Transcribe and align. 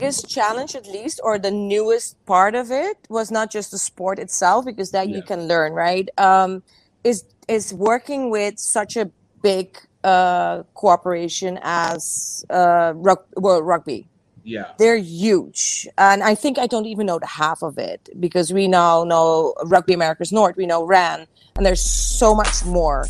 biggest 0.00 0.28
challenge, 0.28 0.74
at 0.74 0.86
least, 0.86 1.20
or 1.22 1.38
the 1.38 1.50
newest 1.50 2.16
part 2.26 2.54
of 2.54 2.70
it, 2.70 2.96
was 3.08 3.30
not 3.30 3.50
just 3.50 3.70
the 3.70 3.78
sport 3.78 4.18
itself, 4.18 4.64
because 4.64 4.90
that 4.92 5.08
Yeah. 5.08 5.16
you 5.16 5.22
can 5.22 5.46
learn, 5.46 5.72
right? 5.72 6.08
Um, 6.18 6.62
is 7.04 7.24
is 7.48 7.74
working 7.74 8.30
with 8.30 8.54
such 8.58 8.96
a 8.96 9.10
big 9.42 9.66
uh, 10.04 10.62
cooperation 10.74 11.58
as 11.62 12.44
uh, 12.48 12.92
rug- 12.94 13.26
well, 13.36 13.60
rugby. 13.62 14.06
Yeah. 14.44 14.66
They're 14.78 14.96
huge, 14.96 15.86
and 15.98 16.22
I 16.22 16.34
think 16.34 16.58
I 16.58 16.66
don't 16.66 16.86
even 16.86 17.06
know 17.06 17.18
the 17.18 17.26
half 17.26 17.62
of 17.62 17.76
it 17.76 18.08
because 18.18 18.52
we 18.58 18.68
now 18.68 19.04
know 19.04 19.52
Rugby 19.64 19.92
Americas 19.92 20.32
North, 20.32 20.56
we 20.56 20.66
know 20.66 20.82
RAN, 20.84 21.26
and 21.56 21.66
there's 21.66 21.82
so 22.20 22.34
much 22.34 22.64
more. 22.64 23.04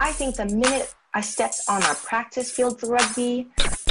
I 0.00 0.12
think 0.12 0.36
the 0.36 0.46
minute 0.46 0.94
I 1.12 1.20
stepped 1.20 1.60
on 1.68 1.82
a 1.82 1.94
practice 1.94 2.50
field 2.50 2.80
for 2.80 2.88
rugby, 2.88 3.48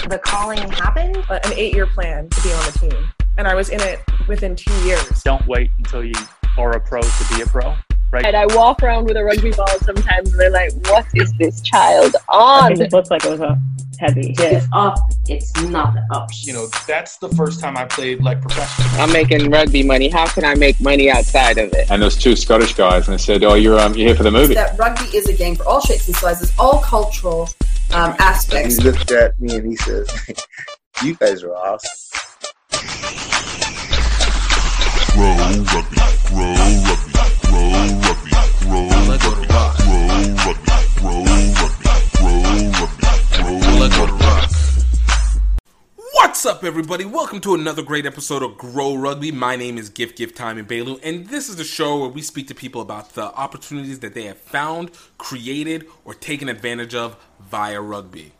the 0.09 0.19
calling 0.19 0.57
happened. 0.71 1.17
an 1.29 1.53
eight-year 1.55 1.87
plan 1.87 2.29
to 2.29 2.41
be 2.41 2.51
on 2.51 2.65
the 2.65 2.79
team, 2.79 3.13
and 3.37 3.47
I 3.47 3.55
was 3.55 3.69
in 3.69 3.81
it 3.81 4.01
within 4.27 4.55
two 4.55 4.73
years. 4.85 5.23
don't 5.23 5.45
wait 5.47 5.71
until 5.77 6.03
you 6.03 6.13
are 6.57 6.71
a 6.71 6.79
pro 6.79 7.01
to 7.01 7.35
be 7.35 7.41
a 7.41 7.45
pro, 7.45 7.75
right? 8.11 8.25
And 8.25 8.35
I 8.35 8.45
walk 8.55 8.83
around 8.83 9.05
with 9.05 9.17
a 9.17 9.23
rugby 9.23 9.51
ball 9.51 9.67
sometimes 9.79 10.31
and 10.31 10.39
they're 10.39 10.49
like, 10.49 10.71
what 10.89 11.05
is 11.15 11.33
this 11.39 11.61
child 11.61 12.15
on? 12.29 12.79
It 12.79 12.91
looks 12.91 13.09
like 13.09 13.25
it 13.25 13.31
was 13.31 13.39
a 13.39 13.59
heavy 13.99 14.35
hit. 14.37 14.53
It's 14.53 14.67
up, 14.73 14.97
it's 15.27 15.61
not 15.63 15.95
up. 16.11 16.29
You 16.33 16.53
know, 16.53 16.67
that's 16.87 17.17
the 17.17 17.29
first 17.29 17.59
time 17.59 17.75
I 17.77 17.85
played 17.85 18.21
like 18.21 18.41
professional. 18.41 18.87
I'm 19.01 19.11
making 19.11 19.49
rugby 19.49 19.83
money. 19.83 20.09
How 20.09 20.27
can 20.27 20.45
I 20.45 20.53
make 20.55 20.79
money 20.79 21.09
outside 21.09 21.57
of 21.57 21.73
it? 21.73 21.89
and 21.89 22.01
there 22.01 22.07
was 22.07 22.17
two 22.17 22.35
Scottish 22.35 22.73
guys, 22.75 23.07
and 23.07 23.17
they 23.17 23.21
said, 23.21 23.43
"Oh, 23.43 23.55
you're 23.55 23.79
um, 23.79 23.95
you're 23.95 24.07
here 24.09 24.15
for 24.15 24.23
the 24.23 24.31
movie." 24.31 24.53
that 24.53 24.77
rugby 24.77 25.05
is 25.17 25.27
a 25.27 25.33
game 25.33 25.55
for 25.55 25.65
all 25.67 25.81
shapes 25.81 26.07
and 26.07 26.15
sizes, 26.15 26.53
all 26.59 26.81
cultural 26.81 27.49
um, 27.93 28.15
aspects. 28.19 28.77
He 28.77 28.83
looked 28.83 29.11
at 29.11 29.39
me 29.39 29.55
and 29.55 29.67
he 29.67 29.75
says, 29.77 30.09
"You 31.03 31.15
guys 31.15 31.43
are 31.43 31.55
awesome." 31.55 31.91
Grow 35.13 35.35
rugby, 35.37 35.97
grow 36.27 36.53
rugby, 36.87 37.13
grow 37.47 37.69
rugby, 38.03 38.31
grow 38.61 38.89
rugby, 39.07 39.47
grow 39.83 40.03
rugby, 40.43 40.71
grow 40.97 41.23
rugby, 41.61 41.87
grow 42.17 42.37
rugby, 42.79 43.05
grow 43.37 44.07
rugby. 44.07 44.62
What's 46.15 46.45
up, 46.45 46.63
everybody? 46.63 47.05
Welcome 47.05 47.41
to 47.41 47.55
another 47.55 47.81
great 47.81 48.05
episode 48.05 48.43
of 48.43 48.55
Greaux 48.55 48.93
Rugby. 48.95 49.31
My 49.31 49.55
name 49.55 49.79
is 49.79 49.89
Gift 49.89 50.15
Gift 50.15 50.37
Time 50.37 50.59
in 50.59 50.65
Bailu, 50.67 50.99
and 51.01 51.27
this 51.27 51.49
is 51.49 51.55
the 51.55 51.63
show 51.63 51.99
where 51.99 52.09
we 52.09 52.21
speak 52.21 52.47
to 52.49 52.55
people 52.55 52.81
about 52.81 53.15
the 53.15 53.33
opportunities 53.33 53.99
that 54.01 54.13
they 54.13 54.25
have 54.25 54.37
found, 54.37 54.91
created, 55.17 55.87
or 56.05 56.13
taken 56.13 56.49
advantage 56.49 56.93
of 56.93 57.17
via 57.39 57.81
rugby. 57.81 58.31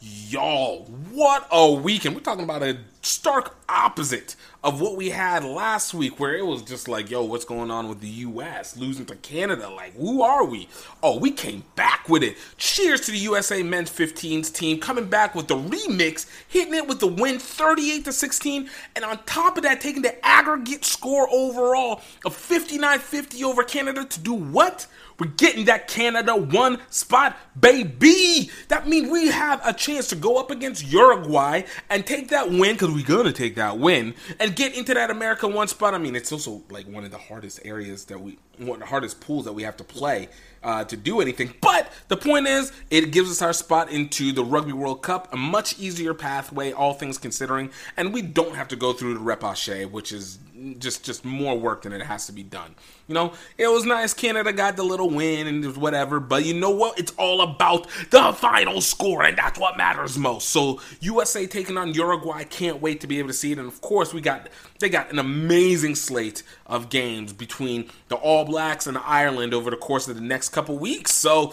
Y'all, 0.00 0.86
what 1.10 1.46
a 1.52 1.70
weekend! 1.70 2.14
We're 2.14 2.22
talking 2.22 2.44
about 2.44 2.62
a 2.62 2.78
stark 3.02 3.58
opposite 3.68 4.34
of 4.64 4.80
what 4.80 4.96
we 4.96 5.10
had 5.10 5.44
last 5.44 5.92
week, 5.92 6.20
where 6.20 6.36
it 6.36 6.46
was 6.46 6.62
just 6.62 6.86
like, 6.86 7.10
yo, 7.10 7.24
what's 7.24 7.44
going 7.44 7.70
on 7.70 7.88
with 7.88 8.00
the 8.00 8.08
U.S. 8.08 8.76
losing 8.76 9.04
to 9.06 9.16
Canada? 9.16 9.68
Like, 9.68 9.96
who 9.96 10.22
are 10.22 10.44
we? 10.44 10.68
Oh, 11.02 11.18
we 11.18 11.32
came 11.32 11.64
back 11.74 12.08
with 12.08 12.22
it. 12.22 12.36
Cheers 12.58 13.00
to 13.02 13.10
the 13.10 13.18
USA 13.18 13.62
men's 13.62 13.90
15s 13.90 14.52
team 14.52 14.78
coming 14.78 15.06
back 15.06 15.34
with 15.34 15.48
the 15.48 15.56
remix, 15.56 16.26
hitting 16.46 16.74
it 16.74 16.86
with 16.86 17.00
the 17.00 17.08
win 17.08 17.40
38 17.40 18.04
to 18.04 18.12
16, 18.12 18.70
and 18.94 19.04
on 19.04 19.18
top 19.24 19.56
of 19.56 19.64
that, 19.64 19.80
taking 19.80 20.02
the 20.02 20.24
aggregate 20.24 20.84
score 20.84 21.28
overall 21.30 22.00
of 22.24 22.34
59 22.34 23.00
50 23.00 23.44
over 23.44 23.64
Canada 23.64 24.04
to 24.04 24.20
do 24.20 24.32
what? 24.32 24.86
We're 25.22 25.28
getting 25.28 25.66
that 25.66 25.86
Canada 25.86 26.34
one 26.34 26.80
spot, 26.90 27.36
baby. 27.60 28.50
That 28.66 28.88
means 28.88 29.08
we 29.08 29.28
have 29.28 29.64
a 29.64 29.72
chance 29.72 30.08
to 30.08 30.16
go 30.16 30.36
up 30.36 30.50
against 30.50 30.84
Uruguay 30.90 31.62
and 31.90 32.04
take 32.04 32.30
that 32.30 32.50
win 32.50 32.72
because 32.72 32.90
we're 32.90 33.06
gonna 33.06 33.30
take 33.30 33.54
that 33.54 33.78
win 33.78 34.16
and 34.40 34.56
get 34.56 34.74
into 34.76 34.94
that 34.94 35.12
America 35.12 35.46
one 35.46 35.68
spot. 35.68 35.94
I 35.94 35.98
mean, 35.98 36.16
it's 36.16 36.32
also 36.32 36.64
like 36.70 36.88
one 36.88 37.04
of 37.04 37.12
the 37.12 37.18
hardest 37.18 37.60
areas 37.64 38.06
that 38.06 38.20
we, 38.20 38.36
one 38.58 38.76
of 38.76 38.80
the 38.80 38.86
hardest 38.86 39.20
pools 39.20 39.44
that 39.44 39.52
we 39.52 39.62
have 39.62 39.76
to 39.78 39.84
play 39.84 40.28
uh, 40.62 40.84
to 40.84 40.96
do 40.96 41.20
anything. 41.20 41.54
But 41.60 41.90
the 42.08 42.16
point 42.16 42.46
is, 42.46 42.72
it 42.90 43.10
gives 43.10 43.30
us 43.30 43.42
our 43.42 43.52
spot 43.52 43.90
into 43.90 44.32
the 44.32 44.44
Rugby 44.44 44.72
World 44.72 45.02
Cup, 45.02 45.32
a 45.32 45.36
much 45.36 45.78
easier 45.78 46.14
pathway, 46.14 46.72
all 46.72 46.94
things 46.94 47.18
considering, 47.18 47.70
and 47.96 48.12
we 48.12 48.22
don't 48.22 48.54
have 48.54 48.68
to 48.68 48.76
go 48.76 48.92
through 48.92 49.14
the 49.14 49.20
repêché, 49.20 49.90
which 49.90 50.12
is 50.12 50.38
just 50.78 51.04
just 51.04 51.24
more 51.24 51.58
work 51.58 51.82
than 51.82 51.92
it 51.92 52.02
has 52.02 52.26
to 52.26 52.32
be 52.32 52.42
done. 52.42 52.74
You 53.08 53.14
know, 53.14 53.32
it 53.58 53.66
was 53.66 53.84
nice. 53.84 54.14
Canada 54.14 54.52
got 54.52 54.76
the 54.76 54.84
little 54.84 55.10
win 55.10 55.46
and 55.46 55.76
whatever, 55.76 56.20
but 56.20 56.44
you 56.44 56.54
know 56.54 56.70
what? 56.70 56.98
It's 56.98 57.12
all 57.18 57.40
about 57.40 57.88
the 58.10 58.32
final 58.32 58.80
score, 58.80 59.24
and 59.24 59.36
that's 59.36 59.58
what 59.58 59.76
matters 59.76 60.16
most. 60.16 60.50
So 60.50 60.80
USA 61.00 61.46
taking 61.46 61.76
on 61.76 61.94
Uruguay, 61.94 62.44
can't 62.44 62.80
wait 62.80 63.00
to 63.00 63.06
be 63.06 63.18
able 63.18 63.28
to 63.28 63.34
see 63.34 63.52
it. 63.52 63.58
And 63.58 63.66
of 63.66 63.80
course, 63.80 64.14
we 64.14 64.20
got 64.20 64.48
they 64.78 64.88
got 64.88 65.10
an 65.10 65.18
amazing 65.18 65.96
slate 65.96 66.42
of 66.66 66.90
games 66.90 67.32
between 67.32 67.90
the 68.08 68.16
All 68.16 68.41
Blacks 68.44 68.86
and 68.86 68.98
Ireland 68.98 69.54
over 69.54 69.70
the 69.70 69.76
course 69.76 70.08
of 70.08 70.14
the 70.14 70.22
next 70.22 70.50
couple 70.50 70.78
weeks. 70.78 71.12
So. 71.12 71.52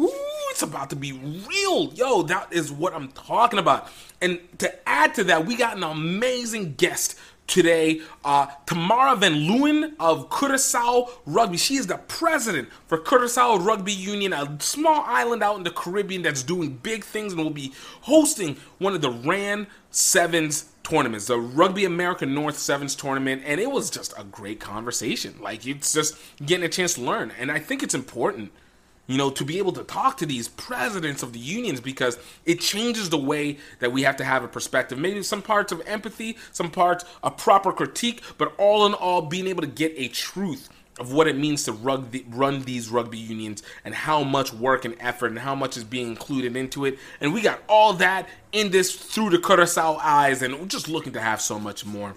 Ooh, 0.00 0.12
it's 0.50 0.62
about 0.62 0.90
to 0.90 0.96
be 0.96 1.12
real. 1.12 1.92
Yo, 1.94 2.22
that 2.22 2.52
is 2.52 2.70
what 2.70 2.94
I'm 2.94 3.08
talking 3.08 3.58
about. 3.58 3.90
And 4.20 4.38
to 4.58 4.88
add 4.88 5.14
to 5.16 5.24
that, 5.24 5.44
we 5.44 5.56
got 5.56 5.76
an 5.76 5.82
amazing 5.82 6.74
guest 6.74 7.18
today, 7.48 8.00
uh, 8.24 8.46
Tamara 8.66 9.16
Van 9.16 9.32
Leeuwen 9.32 9.94
of 9.98 10.28
Curaçao 10.28 11.10
Rugby. 11.26 11.56
She 11.56 11.76
is 11.76 11.86
the 11.86 11.96
president 11.96 12.68
for 12.86 12.98
Curaçao 12.98 13.64
Rugby 13.64 13.92
Union, 13.92 14.32
a 14.32 14.56
small 14.60 15.02
island 15.06 15.42
out 15.42 15.56
in 15.56 15.64
the 15.64 15.70
Caribbean 15.70 16.22
that's 16.22 16.42
doing 16.42 16.76
big 16.82 17.04
things 17.04 17.32
and 17.32 17.42
will 17.42 17.50
be 17.50 17.72
hosting 18.02 18.56
one 18.78 18.94
of 18.94 19.00
the 19.00 19.10
RAN 19.10 19.66
Sevens 19.90 20.66
tournaments, 20.88 21.26
the 21.26 21.38
Rugby 21.38 21.84
America 21.84 22.24
North 22.26 22.58
Sevens 22.58 22.94
tournament, 22.94 23.42
and 23.44 23.60
it 23.60 23.70
was 23.70 23.90
just 23.90 24.14
a 24.18 24.24
great 24.24 24.60
conversation. 24.60 25.34
Like 25.40 25.66
it's 25.66 25.92
just 25.92 26.16
getting 26.44 26.64
a 26.64 26.68
chance 26.68 26.94
to 26.94 27.02
learn, 27.02 27.32
and 27.38 27.50
I 27.50 27.58
think 27.58 27.82
it's 27.82 27.94
important 27.94 28.52
you 29.08 29.16
know, 29.16 29.30
to 29.30 29.42
be 29.42 29.56
able 29.56 29.72
to 29.72 29.82
talk 29.84 30.18
to 30.18 30.26
these 30.26 30.48
presidents 30.48 31.22
of 31.22 31.32
the 31.32 31.38
unions 31.38 31.80
because 31.80 32.18
it 32.44 32.60
changes 32.60 33.08
the 33.08 33.16
way 33.16 33.56
that 33.78 33.90
we 33.90 34.02
have 34.02 34.18
to 34.18 34.24
have 34.24 34.44
a 34.44 34.48
perspective. 34.48 34.98
Maybe 34.98 35.22
some 35.22 35.40
parts 35.40 35.72
of 35.72 35.80
empathy, 35.86 36.36
some 36.52 36.70
parts 36.70 37.06
a 37.22 37.30
proper 37.30 37.72
critique, 37.72 38.20
but 38.36 38.52
all 38.58 38.84
in 38.84 38.92
all, 38.92 39.22
being 39.22 39.46
able 39.46 39.62
to 39.62 39.66
get 39.66 39.94
a 39.96 40.08
truth 40.08 40.68
of 40.98 41.12
what 41.12 41.26
it 41.28 41.36
means 41.36 41.64
to 41.64 41.72
rug 41.72 42.10
the, 42.10 42.24
run 42.28 42.62
these 42.62 42.90
rugby 42.90 43.18
unions 43.18 43.62
and 43.84 43.94
how 43.94 44.22
much 44.22 44.52
work 44.52 44.84
and 44.84 44.94
effort 45.00 45.28
and 45.28 45.38
how 45.38 45.54
much 45.54 45.76
is 45.76 45.84
being 45.84 46.08
included 46.08 46.56
into 46.56 46.84
it. 46.84 46.98
And 47.20 47.32
we 47.32 47.40
got 47.40 47.62
all 47.68 47.92
that 47.94 48.28
in 48.52 48.70
this 48.70 48.94
through 48.94 49.30
the 49.30 49.38
Curacao 49.38 49.98
eyes, 50.02 50.42
and 50.42 50.58
we're 50.58 50.66
just 50.66 50.88
looking 50.88 51.12
to 51.12 51.20
have 51.20 51.40
so 51.40 51.58
much 51.58 51.84
more. 51.84 52.14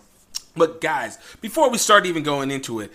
But 0.56 0.82
guys, 0.82 1.18
before 1.40 1.70
we 1.70 1.78
start 1.78 2.06
even 2.06 2.24
going 2.24 2.52
into 2.52 2.80
it, 2.80 2.92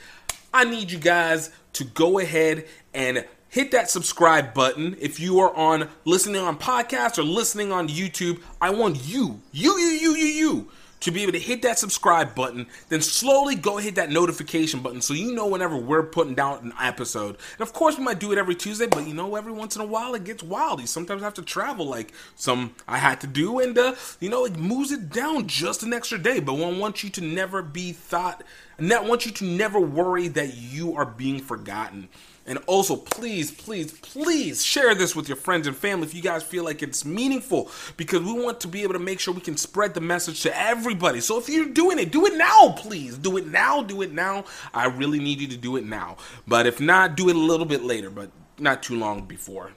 I 0.53 0.65
need 0.65 0.91
you 0.91 0.99
guys 0.99 1.51
to 1.75 1.85
go 1.85 2.19
ahead 2.19 2.67
and 2.95 3.25
hit 3.49 3.71
that 3.71 3.91
subscribe 3.91 4.53
button 4.53 4.97
if 5.01 5.21
you 5.21 5.39
are 5.39 5.55
on 5.55 5.89
listening 6.05 6.41
on 6.41 6.59
podcast 6.59 7.19
or 7.19 7.23
listening 7.23 7.73
on 7.73 7.89
YouTube. 7.89 8.41
I 8.61 8.71
want 8.71 9.07
you, 9.07 9.41
you, 9.53 9.79
you, 9.79 9.89
you, 9.89 10.15
you, 10.17 10.27
you 10.27 10.69
to 11.01 11.11
be 11.11 11.23
able 11.23 11.33
to 11.33 11.39
hit 11.39 11.63
that 11.63 11.79
subscribe 11.79 12.35
button, 12.35 12.67
then 12.89 13.01
slowly 13.01 13.55
go 13.55 13.77
hit 13.77 13.95
that 13.97 14.11
notification 14.11 14.81
button 14.81 15.01
so 15.01 15.15
you 15.15 15.35
know 15.35 15.47
whenever 15.47 15.77
we're 15.77 16.03
putting 16.03 16.35
down 16.35 16.59
an 16.59 16.73
episode. 16.81 17.37
And 17.59 17.61
of 17.61 17.73
course, 17.73 17.99
we 17.99 18.05
might 18.05 18.21
do 18.21 18.33
it 18.33 18.39
every 18.39 18.55
Tuesday, 18.55 18.87
but 18.87 19.07
you 19.07 19.15
know, 19.15 19.37
every 19.37 19.53
once 19.53 19.77
in 19.77 19.83
a 19.83 19.87
while 19.87 20.15
it 20.15 20.25
gets 20.25 20.43
wild. 20.43 20.81
You 20.81 20.87
sometimes 20.87 21.23
have 21.23 21.35
to 21.35 21.43
travel, 21.43 21.87
like 21.87 22.13
some 22.35 22.75
I 22.89 22.99
had 22.99 23.21
to 23.21 23.27
do, 23.27 23.61
and 23.61 23.77
uh, 23.77 23.95
you 24.21 24.29
know, 24.29 24.45
it 24.45 24.57
moves 24.57 24.93
it 24.93 25.11
down 25.11 25.47
just 25.47 25.83
an 25.83 25.93
extra 25.93 26.19
day. 26.19 26.41
But 26.41 26.55
one 26.55 26.79
wants 26.79 27.05
you 27.05 27.11
to 27.11 27.21
never 27.21 27.63
be 27.63 27.93
thought, 27.93 28.43
and 28.79 28.91
that 28.91 29.05
wants 29.05 29.27
you 29.27 29.33
to 29.33 29.45
never 29.45 29.81
worry 29.81 30.29
that 30.29 30.55
you 30.57 30.97
are 30.97 31.07
being 31.07 31.41
forgotten. 31.41 32.09
And 32.47 32.59
also, 32.67 32.97
please, 32.97 33.51
please, 33.51 33.93
please 33.93 34.65
share 34.65 34.95
this 34.95 35.17
with 35.17 35.29
your 35.29 35.37
friends 35.37 35.67
and 35.67 35.77
family 35.77 36.07
if 36.07 36.15
you 36.15 36.23
guys 36.23 36.45
feel 36.45 36.65
like 36.65 36.83
it's 36.83 37.05
meaningful 37.05 37.71
because 37.97 38.21
we 38.21 38.33
want 38.33 38.61
to 38.61 38.69
be 38.69 38.85
able 38.85 38.93
to 38.93 39.01
make 39.01 39.19
sure 39.19 39.35
we 39.35 39.41
can 39.41 39.57
spread 39.57 39.95
the 39.95 40.01
message 40.01 40.43
to 40.43 40.57
everybody. 40.57 41.21
So 41.21 41.39
if 41.39 41.49
you're 41.49 41.67
doing 41.67 41.99
it, 41.99 42.13
do 42.13 42.25
it 42.25 42.37
now, 42.37 42.75
please. 42.77 43.19
Do 43.19 43.37
it 43.37 43.49
now, 43.49 43.83
do 43.83 44.01
it 44.03 44.13
now. 44.13 44.45
I 44.73 44.87
really 44.87 45.19
need 45.19 45.41
you 45.41 45.49
to 45.49 45.57
do 45.57 45.77
it 45.77 45.85
now. 45.85 46.19
But 46.47 46.67
if 46.67 46.81
not, 46.81 47.17
do 47.17 47.29
it 47.29 47.37
a 47.37 47.39
little 47.39 47.67
bit 47.67 47.83
later, 47.83 48.11
but 48.11 48.31
not 48.59 48.83
too 48.83 48.97
long 48.97 49.23
before 49.23 49.73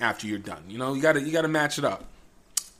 after 0.00 0.26
you're 0.26 0.38
done. 0.38 0.64
You 0.68 0.78
know, 0.78 0.94
you 0.94 1.02
got 1.02 1.12
to 1.12 1.22
you 1.22 1.30
got 1.30 1.42
to 1.42 1.48
match 1.48 1.78
it 1.78 1.84
up. 1.84 2.04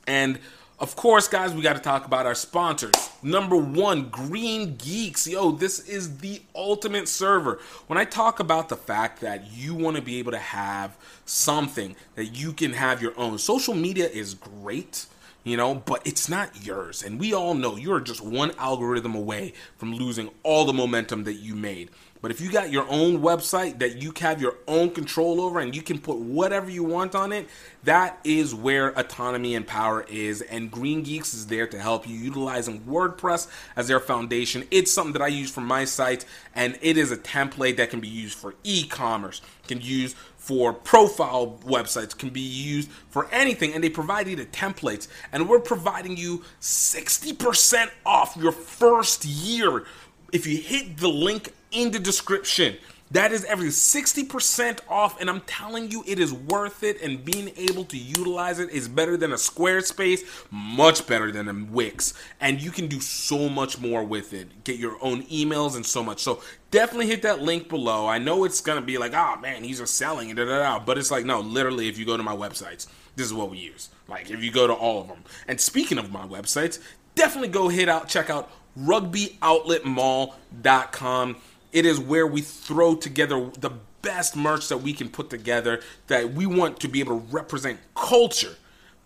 And 0.07 0.39
of 0.81 0.95
course, 0.95 1.27
guys, 1.27 1.53
we 1.53 1.61
got 1.61 1.75
to 1.75 1.81
talk 1.81 2.07
about 2.07 2.25
our 2.25 2.33
sponsors. 2.33 3.11
Number 3.21 3.55
one, 3.55 4.09
Green 4.09 4.77
Geeks. 4.77 5.27
Yo, 5.27 5.51
this 5.51 5.77
is 5.87 6.17
the 6.17 6.41
ultimate 6.55 7.07
server. 7.07 7.59
When 7.85 7.99
I 7.99 8.03
talk 8.03 8.39
about 8.39 8.67
the 8.67 8.75
fact 8.75 9.21
that 9.21 9.51
you 9.51 9.75
want 9.75 9.97
to 9.97 10.01
be 10.01 10.17
able 10.17 10.31
to 10.31 10.39
have 10.39 10.97
something 11.23 11.95
that 12.15 12.35
you 12.35 12.51
can 12.51 12.73
have 12.73 12.99
your 12.99 13.13
own, 13.15 13.37
social 13.37 13.75
media 13.75 14.07
is 14.07 14.33
great 14.33 15.05
you 15.43 15.57
know, 15.57 15.73
but 15.73 16.05
it's 16.05 16.29
not 16.29 16.65
yours. 16.65 17.01
And 17.01 17.19
we 17.19 17.33
all 17.33 17.55
know 17.55 17.75
you're 17.75 17.99
just 17.99 18.21
one 18.21 18.51
algorithm 18.59 19.15
away 19.15 19.53
from 19.75 19.93
losing 19.95 20.29
all 20.43 20.65
the 20.65 20.73
momentum 20.73 21.23
that 21.23 21.33
you 21.33 21.55
made. 21.55 21.89
But 22.21 22.29
if 22.29 22.39
you 22.39 22.51
got 22.51 22.71
your 22.71 22.87
own 22.87 23.19
website 23.19 23.79
that 23.79 23.99
you 23.99 24.13
have 24.19 24.39
your 24.39 24.55
own 24.67 24.91
control 24.91 25.41
over 25.41 25.59
and 25.59 25.75
you 25.75 25.81
can 25.81 25.97
put 25.97 26.17
whatever 26.17 26.69
you 26.69 26.83
want 26.83 27.15
on 27.15 27.31
it, 27.31 27.49
that 27.83 28.19
is 28.23 28.53
where 28.53 28.89
autonomy 28.97 29.55
and 29.55 29.65
power 29.65 30.05
is. 30.07 30.41
And 30.43 30.69
Green 30.69 31.01
Geeks 31.01 31.33
is 31.33 31.47
there 31.47 31.65
to 31.65 31.79
help 31.79 32.07
you 32.07 32.15
utilizing 32.15 32.81
WordPress 32.81 33.47
as 33.75 33.87
their 33.87 33.99
foundation. 33.99 34.67
It's 34.69 34.91
something 34.91 35.13
that 35.13 35.23
I 35.23 35.27
use 35.27 35.49
for 35.49 35.61
my 35.61 35.83
site, 35.83 36.25
and 36.53 36.77
it 36.81 36.95
is 36.95 37.11
a 37.11 37.17
template 37.17 37.77
that 37.77 37.89
can 37.89 37.99
be 37.99 38.07
used 38.07 38.37
for 38.37 38.53
e 38.63 38.85
commerce, 38.85 39.41
can 39.67 39.79
be 39.79 39.85
used 39.85 40.15
for 40.37 40.73
profile 40.73 41.59
websites, 41.65 42.15
can 42.15 42.29
be 42.29 42.41
used 42.41 42.91
for 43.09 43.27
anything, 43.31 43.73
and 43.73 43.83
they 43.83 43.89
provide 43.89 44.27
you 44.27 44.35
the 44.35 44.45
templates. 44.45 45.07
And 45.31 45.49
we're 45.49 45.59
providing 45.59 46.17
you 46.17 46.43
60% 46.59 47.89
off 48.05 48.37
your 48.37 48.51
first 48.51 49.25
year 49.25 49.85
if 50.31 50.45
you 50.45 50.57
hit 50.57 50.97
the 50.97 51.09
link 51.09 51.53
in 51.71 51.91
the 51.91 51.99
description. 51.99 52.77
That 53.11 53.33
is 53.33 53.43
every 53.43 53.67
60% 53.67 54.79
off, 54.89 55.19
and 55.19 55.29
I'm 55.29 55.41
telling 55.41 55.91
you, 55.91 56.01
it 56.07 56.17
is 56.17 56.31
worth 56.31 56.81
it. 56.81 57.01
And 57.01 57.25
being 57.25 57.51
able 57.57 57.83
to 57.85 57.97
utilize 57.97 58.59
it 58.59 58.69
is 58.69 58.87
better 58.87 59.17
than 59.17 59.33
a 59.33 59.35
Squarespace, 59.35 60.21
much 60.49 61.05
better 61.07 61.29
than 61.29 61.49
a 61.49 61.53
Wix. 61.53 62.13
And 62.39 62.61
you 62.61 62.71
can 62.71 62.87
do 62.87 63.01
so 63.01 63.49
much 63.49 63.79
more 63.79 64.05
with 64.05 64.33
it. 64.33 64.63
Get 64.63 64.77
your 64.77 64.97
own 65.01 65.23
emails 65.23 65.75
and 65.75 65.85
so 65.85 66.01
much. 66.01 66.21
So 66.21 66.41
definitely 66.71 67.07
hit 67.07 67.23
that 67.23 67.41
link 67.41 67.67
below. 67.67 68.07
I 68.07 68.17
know 68.17 68.45
it's 68.45 68.61
gonna 68.61 68.79
be 68.79 68.97
like, 68.97 69.13
oh 69.13 69.35
man, 69.41 69.65
he's 69.65 69.79
just 69.79 69.95
selling 69.95 70.29
it, 70.29 70.35
da, 70.35 70.45
da, 70.45 70.59
da. 70.59 70.79
but 70.79 70.97
it's 70.97 71.11
like, 71.11 71.25
no, 71.25 71.41
literally, 71.41 71.89
if 71.89 71.97
you 71.97 72.05
go 72.05 72.15
to 72.15 72.23
my 72.23 72.35
websites, 72.35 72.87
this 73.17 73.27
is 73.27 73.33
what 73.33 73.49
we 73.49 73.57
use. 73.57 73.89
Like, 74.07 74.31
if 74.31 74.41
you 74.41 74.51
go 74.51 74.67
to 74.67 74.73
all 74.73 75.01
of 75.01 75.09
them. 75.09 75.25
And 75.49 75.59
speaking 75.59 75.97
of 75.97 76.13
my 76.13 76.25
websites, 76.25 76.79
definitely 77.15 77.49
go 77.49 77.67
hit 77.67 77.89
out, 77.89 78.07
check 78.07 78.29
out 78.29 78.49
rugbyoutletmall.com. 78.79 81.35
It 81.71 81.85
is 81.85 81.99
where 81.99 82.27
we 82.27 82.41
throw 82.41 82.95
together 82.95 83.51
the 83.59 83.71
best 84.01 84.35
merch 84.35 84.67
that 84.69 84.77
we 84.77 84.93
can 84.93 85.09
put 85.09 85.29
together 85.29 85.81
that 86.07 86.33
we 86.33 86.45
want 86.45 86.79
to 86.79 86.87
be 86.87 86.99
able 86.99 87.19
to 87.19 87.25
represent 87.33 87.79
culture. 87.95 88.55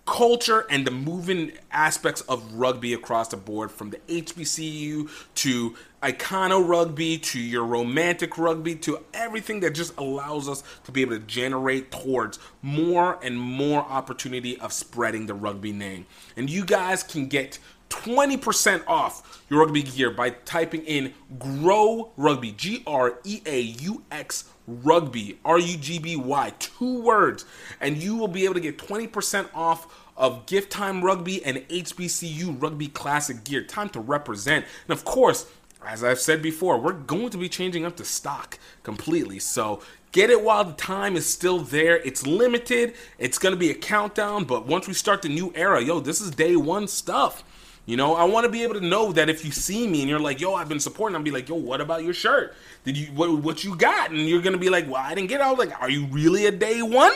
Culture 0.05 0.67
and 0.69 0.85
the 0.85 0.91
moving 0.91 1.51
aspects 1.71 2.21
of 2.21 2.53
rugby 2.53 2.93
across 2.93 3.29
the 3.29 3.37
board, 3.37 3.71
from 3.71 3.89
the 3.89 3.97
HBCU 4.07 5.09
to 5.33 5.75
Icono 6.03 6.67
rugby 6.67 7.17
to 7.17 7.39
your 7.39 7.65
romantic 7.65 8.37
rugby 8.37 8.75
to 8.75 8.99
everything 9.15 9.61
that 9.61 9.73
just 9.73 9.97
allows 9.97 10.47
us 10.47 10.63
to 10.83 10.91
be 10.91 11.01
able 11.01 11.17
to 11.17 11.25
generate 11.25 11.89
towards 11.89 12.37
more 12.61 13.17
and 13.23 13.39
more 13.39 13.81
opportunity 13.81 14.59
of 14.59 14.71
spreading 14.71 15.25
the 15.25 15.33
rugby 15.33 15.71
name. 15.71 16.05
And 16.37 16.51
you 16.51 16.63
guys 16.63 17.01
can 17.01 17.25
get 17.25 17.57
20% 18.03 18.83
off 18.87 19.43
your 19.49 19.61
rugby 19.61 19.83
gear 19.83 20.11
by 20.11 20.31
typing 20.31 20.81
in 20.83 21.13
Greaux 21.39 22.11
Rugby, 22.17 22.51
G 22.51 22.83
R 22.85 23.19
E 23.23 23.41
A 23.45 23.59
U 23.59 24.03
X 24.11 24.45
Rugby, 24.67 25.39
R 25.45 25.59
U 25.59 25.77
G 25.77 25.99
B 25.99 26.15
Y, 26.15 26.53
two 26.59 27.01
words, 27.01 27.45
and 27.79 28.01
you 28.01 28.15
will 28.15 28.27
be 28.27 28.45
able 28.45 28.55
to 28.55 28.59
get 28.59 28.77
20% 28.77 29.49
off 29.53 29.87
of 30.17 30.45
Gift 30.45 30.71
Time 30.71 31.03
Rugby 31.03 31.43
and 31.45 31.57
HBCU 31.69 32.61
Rugby 32.61 32.87
Classic 32.87 33.43
gear. 33.43 33.63
Time 33.63 33.89
to 33.89 33.99
represent. 33.99 34.65
And 34.87 34.97
of 34.97 35.05
course, 35.05 35.45
as 35.85 36.03
I've 36.03 36.19
said 36.19 36.41
before, 36.41 36.79
we're 36.79 36.93
going 36.93 37.29
to 37.29 37.37
be 37.37 37.49
changing 37.49 37.85
up 37.85 37.97
the 37.97 38.05
stock 38.05 38.57
completely. 38.83 39.39
So 39.39 39.81
get 40.11 40.29
it 40.29 40.41
while 40.41 40.63
the 40.63 40.73
time 40.73 41.15
is 41.15 41.25
still 41.27 41.59
there. 41.59 41.97
It's 41.97 42.25
limited. 42.25 42.93
It's 43.19 43.37
going 43.37 43.53
to 43.53 43.59
be 43.59 43.69
a 43.69 43.75
countdown, 43.75 44.45
but 44.45 44.65
once 44.65 44.87
we 44.87 44.93
start 44.93 45.21
the 45.21 45.29
new 45.29 45.51
era, 45.55 45.83
yo, 45.83 45.99
this 45.99 46.21
is 46.21 46.31
day 46.31 46.55
one 46.55 46.87
stuff. 46.87 47.43
You 47.85 47.97
know, 47.97 48.15
I 48.15 48.23
want 48.23 48.45
to 48.45 48.49
be 48.49 48.63
able 48.63 48.73
to 48.75 48.81
know 48.81 49.11
that 49.11 49.29
if 49.29 49.45
you 49.45 49.51
see 49.51 49.87
me 49.87 50.01
and 50.01 50.09
you're 50.09 50.19
like, 50.19 50.41
"Yo, 50.41 50.55
I've 50.55 50.67
been 50.67 50.79
supporting," 50.79 51.15
I'll 51.15 51.21
be 51.21 51.31
like, 51.31 51.47
"Yo, 51.47 51.55
what 51.55 51.81
about 51.81 52.03
your 52.03 52.15
shirt? 52.15 52.55
Did 52.83 52.97
you 52.97 53.07
what, 53.07 53.31
what 53.43 53.63
you 53.63 53.75
got?" 53.75 54.09
And 54.09 54.27
you're 54.27 54.41
gonna 54.41 54.57
be 54.57 54.69
like, 54.69 54.89
"Well, 54.89 55.01
I 55.01 55.13
didn't 55.13 55.29
get." 55.29 55.39
was 55.39 55.59
like, 55.59 55.79
"Are 55.79 55.89
you 55.89 56.07
really 56.07 56.47
a 56.47 56.51
day 56.51 56.81
one? 56.81 57.11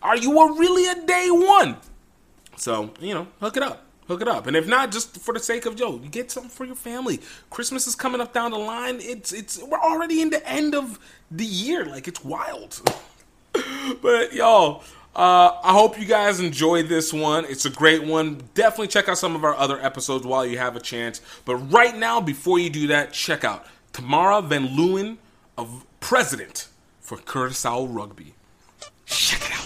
Are 0.00 0.16
you 0.16 0.38
a 0.38 0.52
really 0.52 0.86
a 0.86 1.06
day 1.06 1.28
one?" 1.30 1.76
So 2.56 2.90
you 3.00 3.14
know, 3.14 3.26
hook 3.40 3.56
it 3.56 3.64
up, 3.64 3.84
hook 4.06 4.22
it 4.22 4.28
up, 4.28 4.46
and 4.46 4.56
if 4.56 4.68
not, 4.68 4.92
just 4.92 5.18
for 5.18 5.34
the 5.34 5.40
sake 5.40 5.66
of 5.66 5.74
Joe, 5.74 5.98
you 6.00 6.08
get 6.08 6.30
something 6.30 6.50
for 6.50 6.64
your 6.64 6.76
family. 6.76 7.20
Christmas 7.50 7.88
is 7.88 7.96
coming 7.96 8.20
up 8.20 8.32
down 8.32 8.52
the 8.52 8.58
line. 8.58 8.98
It's 9.00 9.32
it's 9.32 9.60
we're 9.60 9.80
already 9.80 10.22
in 10.22 10.30
the 10.30 10.48
end 10.48 10.76
of 10.76 11.00
the 11.32 11.44
year. 11.44 11.84
Like 11.84 12.06
it's 12.06 12.22
wild. 12.22 12.80
but 14.02 14.32
y'all. 14.32 14.84
Uh, 15.14 15.60
I 15.62 15.72
hope 15.72 16.00
you 16.00 16.06
guys 16.06 16.40
enjoyed 16.40 16.88
this 16.88 17.12
one. 17.12 17.44
It's 17.44 17.66
a 17.66 17.70
great 17.70 18.02
one. 18.02 18.42
Definitely 18.54 18.88
check 18.88 19.10
out 19.10 19.18
some 19.18 19.36
of 19.36 19.44
our 19.44 19.54
other 19.54 19.78
episodes 19.78 20.26
while 20.26 20.46
you 20.46 20.56
have 20.56 20.74
a 20.74 20.80
chance. 20.80 21.20
But 21.44 21.56
right 21.56 21.94
now, 21.94 22.20
before 22.20 22.58
you 22.58 22.70
do 22.70 22.86
that, 22.86 23.12
check 23.12 23.44
out 23.44 23.66
Tamara 23.92 24.40
Van 24.40 24.68
Leeuwen 24.68 25.18
of 25.58 25.84
President 26.00 26.68
for 27.00 27.18
Curaçao 27.18 27.86
Rugby. 27.94 28.34
Check 29.04 29.42
it 29.44 29.52
out. 29.52 29.58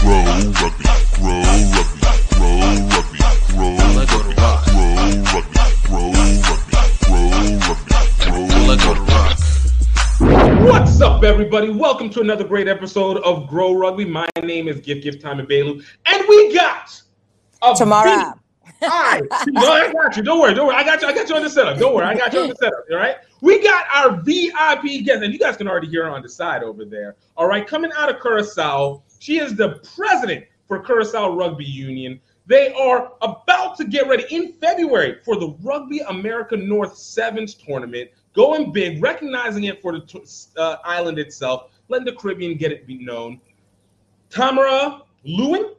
Grow 0.00 0.24
rugby, 0.24 0.84
grow 1.14 1.42
rugby, 1.70 2.00
grow 2.34 2.58
rugby, 2.90 3.22
grow 3.46 3.76
rugby, 3.94 4.42
grow 4.66 4.90
rugby, 5.30 5.62
grow 5.86 6.10
rugby, 6.42 6.74
grow 7.06 7.30
rugby, 7.68 7.94
grow 8.26 8.94
rugby. 8.94 9.51
What's 10.18 11.00
up, 11.00 11.24
everybody? 11.24 11.70
Welcome 11.70 12.10
to 12.10 12.20
another 12.20 12.44
great 12.44 12.68
episode 12.68 13.16
of 13.18 13.48
Greaux 13.48 13.74
Rugby. 13.74 14.04
My 14.04 14.28
name 14.42 14.68
is 14.68 14.80
Gift 14.80 15.02
Gift 15.02 15.22
Time 15.22 15.40
in 15.40 15.46
Belu, 15.46 15.82
and 16.06 16.24
we 16.28 16.54
got 16.54 17.00
a 17.62 17.74
Tamara. 17.74 18.34
Hi, 18.82 19.22
no, 19.48 19.72
I 19.72 19.90
got 19.92 20.16
you. 20.16 20.22
Don't 20.22 20.38
worry, 20.38 20.54
don't 20.54 20.66
worry. 20.66 20.76
I 20.76 20.84
got 20.84 21.00
you. 21.00 21.08
I 21.08 21.14
got 21.14 21.28
you 21.28 21.36
on 21.36 21.42
the 21.42 21.48
setup. 21.48 21.78
Don't 21.78 21.94
worry, 21.94 22.04
I 22.04 22.14
got 22.14 22.32
you 22.32 22.40
on 22.40 22.48
the 22.50 22.54
setup. 22.56 22.84
All 22.90 22.98
right. 22.98 23.16
We 23.40 23.62
got 23.62 23.86
our 23.90 24.20
VIP 24.20 25.04
guest, 25.04 25.22
and 25.22 25.32
you 25.32 25.38
guys 25.38 25.56
can 25.56 25.66
already 25.66 25.88
hear 25.88 26.04
her 26.04 26.10
on 26.10 26.22
the 26.22 26.28
side 26.28 26.62
over 26.62 26.84
there. 26.84 27.16
All 27.36 27.46
right, 27.46 27.66
coming 27.66 27.90
out 27.96 28.14
of 28.14 28.20
Curacao, 28.20 29.02
she 29.18 29.38
is 29.38 29.54
the 29.54 29.80
president 29.96 30.44
for 30.68 30.80
Curacao 30.80 31.34
Rugby 31.34 31.64
Union. 31.64 32.20
They 32.46 32.72
are 32.74 33.12
about 33.22 33.76
to 33.78 33.84
get 33.84 34.08
ready 34.08 34.24
in 34.30 34.52
February 34.54 35.20
for 35.24 35.36
the 35.36 35.56
Rugby 35.62 36.00
America 36.00 36.56
North 36.56 36.96
Sevens 36.96 37.54
tournament, 37.54 38.10
going 38.32 38.72
big, 38.72 39.02
recognizing 39.02 39.64
it 39.64 39.80
for 39.82 39.92
the 39.92 40.50
uh, 40.56 40.76
island 40.84 41.18
itself, 41.18 41.70
letting 41.88 42.06
the 42.06 42.12
Caribbean 42.12 42.56
get 42.56 42.72
it 42.72 42.86
be 42.86 42.98
known. 42.98 43.40
Tamara 44.30 45.02
Lewin? 45.24 45.74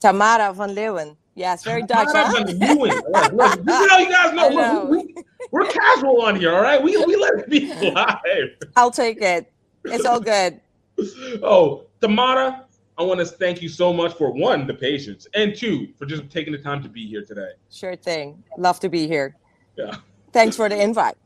Tamara 0.00 0.52
van 0.52 0.74
Leeuwen. 0.74 1.16
Yes, 1.34 1.64
very 1.64 1.82
Dutch. 1.82 2.12
Tamara 2.12 2.44
van 2.44 2.58
Leeuwen. 2.58 2.92
All 2.92 3.10
right, 3.10 3.34
look, 3.34 3.56
you 3.56 3.86
know, 3.88 3.98
you 3.98 4.10
guys 4.10 4.32
know, 4.34 4.48
know. 4.48 4.84
We, 4.84 5.14
we're 5.50 5.66
casual 5.66 6.22
on 6.22 6.36
here, 6.36 6.54
all 6.54 6.62
right? 6.62 6.82
We, 6.82 6.96
we 7.04 7.16
let 7.16 7.34
it 7.40 7.48
be 7.50 7.72
live. 7.90 8.50
I'll 8.76 8.90
take 8.90 9.20
it. 9.20 9.52
It's 9.84 10.04
all 10.04 10.20
good. 10.20 10.60
Oh, 11.42 11.86
Tamara, 12.00 12.66
I 12.96 13.02
want 13.02 13.18
to 13.18 13.26
thank 13.26 13.60
you 13.60 13.68
so 13.68 13.92
much 13.92 14.14
for 14.14 14.30
one, 14.30 14.64
the 14.64 14.74
patience, 14.74 15.26
and 15.34 15.52
two, 15.52 15.88
for 15.98 16.06
just 16.06 16.30
taking 16.30 16.52
the 16.52 16.58
time 16.58 16.84
to 16.84 16.88
be 16.88 17.04
here 17.04 17.24
today. 17.24 17.50
Sure 17.68 17.96
thing. 17.96 18.44
Love 18.56 18.78
to 18.78 18.88
be 18.88 19.08
here. 19.08 19.34
Yeah. 19.76 19.96
Thanks 20.32 20.54
for 20.54 20.68
the 20.68 20.80
invite. 20.80 21.16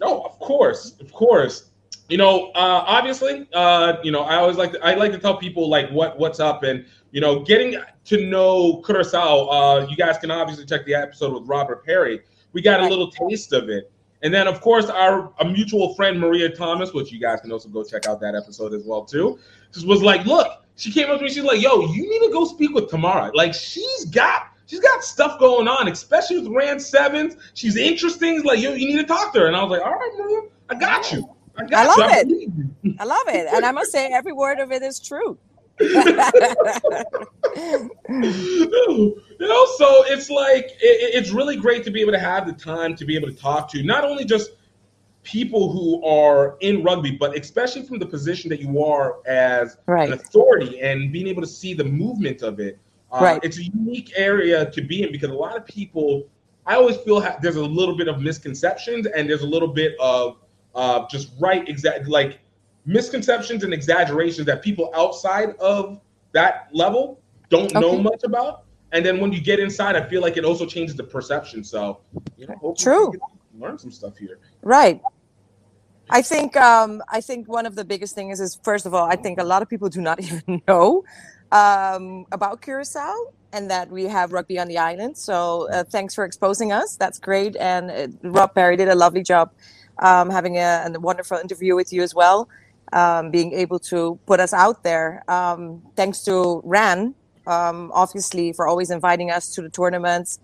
Oh, 0.00 0.22
of 0.22 0.38
course, 0.38 0.96
of 1.00 1.12
course. 1.12 1.70
You 2.08 2.16
know, 2.16 2.50
uh, 2.54 2.84
obviously, 2.86 3.48
uh, 3.52 3.98
you 4.02 4.10
know, 4.10 4.22
I 4.22 4.36
always 4.36 4.56
like 4.56 4.72
to, 4.72 4.84
I 4.84 4.94
like 4.94 5.12
to 5.12 5.18
tell 5.18 5.36
people 5.36 5.68
like 5.68 5.88
what 5.90 6.18
what's 6.18 6.40
up, 6.40 6.64
and 6.64 6.84
you 7.12 7.20
know, 7.20 7.40
getting 7.40 7.76
to 8.06 8.26
know 8.26 8.82
Curacao. 8.84 9.46
Uh, 9.48 9.86
you 9.88 9.96
guys 9.96 10.18
can 10.18 10.30
obviously 10.30 10.66
check 10.66 10.84
the 10.86 10.94
episode 10.94 11.32
with 11.32 11.48
Robert 11.48 11.84
Perry. 11.84 12.20
We 12.52 12.62
got 12.62 12.80
a 12.80 12.88
little 12.88 13.10
taste 13.10 13.52
of 13.52 13.68
it, 13.68 13.92
and 14.22 14.34
then 14.34 14.48
of 14.48 14.60
course 14.60 14.86
our 14.86 15.32
a 15.38 15.44
mutual 15.44 15.94
friend 15.94 16.18
Maria 16.18 16.48
Thomas, 16.48 16.92
which 16.92 17.12
you 17.12 17.20
guys 17.20 17.40
can 17.42 17.52
also 17.52 17.68
go 17.68 17.84
check 17.84 18.08
out 18.08 18.20
that 18.20 18.34
episode 18.34 18.74
as 18.74 18.84
well 18.84 19.04
too. 19.04 19.38
Just 19.72 19.86
was 19.86 20.02
like, 20.02 20.26
look, 20.26 20.64
she 20.74 20.90
came 20.90 21.10
up 21.10 21.18
to 21.18 21.24
me, 21.24 21.30
she's 21.30 21.44
like, 21.44 21.60
yo, 21.60 21.92
you 21.92 22.08
need 22.08 22.26
to 22.26 22.32
go 22.32 22.44
speak 22.44 22.74
with 22.74 22.90
Tamara. 22.90 23.30
Like 23.34 23.54
she's 23.54 24.06
got 24.06 24.49
she's 24.70 24.80
got 24.80 25.02
stuff 25.02 25.38
going 25.40 25.66
on, 25.66 25.88
especially 25.88 26.38
with 26.38 26.48
RAN 26.48 26.78
Sevens. 26.78 27.34
She's 27.54 27.76
interesting. 27.76 28.42
Like, 28.44 28.60
yo, 28.60 28.72
you 28.72 28.86
need 28.86 28.98
to 28.98 29.04
talk 29.04 29.32
to 29.34 29.40
her. 29.40 29.46
And 29.48 29.56
I 29.56 29.62
was 29.64 29.70
like, 29.72 29.82
all 29.84 29.92
right, 29.94 30.12
Maria, 30.16 30.42
I 30.68 30.74
got 30.76 31.10
you. 31.12 31.28
I 31.58 31.66
I 31.74 31.86
love 31.86 31.98
you. 31.98 32.04
it. 32.18 32.28
believe. 32.28 33.00
I 33.00 33.04
love 33.04 33.26
it. 33.26 33.48
And 33.52 33.66
I 33.66 33.72
must 33.72 33.90
say, 33.90 34.06
every 34.12 34.32
word 34.32 34.60
of 34.60 34.70
it 34.70 34.82
is 34.82 35.00
true. 35.00 35.36
you 35.80 35.88
know, 39.40 39.66
so 39.78 40.04
it's 40.06 40.30
like 40.30 40.66
it, 40.80 41.14
it's 41.14 41.30
really 41.30 41.56
great 41.56 41.84
to 41.84 41.90
be 41.90 42.00
able 42.02 42.12
to 42.12 42.18
have 42.18 42.46
the 42.46 42.52
time 42.52 42.94
to 42.96 43.04
be 43.04 43.16
able 43.16 43.28
to 43.28 43.34
talk 43.34 43.70
to 43.72 43.82
not 43.82 44.04
only 44.04 44.24
just 44.24 44.50
people 45.22 45.72
who 45.72 46.04
are 46.04 46.56
in 46.60 46.82
rugby, 46.82 47.12
but 47.12 47.36
especially 47.38 47.82
from 47.82 47.98
the 47.98 48.06
position 48.06 48.48
that 48.50 48.60
you 48.60 48.82
are 48.84 49.18
as 49.26 49.76
Right. 49.86 50.08
an 50.08 50.14
authority 50.14 50.80
and 50.80 51.12
being 51.12 51.26
able 51.26 51.42
to 51.42 51.48
see 51.48 51.74
the 51.74 51.84
movement 51.84 52.42
of 52.42 52.60
it. 52.60 52.78
Uh, 53.12 53.18
Right. 53.20 53.40
It's 53.42 53.58
a 53.58 53.64
unique 53.64 54.12
area 54.16 54.70
to 54.70 54.82
be 54.82 55.02
in 55.02 55.12
because 55.12 55.30
a 55.30 55.34
lot 55.34 55.56
of 55.56 55.66
people, 55.66 56.28
I 56.66 56.76
always 56.76 56.96
feel 56.98 57.20
ha- 57.20 57.38
there's 57.42 57.56
a 57.56 57.64
little 57.64 57.96
bit 57.96 58.08
of 58.08 58.20
misconceptions 58.20 59.06
and 59.06 59.28
there's 59.28 59.42
a 59.42 59.46
little 59.46 59.68
bit 59.68 59.96
of 59.98 60.36
uh, 60.74 61.06
just 61.08 61.32
right 61.40 61.68
exact 61.68 62.06
like 62.06 62.40
misconceptions 62.86 63.64
and 63.64 63.74
exaggerations 63.74 64.46
that 64.46 64.62
people 64.62 64.90
outside 64.94 65.56
of 65.56 66.00
that 66.32 66.68
level 66.72 67.20
don't 67.48 67.72
know 67.74 68.00
much 68.00 68.22
about. 68.24 68.64
And 68.92 69.04
then 69.04 69.20
when 69.20 69.32
you 69.32 69.40
get 69.40 69.60
inside, 69.60 69.96
I 69.96 70.08
feel 70.08 70.22
like 70.22 70.36
it 70.36 70.44
also 70.44 70.66
changes 70.66 70.96
the 70.96 71.04
perception. 71.04 71.62
So, 71.62 72.00
you 72.36 72.46
know, 72.46 72.54
hopefully 72.54 72.96
True. 72.96 73.12
learn 73.58 73.78
some 73.78 73.90
stuff 73.90 74.16
here. 74.16 74.38
Right. 74.62 75.00
I 76.10 76.22
think 76.22 76.56
um, 76.56 77.02
I 77.08 77.20
think 77.20 77.48
one 77.48 77.66
of 77.66 77.76
the 77.76 77.84
biggest 77.84 78.14
things 78.14 78.40
is 78.40 78.58
first 78.64 78.84
of 78.84 78.94
all, 78.94 79.06
I 79.06 79.16
think 79.16 79.38
a 79.40 79.44
lot 79.44 79.62
of 79.62 79.68
people 79.68 79.88
do 79.88 80.00
not 80.00 80.20
even 80.24 80.62
know 80.66 81.04
um, 81.52 82.26
about 82.32 82.62
Curacao 82.62 83.14
and 83.52 83.70
that 83.70 83.90
we 83.90 84.04
have 84.04 84.32
rugby 84.32 84.58
on 84.58 84.68
the 84.68 84.78
island. 84.78 85.16
So 85.16 85.68
uh, 85.70 85.84
thanks 85.84 86.14
for 86.14 86.24
exposing 86.24 86.72
us. 86.72 86.96
That's 86.96 87.18
great. 87.18 87.56
And 87.56 87.90
uh, 87.90 88.28
Rob 88.28 88.54
Perry 88.54 88.76
did 88.76 88.88
a 88.88 88.94
lovely 88.94 89.22
job 89.22 89.50
um, 89.98 90.30
having 90.30 90.56
a, 90.56 90.90
a, 90.94 91.00
wonderful 91.00 91.38
interview 91.38 91.74
with 91.74 91.92
you 91.92 92.02
as 92.02 92.14
well, 92.14 92.48
um, 92.92 93.30
being 93.30 93.52
able 93.52 93.78
to 93.78 94.18
put 94.26 94.40
us 94.40 94.52
out 94.52 94.82
there. 94.82 95.22
Um, 95.28 95.82
thanks 95.96 96.22
to 96.24 96.62
RAN, 96.64 97.14
um, 97.46 97.90
obviously, 97.92 98.52
for 98.52 98.66
always 98.66 98.90
inviting 98.90 99.30
us 99.30 99.54
to 99.54 99.62
the 99.62 99.68
tournaments. 99.68 100.38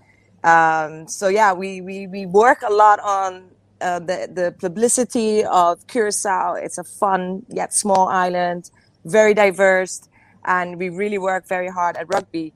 Um, 0.44 1.08
so 1.08 1.28
yeah, 1.28 1.52
we, 1.52 1.80
we, 1.80 2.06
we 2.06 2.26
work 2.26 2.62
a 2.62 2.72
lot 2.72 3.00
on 3.00 3.48
uh, 3.80 3.98
the, 3.98 4.28
the 4.32 4.54
publicity 4.58 5.44
of 5.44 5.86
Curacao. 5.86 6.54
It's 6.54 6.78
a 6.78 6.84
fun 6.84 7.44
yet 7.48 7.72
small 7.72 8.08
island, 8.08 8.70
very 9.04 9.34
diverse, 9.34 10.08
and 10.46 10.78
we 10.78 10.88
really 10.88 11.18
work 11.18 11.46
very 11.46 11.68
hard 11.68 11.96
at 11.96 12.08
rugby. 12.08 12.52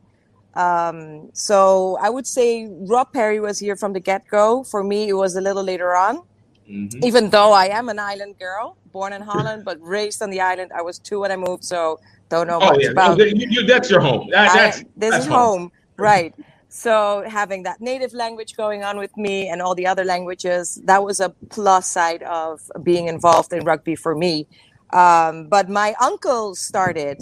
Um, 0.54 1.30
so 1.32 1.99
I 2.00 2.09
would 2.11 2.26
say 2.26 2.68
Rob 2.70 3.12
Perry 3.12 3.40
was 3.40 3.59
here 3.59 3.76
from 3.76 3.92
the 3.92 4.00
get 4.00 4.26
go. 4.28 4.64
For 4.64 4.82
me, 4.82 5.09
it 5.09 5.12
was 5.12 5.37
a 5.37 5.40
little 5.40 5.62
later 5.62 5.94
on. 5.94 6.23
Mm-hmm. 6.68 7.04
Even 7.04 7.30
though 7.30 7.52
I 7.52 7.66
am 7.66 7.88
an 7.88 7.99
island 7.99 8.38
girl, 8.38 8.76
born 8.92 9.12
in 9.12 9.23
Holland 9.23 9.64
but 9.64 9.76
raised 9.80 10.23
on 10.23 10.30
the 10.30 10.40
island, 10.40 10.70
I 10.75 10.82
was 10.82 10.99
two 10.99 11.20
when 11.20 11.32
I 11.32 11.37
moved, 11.37 11.64
so 11.64 12.00
don't 12.28 12.47
know 12.47 12.59
oh, 12.62 12.70
much 12.70 12.82
yeah. 12.82 12.90
about. 12.90 13.18
You, 13.18 13.47
you, 13.49 13.66
that's 13.66 13.90
your 13.90 14.00
home. 14.00 14.28
That, 14.30 14.54
that's, 14.54 14.78
this 14.78 15.11
that's 15.11 15.25
is 15.25 15.26
home, 15.26 15.61
home. 15.61 15.73
right? 15.97 16.35
So 16.68 17.25
having 17.26 17.64
that 17.64 17.80
native 17.80 18.14
language 18.14 18.56
going 18.56 18.85
on 18.85 18.97
with 18.99 19.16
me 19.16 19.49
and 19.49 19.61
all 19.61 19.75
the 19.75 19.88
other 19.88 20.04
languages, 20.04 20.80
that 20.85 21.02
was 21.02 21.18
a 21.18 21.30
plus 21.49 21.88
side 21.88 22.23
of 22.23 22.61
being 22.85 23.09
involved 23.09 23.52
in 23.52 23.64
rugby 23.64 23.97
for 23.97 24.14
me. 24.14 24.47
Um, 24.92 25.49
but 25.49 25.68
my 25.68 25.94
uncle 26.00 26.54
started 26.54 27.20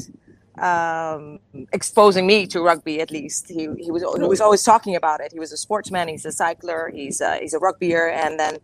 um, 0.63 1.39
exposing 1.73 2.27
me 2.27 2.47
to 2.49 2.61
rugby. 2.61 3.01
At 3.01 3.11
least 3.11 3.49
he, 3.49 3.69
he 3.79 3.91
was 3.91 4.03
he 4.03 4.27
was 4.27 4.41
always 4.41 4.63
talking 4.63 4.97
about 4.97 5.21
it. 5.21 5.33
He 5.33 5.39
was 5.39 5.53
a 5.53 5.57
sportsman. 5.57 6.09
He's 6.09 6.25
a 6.25 6.33
cycler. 6.33 6.91
He's 6.95 7.21
a, 7.21 7.39
he's 7.39 7.55
a 7.55 7.59
rugbyer. 7.59 8.13
And 8.13 8.39
then 8.39 8.59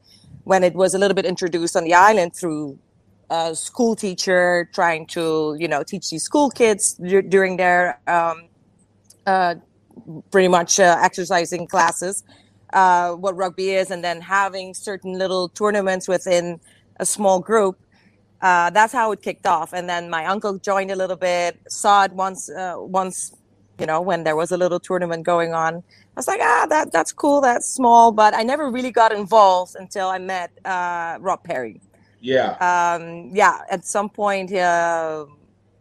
when 0.44 0.62
it 0.62 0.74
was 0.74 0.94
a 0.94 0.98
little 0.98 1.14
bit 1.14 1.24
introduced 1.24 1.76
on 1.76 1.84
the 1.84 1.94
island 1.94 2.34
through 2.34 2.78
a 3.30 3.54
school 3.54 3.96
teacher 3.96 4.68
trying 4.74 5.06
to 5.06 5.56
you 5.58 5.66
know 5.66 5.82
teach 5.82 6.10
these 6.10 6.22
school 6.22 6.50
kids 6.50 6.94
d- 6.94 7.22
during 7.22 7.56
their 7.56 7.98
um, 8.06 8.48
uh, 9.26 9.54
pretty 10.30 10.48
much 10.48 10.78
uh, 10.78 10.98
exercising 11.00 11.66
classes 11.66 12.22
uh, 12.74 13.12
what 13.12 13.34
rugby 13.36 13.70
is 13.70 13.90
and 13.90 14.04
then 14.04 14.20
having 14.20 14.74
certain 14.74 15.14
little 15.14 15.48
tournaments 15.48 16.06
within 16.06 16.60
a 17.00 17.06
small 17.06 17.40
group 17.40 17.78
uh, 18.40 18.70
that's 18.70 18.92
how 18.92 19.12
it 19.12 19.22
kicked 19.22 19.46
off 19.46 19.72
and 19.72 19.88
then 19.88 20.10
my 20.10 20.26
uncle 20.26 20.58
joined 20.58 20.90
a 20.90 20.96
little 20.96 21.16
bit 21.16 21.58
saw 21.68 22.04
it 22.04 22.12
once 22.12 22.50
uh, 22.50 22.74
once 22.78 23.32
you 23.78 23.86
know 23.86 24.00
when 24.00 24.24
there 24.24 24.36
was 24.36 24.52
a 24.52 24.56
little 24.56 24.80
tournament 24.80 25.24
going 25.24 25.52
on 25.52 25.76
i 25.76 26.16
was 26.16 26.28
like 26.28 26.40
ah 26.40 26.66
that 26.68 26.92
that's 26.92 27.12
cool 27.12 27.40
that's 27.40 27.66
small 27.66 28.12
but 28.12 28.34
i 28.34 28.42
never 28.42 28.70
really 28.70 28.90
got 28.90 29.12
involved 29.12 29.74
until 29.78 30.08
i 30.08 30.18
met 30.18 30.50
uh, 30.64 31.16
rob 31.20 31.42
perry 31.42 31.80
yeah 32.20 32.50
um, 32.68 33.30
yeah 33.32 33.60
at 33.70 33.84
some 33.84 34.08
point 34.08 34.52
uh, 34.52 35.26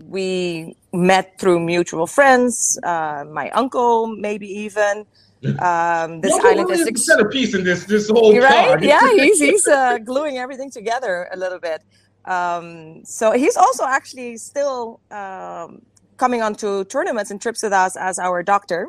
we 0.07 0.75
met 0.91 1.39
through 1.39 1.59
mutual 1.59 2.07
friends. 2.07 2.79
Uh, 2.83 3.25
my 3.29 3.49
uncle, 3.51 4.07
maybe 4.07 4.47
even. 4.47 5.05
Um, 5.59 6.21
this 6.21 6.33
island 6.41 6.71
is 6.71 6.87
ex- 6.87 7.05
centerpiece 7.05 7.53
in 7.53 7.65
this 7.65 7.83
this 7.83 8.07
whole 8.07 8.33
right. 8.39 8.81
yeah, 8.81 9.11
he's 9.11 9.41
he's 9.41 9.67
uh, 9.79 9.97
gluing 9.97 10.37
everything 10.37 10.71
together 10.71 11.27
a 11.33 11.35
little 11.35 11.59
bit. 11.59 11.81
Um, 12.25 13.03
so 13.05 13.31
he's 13.31 13.57
also 13.57 13.85
actually 13.85 14.37
still 14.37 14.99
um, 15.11 15.81
coming 16.17 16.41
onto 16.41 16.85
tournaments 16.85 17.31
and 17.31 17.41
trips 17.41 17.63
with 17.63 17.73
us 17.73 17.95
as 17.95 18.19
our 18.19 18.43
doctor. 18.43 18.87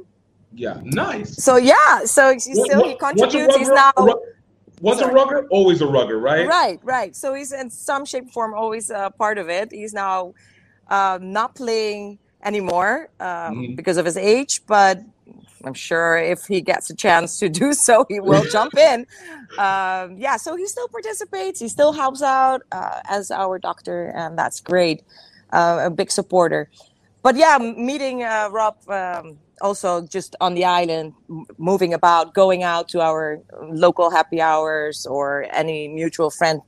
Yeah, 0.55 0.81
nice. 0.85 1.43
So 1.43 1.57
yeah, 1.57 2.05
so 2.05 2.33
he's 2.33 2.45
still 2.45 2.81
what, 2.81 2.87
he 2.87 2.97
contributes. 2.97 3.57
He's 3.57 3.69
now. 3.69 3.93
Once 4.81 5.01
a 5.01 5.09
rugger, 5.09 5.47
always 5.51 5.81
a 5.81 5.87
rugger, 5.87 6.19
right? 6.19 6.47
Right, 6.47 6.79
right. 6.83 7.17
So 7.17 7.33
he's 7.35 7.53
in 7.53 7.71
some 7.71 8.05
shape, 8.05 8.31
form, 8.31 8.55
always 8.55 8.91
a 8.91 9.13
part 9.17 9.39
of 9.39 9.49
it. 9.49 9.73
He's 9.73 9.95
now 9.95 10.35
um, 10.89 11.33
not 11.33 11.55
playing 11.55 12.19
anymore 12.45 13.09
um, 13.21 13.27
mm-hmm. 13.29 13.75
because 13.75 13.97
of 13.97 14.05
his 14.05 14.17
age, 14.17 14.67
but 14.67 15.01
I'm 15.67 15.75
sure 15.75 16.17
if 16.17 16.47
he 16.47 16.61
gets 16.61 16.91
a 16.91 16.95
chance 16.95 17.39
to 17.39 17.49
do 17.49 17.73
so, 17.73 18.05
he 18.09 18.21
will 18.21 18.45
jump 18.51 18.77
in. 18.77 19.07
Um, 19.59 20.17
yeah, 20.17 20.37
so 20.37 20.57
he 20.57 20.67
still 20.67 20.89
participates. 20.89 21.61
He 21.61 21.69
still 21.69 21.93
helps 21.93 22.23
out 22.23 22.63
uh, 22.73 23.01
as 23.09 23.31
our 23.31 23.59
doctor, 23.59 24.13
and 24.17 24.39
that's 24.39 24.61
great. 24.61 25.03
Uh, 25.53 25.85
a 25.85 25.91
big 25.91 26.11
supporter. 26.11 26.71
But 27.23 27.37
yeah, 27.37 27.59
meeting 27.59 28.23
uh, 28.23 28.49
Rob 28.51 28.77
um, 28.89 29.39
also 29.61 30.07
just 30.07 30.37
on 30.41 30.55
the 30.55 30.65
island, 30.65 31.15
moving 31.59 31.95
about, 31.95 32.35
going 32.35 32.63
out 32.63 32.89
to 32.89 33.01
our 33.01 33.41
local 33.63 34.11
happy 34.11 34.41
hours 34.41 35.07
or 35.07 35.47
any 35.53 35.89
mutual 35.89 36.31
friend 36.31 36.61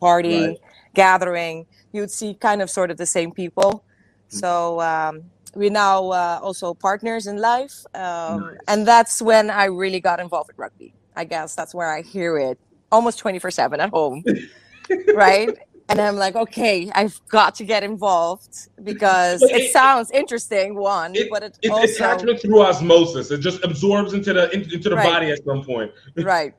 party 0.00 0.46
right. 0.46 0.58
gathering 0.94 1.66
you'd 1.92 2.10
see 2.10 2.34
kind 2.34 2.62
of 2.62 2.70
sort 2.70 2.90
of 2.90 2.96
the 2.96 3.06
same 3.06 3.32
people. 3.32 3.84
Mm. 4.30 4.40
So 4.40 4.80
um, 4.80 5.24
we're 5.54 5.70
now 5.70 6.10
uh, 6.10 6.40
also 6.42 6.74
partners 6.74 7.26
in 7.26 7.38
life, 7.38 7.84
um, 7.94 8.40
nice. 8.40 8.56
and 8.68 8.86
that's 8.86 9.20
when 9.20 9.50
I 9.50 9.66
really 9.66 10.00
got 10.00 10.20
involved 10.20 10.48
with 10.48 10.58
rugby. 10.58 10.94
I 11.14 11.24
guess 11.24 11.54
that's 11.54 11.74
where 11.74 11.92
I 11.92 12.02
hear 12.02 12.38
it 12.38 12.58
almost 12.90 13.18
twenty 13.18 13.38
four 13.38 13.50
seven 13.50 13.80
at 13.80 13.90
home, 13.90 14.24
right? 15.14 15.50
And 15.88 16.00
I'm 16.00 16.16
like, 16.16 16.36
okay, 16.36 16.90
I've 16.94 17.20
got 17.28 17.54
to 17.56 17.64
get 17.64 17.82
involved 17.82 18.68
because 18.82 19.42
it, 19.42 19.50
it, 19.50 19.72
sounds 19.72 20.10
interesting. 20.10 20.74
One, 20.74 21.14
it, 21.14 21.28
but 21.30 21.42
it 21.42 21.58
it's 21.60 21.70
also, 21.70 21.92
attachment 21.92 22.40
through 22.40 22.62
osmosis. 22.62 23.30
It 23.30 23.40
just 23.40 23.62
absorbs 23.62 24.14
into 24.14 24.32
the 24.32 24.50
into 24.52 24.88
the 24.88 24.96
right. 24.96 25.06
body 25.06 25.30
at 25.30 25.44
some 25.44 25.62
point. 25.64 25.92
right. 26.16 26.54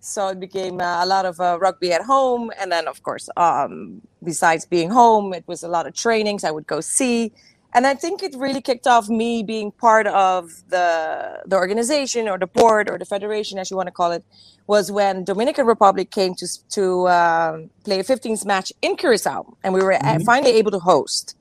So 0.00 0.28
it 0.28 0.38
became 0.38 0.80
uh, 0.80 1.04
a 1.04 1.06
lot 1.06 1.26
of 1.26 1.40
uh, 1.40 1.58
rugby 1.60 1.92
at 1.92 2.02
home, 2.02 2.52
and 2.60 2.70
then 2.70 2.86
of 2.86 3.02
course, 3.02 3.28
um, 3.36 4.02
besides 4.22 4.64
being 4.64 4.90
home, 4.90 5.34
it 5.34 5.42
was 5.48 5.64
a 5.64 5.68
lot 5.68 5.86
of 5.88 5.94
trainings 5.94 6.44
I 6.44 6.52
would 6.52 6.66
go 6.66 6.80
see, 6.80 7.32
and 7.76 7.86
I 7.86 7.94
think 7.94 8.22
it 8.22 8.34
really 8.36 8.60
kicked 8.60 8.88
off 8.88 9.08
me 9.08 9.44
being 9.44 9.70
part 9.70 10.08
of 10.08 10.50
the 10.74 11.42
the 11.46 11.56
organization 11.56 12.28
or 12.28 12.38
the 12.38 12.50
board 12.58 12.90
or 12.90 12.98
the 12.98 13.04
federation, 13.04 13.58
as 13.58 13.70
you 13.70 13.76
want 13.76 13.88
to 13.92 13.96
call 14.00 14.12
it, 14.18 14.24
was 14.66 14.90
when 14.90 15.22
Dominican 15.22 15.66
Republic 15.66 16.10
came 16.10 16.34
to 16.40 16.46
to 16.70 16.84
uh, 17.06 17.52
play 17.84 18.00
a 18.00 18.04
15th 18.04 18.44
match 18.44 18.72
in 18.82 18.96
Curacao, 18.96 19.56
and 19.62 19.72
we 19.72 19.82
were 19.82 19.92
mm-hmm. 19.92 20.24
finally 20.24 20.54
able 20.60 20.72
to 20.72 20.80
host 20.80 21.36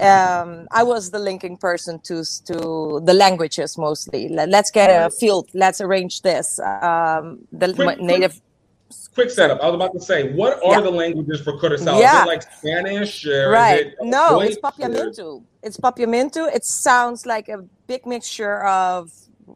um, 0.00 0.66
I 0.70 0.82
was 0.82 1.10
the 1.10 1.18
linking 1.18 1.56
person 1.56 2.00
to 2.00 2.24
to 2.46 3.00
the 3.04 3.14
languages 3.14 3.76
mostly. 3.76 4.28
Let's 4.28 4.70
get 4.70 4.88
a 4.88 5.10
field. 5.10 5.50
Let's 5.54 5.80
arrange 5.80 6.22
this. 6.22 6.58
Um, 6.58 7.46
the 7.52 7.74
quick, 7.74 8.00
native. 8.00 8.32
Quick, 8.32 8.42
quick, 9.14 9.30
setup. 9.30 9.60
I 9.60 9.66
was 9.66 9.74
about 9.74 9.92
to 9.92 10.00
say, 10.00 10.32
what 10.32 10.58
are 10.64 10.76
yeah. 10.76 10.80
the 10.80 10.90
languages 10.90 11.40
for 11.40 11.58
Curacao? 11.58 11.98
Yeah. 11.98 12.18
Is 12.18 12.22
it 12.22 12.28
like 12.28 12.42
Spanish? 12.42 13.26
right. 13.26 13.86
It 13.86 13.94
no, 14.02 14.40
it's 14.40 14.58
Papiamentu. 14.58 15.42
It's 15.62 15.76
Papiamentu. 15.76 16.54
It 16.54 16.64
sounds 16.64 17.26
like 17.26 17.48
a 17.48 17.64
big 17.86 18.06
mixture 18.06 18.62
of. 18.64 19.10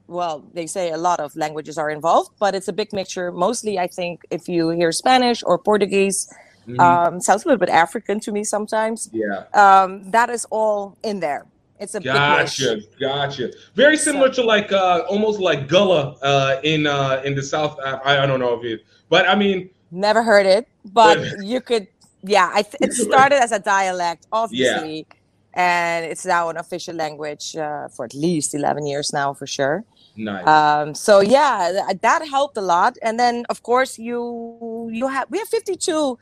Well, 0.09 0.45
they 0.53 0.67
say 0.67 0.91
a 0.91 0.99
lot 0.99 1.21
of 1.21 1.35
languages 1.37 1.79
are 1.79 1.91
involved, 1.91 2.33
but 2.39 2.55
it's 2.55 2.69
a 2.69 2.73
big 2.73 2.93
mixture. 2.93 3.31
Mostly, 3.31 3.79
I 3.79 3.87
think, 3.87 4.27
if 4.31 4.49
you 4.49 4.71
hear 4.71 4.93
Spanish 4.93 5.43
or 5.47 5.59
Portuguese, 5.59 6.29
Mm-hmm. 6.67 6.81
Um, 6.81 7.21
sounds 7.21 7.45
a 7.45 7.49
little 7.49 7.61
bit 7.61 7.69
African 7.69 8.19
to 8.21 8.33
me 8.33 8.43
sometimes. 8.43 9.09
Yeah. 9.13 9.45
Um, 9.55 10.11
that 10.11 10.31
is 10.31 10.47
all 10.51 10.99
in 11.05 11.21
there. 11.21 11.47
It's 11.79 11.95
a 11.95 12.01
gotcha, 12.01 12.81
gotcha. 12.99 13.53
Very 13.75 13.97
similar 13.97 14.33
so, 14.33 14.43
to 14.43 14.49
like 14.49 14.73
uh, 14.73 15.05
almost 15.09 15.41
like 15.41 15.69
Gullah 15.69 16.17
uh, 16.23 16.61
in 16.65 16.87
uh, 16.87 17.23
in 17.25 17.35
the 17.35 17.43
South. 17.43 17.79
I, 17.85 18.23
I 18.23 18.27
don't 18.27 18.41
know 18.41 18.59
if 18.59 18.65
it, 18.65 18.87
but 19.09 19.29
I 19.29 19.35
mean, 19.35 19.71
never 19.91 20.23
heard 20.23 20.47
it, 20.47 20.69
but 20.85 21.19
you 21.43 21.61
could. 21.61 21.89
Yeah, 22.23 22.51
I 22.53 22.63
th- 22.63 22.81
it 22.81 22.93
started 22.93 23.41
as 23.41 23.53
a 23.53 23.61
dialect, 23.61 24.27
obviously, 24.33 25.07
yeah. 25.55 25.63
and 25.63 26.07
it's 26.07 26.27
now 26.27 26.49
an 26.49 26.57
official 26.57 26.95
language 26.95 27.55
uh, 27.57 27.89
for 27.89 28.05
at 28.05 28.15
least 28.15 28.55
eleven 28.55 28.87
years 28.87 29.13
now, 29.13 29.33
for 29.35 29.47
sure. 29.47 29.85
Nice. 30.17 30.47
Um, 30.47 30.95
so 30.95 31.21
yeah, 31.21 31.93
that 32.01 32.27
helped 32.27 32.57
a 32.57 32.63
lot, 32.63 32.97
and 33.03 33.19
then 33.21 33.45
of 33.49 33.63
course 33.63 33.99
you 33.99 34.91
you 34.93 35.07
have 35.09 35.31
we 35.31 35.39
have 35.39 35.49
fifty 35.49 35.77
two 35.77 36.19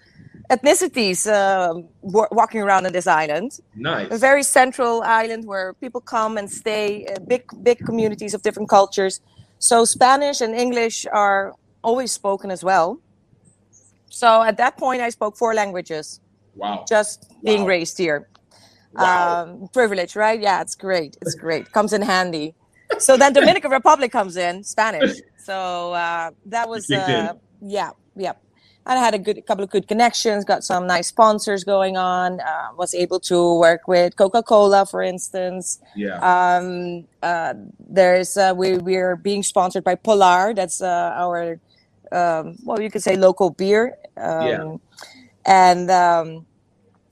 ethnicities 0.51 1.27
uh, 1.27 1.81
walking 2.03 2.61
around 2.61 2.87
on 2.87 2.93
this 2.93 3.07
island. 3.07 3.61
Nice. 3.75 4.11
A 4.11 4.19
very 4.19 4.43
central 4.43 5.03
island 5.03 5.47
where 5.47 5.73
people 5.75 6.01
come 6.01 6.37
and 6.37 6.51
stay. 6.51 7.07
Uh, 7.07 7.21
big 7.21 7.45
big 7.63 7.79
communities 7.87 8.35
of 8.35 8.43
different 8.43 8.69
cultures. 8.69 9.21
So 9.59 9.85
Spanish 9.85 10.41
and 10.41 10.55
English 10.55 11.07
are 11.13 11.55
always 11.85 12.13
spoken 12.13 12.51
as 12.51 12.65
well. 12.65 13.01
So 14.09 14.43
at 14.43 14.57
that 14.57 14.77
point, 14.77 15.01
I 15.03 15.11
spoke 15.11 15.37
four 15.37 15.55
languages. 15.55 16.21
Wow. 16.55 16.85
Just 16.89 17.27
wow. 17.31 17.39
being 17.45 17.65
raised 17.65 17.99
here. 17.99 18.29
Wow. 18.93 19.43
Um, 19.43 19.69
privilege, 19.73 20.15
right? 20.17 20.41
Yeah, 20.41 20.61
it's 20.61 20.75
great. 20.75 21.17
It's 21.21 21.35
great. 21.45 21.73
Comes 21.73 21.93
in 21.93 22.03
handy. 22.03 22.55
So 22.99 23.17
then 23.17 23.33
Dominican 23.33 23.71
Republic 23.81 24.13
comes 24.13 24.37
in, 24.37 24.63
Spanish. 24.63 25.21
So 25.39 25.93
uh, 25.93 26.31
that 26.47 26.69
was, 26.69 26.91
uh, 26.91 27.35
yeah, 27.61 27.91
yeah 28.17 28.33
I 28.87 28.97
had 28.97 29.15
a 29.15 29.19
good 29.19 29.45
couple 29.47 29.65
of 29.65 29.71
good 29.71 29.89
connections, 29.89 30.45
got 30.45 30.63
some 30.63 30.87
nice 30.87 31.09
sponsors 31.09 31.65
going 31.65 31.97
on. 31.97 32.41
Uh, 32.41 32.69
was 32.77 32.95
able 32.95 33.19
to 33.21 33.59
work 33.59 33.89
with 33.89 34.17
Coca 34.17 34.43
Cola, 34.43 34.85
for 34.85 35.03
instance. 35.03 35.81
Yeah. 35.97 36.19
Um, 36.19 37.07
uh, 37.23 37.55
there's 37.89 38.37
uh, 38.37 38.53
we 38.55 38.77
we're 38.77 39.17
being 39.17 39.43
sponsored 39.43 39.85
by 39.85 39.95
Polar. 39.95 40.53
That's 40.53 40.83
uh, 40.83 41.13
our 41.17 41.59
um, 42.15 42.57
well, 42.65 42.81
you 42.81 42.91
could 42.91 43.03
say 43.03 43.17
local 43.17 43.51
beer. 43.51 43.97
Um, 44.17 44.47
Yeah. 44.47 44.77
And 45.47 45.91
um, 45.91 46.47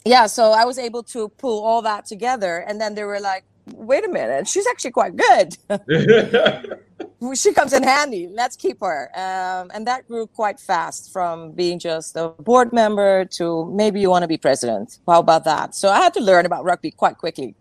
yeah, 0.04 0.26
so 0.26 0.52
I 0.52 0.64
was 0.64 0.78
able 0.78 1.02
to 1.14 1.28
pull 1.28 1.62
all 1.62 1.82
that 1.82 2.06
together, 2.06 2.64
and 2.66 2.80
then 2.80 2.94
they 2.94 3.04
were 3.04 3.20
like, 3.20 3.44
"Wait 3.74 4.04
a 4.04 4.08
minute, 4.08 4.48
she's 4.48 4.66
actually 4.66 4.92
quite 4.92 5.14
good." 5.16 5.48
she 7.36 7.52
comes 7.52 7.72
in 7.72 7.82
handy. 7.82 8.28
Let's 8.28 8.56
keep 8.56 8.80
her. 8.80 9.10
Um, 9.14 9.70
and 9.74 9.86
that 9.86 10.08
grew 10.08 10.26
quite 10.26 10.58
fast 10.58 11.12
from 11.12 11.52
being 11.52 11.78
just 11.78 12.16
a 12.16 12.28
board 12.28 12.72
member 12.72 13.26
to 13.36 13.66
maybe 13.66 14.00
you 14.00 14.10
want 14.10 14.22
to 14.22 14.28
be 14.28 14.38
president. 14.38 14.98
How 15.06 15.20
about 15.20 15.44
that? 15.44 15.74
So 15.74 15.90
I 15.90 16.00
had 16.00 16.14
to 16.14 16.20
learn 16.20 16.46
about 16.46 16.64
rugby 16.64 16.90
quite 16.90 17.18
quickly. 17.18 17.54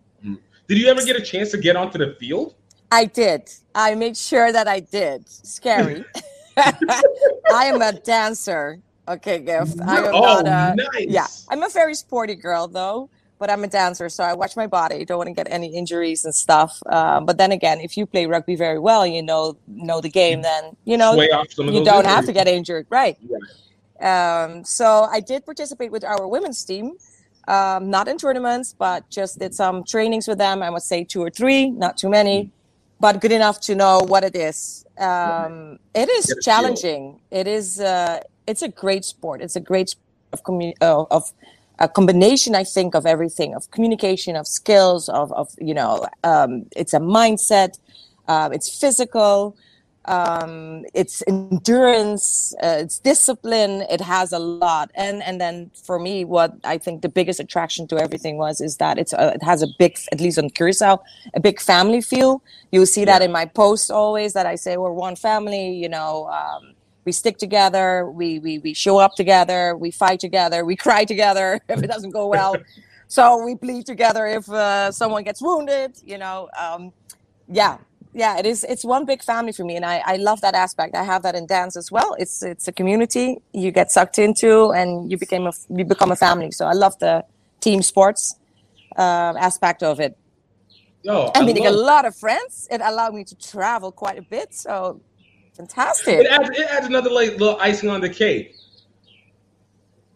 Did 0.67 0.77
you 0.77 0.88
ever 0.88 1.03
get 1.03 1.17
a 1.17 1.21
chance 1.21 1.51
to 1.51 1.57
get 1.57 1.75
onto 1.75 1.98
the 1.98 2.15
field? 2.17 2.55
I 2.91 3.05
did. 3.05 3.50
I 3.75 3.95
made 3.95 4.15
sure 4.15 4.53
that 4.53 4.67
I 4.67 4.79
did. 4.79 5.27
Scary. 5.27 6.05
I 6.58 7.65
am 7.65 7.81
a 7.81 7.93
dancer. 7.93 8.79
Okay, 9.08 9.39
gift. 9.39 9.79
I 9.81 9.98
am 9.98 10.05
Oh, 10.13 10.41
not 10.41 10.46
a 10.46 10.75
nice. 10.75 11.08
yeah. 11.08 11.27
I'm 11.50 11.63
a 11.63 11.70
very 11.70 11.93
sporty 11.96 12.36
girl 12.36 12.67
though, 12.67 13.10
but 13.39 13.50
I'm 13.50 13.63
a 13.63 13.67
dancer, 13.67 14.10
so 14.10 14.24
I 14.24 14.34
watch 14.34 14.55
my 14.55 14.67
body. 14.67 15.03
Don't 15.05 15.17
want 15.17 15.27
to 15.27 15.34
get 15.34 15.48
any 15.51 15.75
injuries 15.75 16.24
and 16.25 16.34
stuff. 16.34 16.81
Uh, 16.86 17.20
but 17.20 17.38
then 17.38 17.51
again, 17.51 17.79
if 17.81 17.98
you 17.98 18.05
play 18.05 18.25
rugby 18.27 18.55
very 18.55 18.79
well, 18.79 19.05
you 19.05 19.22
know 19.24 19.58
know 19.67 20.00
the 20.01 20.10
game, 20.10 20.41
then 20.43 20.75
you 20.86 20.98
know 20.98 21.13
Sway 21.15 21.29
off 21.31 21.51
some 21.51 21.67
of 21.67 21.74
you 21.74 21.84
don't 21.84 22.05
have 22.05 22.25
to 22.25 22.31
get 22.34 22.48
injured, 22.48 22.86
right? 22.89 23.17
Um, 24.00 24.63
so 24.63 25.08
I 25.12 25.20
did 25.20 25.46
participate 25.46 25.91
with 25.91 26.03
our 26.03 26.27
women's 26.27 26.63
team, 26.63 26.93
um, 27.48 27.89
not 27.89 28.08
in 28.08 28.17
tournaments, 28.17 28.74
but 28.77 29.10
just 29.10 29.39
did 29.39 29.53
some 29.53 29.84
trainings 29.84 30.27
with 30.27 30.38
them. 30.38 30.63
I 30.63 30.70
would 30.70 30.81
say 30.81 31.03
two 31.03 31.22
or 31.22 31.29
three, 31.29 31.70
not 31.70 31.98
too 31.98 32.10
many, 32.10 32.51
but 33.00 33.22
good 33.22 33.31
enough 33.31 33.60
to 33.62 33.75
know 33.75 34.00
what 34.00 34.24
it 34.24 34.36
is. 34.36 34.86
Um, 35.01 35.79
it 35.93 36.10
is 36.10 36.34
challenging. 36.43 37.20
It 37.31 37.48
is. 37.48 37.79
Uh, 37.79 38.22
it's 38.48 38.62
a 38.62 38.70
great 38.70 39.05
sport. 39.05 39.41
It's 39.41 39.55
a 39.55 39.60
great 39.60 39.89
sport 39.89 40.08
of 40.34 40.43
commu- 40.43 40.75
uh, 40.81 41.05
of 41.12 41.34
a 41.79 41.89
combination, 41.89 42.55
I 42.55 42.63
think, 42.63 42.96
of 42.96 43.05
everything 43.05 43.55
of 43.55 43.70
communication, 43.72 44.36
of 44.36 44.48
skills, 44.48 45.10
of 45.10 45.31
of 45.34 45.50
you 45.60 45.74
know, 45.74 46.05
um, 46.24 46.65
it's 46.75 46.93
a 46.93 47.00
mindset. 47.00 47.79
Uh, 48.27 48.50
it's 48.53 48.79
physical 48.79 49.58
um 50.05 50.84
it's 50.96 51.22
endurance 51.27 52.55
uh, 52.63 52.77
it's 52.79 52.98
discipline 52.98 53.81
it 53.89 54.01
has 54.01 54.31
a 54.34 54.39
lot. 54.39 54.91
And 54.96 55.22
and 55.22 55.39
then 55.39 55.72
for 55.86 56.00
me 56.00 56.25
what 56.25 56.53
i 56.63 56.77
think 56.77 57.01
the 57.01 57.10
biggest 57.10 57.39
attraction 57.39 57.88
to 57.88 58.00
everything 58.00 58.38
was 58.38 58.62
is 58.62 58.77
that 58.77 58.98
it's 58.98 59.13
a, 59.13 59.34
it 59.36 59.43
has 59.43 59.62
a 59.62 59.67
big 59.77 59.98
at 60.12 60.20
least 60.20 60.39
on 60.39 60.50
curacao 60.50 61.01
a 61.34 61.39
big 61.39 61.60
family 61.60 62.01
feel. 62.01 62.43
You'll 62.72 62.86
see 62.86 63.05
that 63.05 63.22
in 63.22 63.31
my 63.31 63.46
posts 63.46 63.89
always 63.89 64.34
that 64.34 64.46
i 64.46 64.55
say 64.55 64.77
we're 64.77 64.91
one 64.91 65.15
family 65.15 65.74
you 65.75 65.89
know 65.89 66.27
um 66.27 66.74
we 67.05 67.12
stick 67.12 67.38
together 67.38 68.10
we 68.10 68.39
we 68.39 68.60
we 68.60 68.74
show 68.74 68.98
up 68.98 69.15
together 69.15 69.75
we 69.75 69.91
fight 69.91 70.20
together 70.20 70.65
we 70.65 70.75
cry 70.86 71.05
together 71.05 71.60
if 71.70 71.84
it 71.84 71.88
doesn't 71.88 72.12
go 72.12 72.27
well. 72.27 72.55
So 73.08 73.43
we 73.43 73.55
bleed 73.55 73.86
together 73.86 74.25
if 74.25 74.48
uh, 74.48 74.89
someone 74.93 75.24
gets 75.24 75.41
wounded 75.41 75.98
you 76.05 76.17
know 76.17 76.48
um 76.58 76.93
yeah 77.50 77.77
yeah 78.13 78.38
it 78.38 78.46
is 78.46 78.63
it's 78.65 78.84
one 78.84 79.06
big 79.06 79.24
family 79.24 79.51
for 79.51 79.63
me 79.63 79.75
and 79.75 79.86
I, 79.86 80.01
I 80.06 80.15
love 80.18 80.41
that 80.41 80.53
aspect 80.53 80.96
i 80.96 81.03
have 81.03 81.24
that 81.24 81.36
in 81.36 81.46
dance 81.46 81.77
as 81.77 81.91
well 81.91 82.15
it's 82.20 82.44
it's 82.44 82.68
a 82.68 82.72
community 82.72 83.38
you 83.53 83.72
get 83.72 83.91
sucked 83.91 84.20
into 84.20 84.72
and 84.72 85.10
you 85.12 85.18
became 85.18 85.48
a 85.48 85.53
you 85.70 85.86
become 85.86 86.12
a 86.12 86.15
family 86.15 86.51
so 86.51 86.65
i 86.65 86.74
love 86.74 86.98
the 87.00 87.24
team 87.62 87.82
sports 87.82 88.36
uh, 88.98 89.34
aspect 89.39 89.84
of 89.84 90.00
it 90.00 90.18
Yo, 91.03 91.32
i'm 91.36 91.44
I 91.44 91.46
meeting 91.46 91.68
a 91.68 91.72
lot 91.72 92.06
of 92.06 92.15
friends 92.15 92.68
it 92.70 92.82
allowed 92.82 93.13
me 93.13 93.24
to 93.24 93.36
travel 93.36 93.91
quite 93.91 94.18
a 94.18 94.22
bit 94.24 94.53
so 94.53 95.01
fantastic 95.56 96.20
It 96.20 96.27
adds, 96.27 96.50
it 96.50 96.68
adds 96.70 96.88
another 96.88 97.10
like 97.10 97.32
little 97.32 97.60
icing 97.60 97.89
on 97.89 98.01
the 98.01 98.10
cake. 98.10 98.56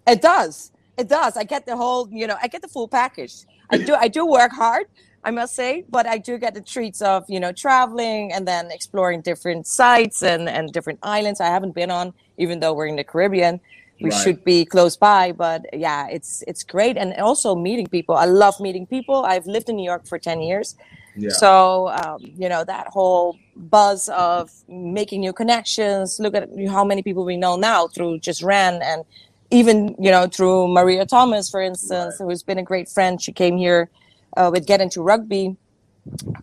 It 0.08 0.22
does. 0.22 0.72
It 0.98 1.08
does. 1.10 1.36
I 1.36 1.44
get 1.44 1.66
the 1.66 1.76
whole, 1.76 2.08
you 2.12 2.28
know, 2.28 2.38
I 2.42 2.48
get 2.48 2.62
the 2.62 2.68
full 2.68 2.88
package. 2.88 3.46
I 3.70 3.78
do 3.78 3.96
I 3.96 4.08
do 4.08 4.26
work 4.26 4.52
hard, 4.52 4.86
I 5.26 5.32
must 5.32 5.56
say, 5.56 5.84
but 5.90 6.06
I 6.06 6.20
do 6.20 6.38
get 6.38 6.54
the 6.54 6.62
treats 6.62 7.02
of, 7.02 7.26
you 7.28 7.40
know, 7.40 7.52
traveling 7.52 8.32
and 8.32 8.48
then 8.48 8.70
exploring 8.72 9.22
different 9.22 9.66
sites 9.66 10.22
and 10.22 10.48
and 10.48 10.72
different 10.72 11.00
islands 11.02 11.42
I 11.42 11.48
haven't 11.48 11.74
been 11.74 11.92
on 11.92 12.14
even 12.38 12.60
though 12.60 12.74
we're 12.74 12.86
in 12.86 12.96
the 12.96 13.04
Caribbean. 13.04 13.60
We 14.02 14.12
Right. 14.12 14.22
should 14.24 14.44
be 14.44 14.66
close 14.66 14.96
by, 14.98 15.32
but 15.32 15.62
yeah, 15.74 16.08
it's 16.16 16.44
it's 16.48 16.64
great 16.64 16.96
and 16.98 17.10
also 17.30 17.56
meeting 17.56 17.88
people. 17.88 18.14
I 18.16 18.26
love 18.26 18.56
meeting 18.60 18.86
people. 18.86 19.26
I've 19.26 19.48
lived 19.48 19.68
in 19.70 19.76
New 19.78 19.90
York 19.94 20.06
for 20.06 20.20
10 20.20 20.42
years. 20.42 20.76
Yeah. 21.16 21.30
So, 21.30 21.90
um, 21.90 22.20
you 22.22 22.50
know, 22.50 22.64
that 22.66 22.88
whole 22.88 23.38
buzz 23.56 24.10
of 24.10 24.52
making 24.68 25.22
new 25.22 25.34
connections. 25.34 26.20
Look 26.20 26.36
at 26.36 26.50
how 26.76 26.84
many 26.92 27.02
people 27.02 27.24
we 27.26 27.38
know 27.38 27.56
now 27.56 27.88
through 27.88 28.20
just 28.20 28.44
RAN 28.44 28.82
and 28.84 29.06
even, 29.50 29.96
you 29.98 30.12
know, 30.12 30.28
through 30.28 30.68
Maria 30.68 31.06
Thomas, 31.06 31.50
for 31.50 31.62
instance, 31.62 32.18
who's 32.20 32.44
been 32.44 32.60
a 32.60 32.64
great 32.72 32.90
friend. 32.90 33.22
She 33.22 33.32
came 33.32 33.58
here 33.58 33.90
uh, 34.36 34.50
with 34.54 34.66
Get 34.66 34.82
Into 34.82 35.02
Rugby 35.02 35.58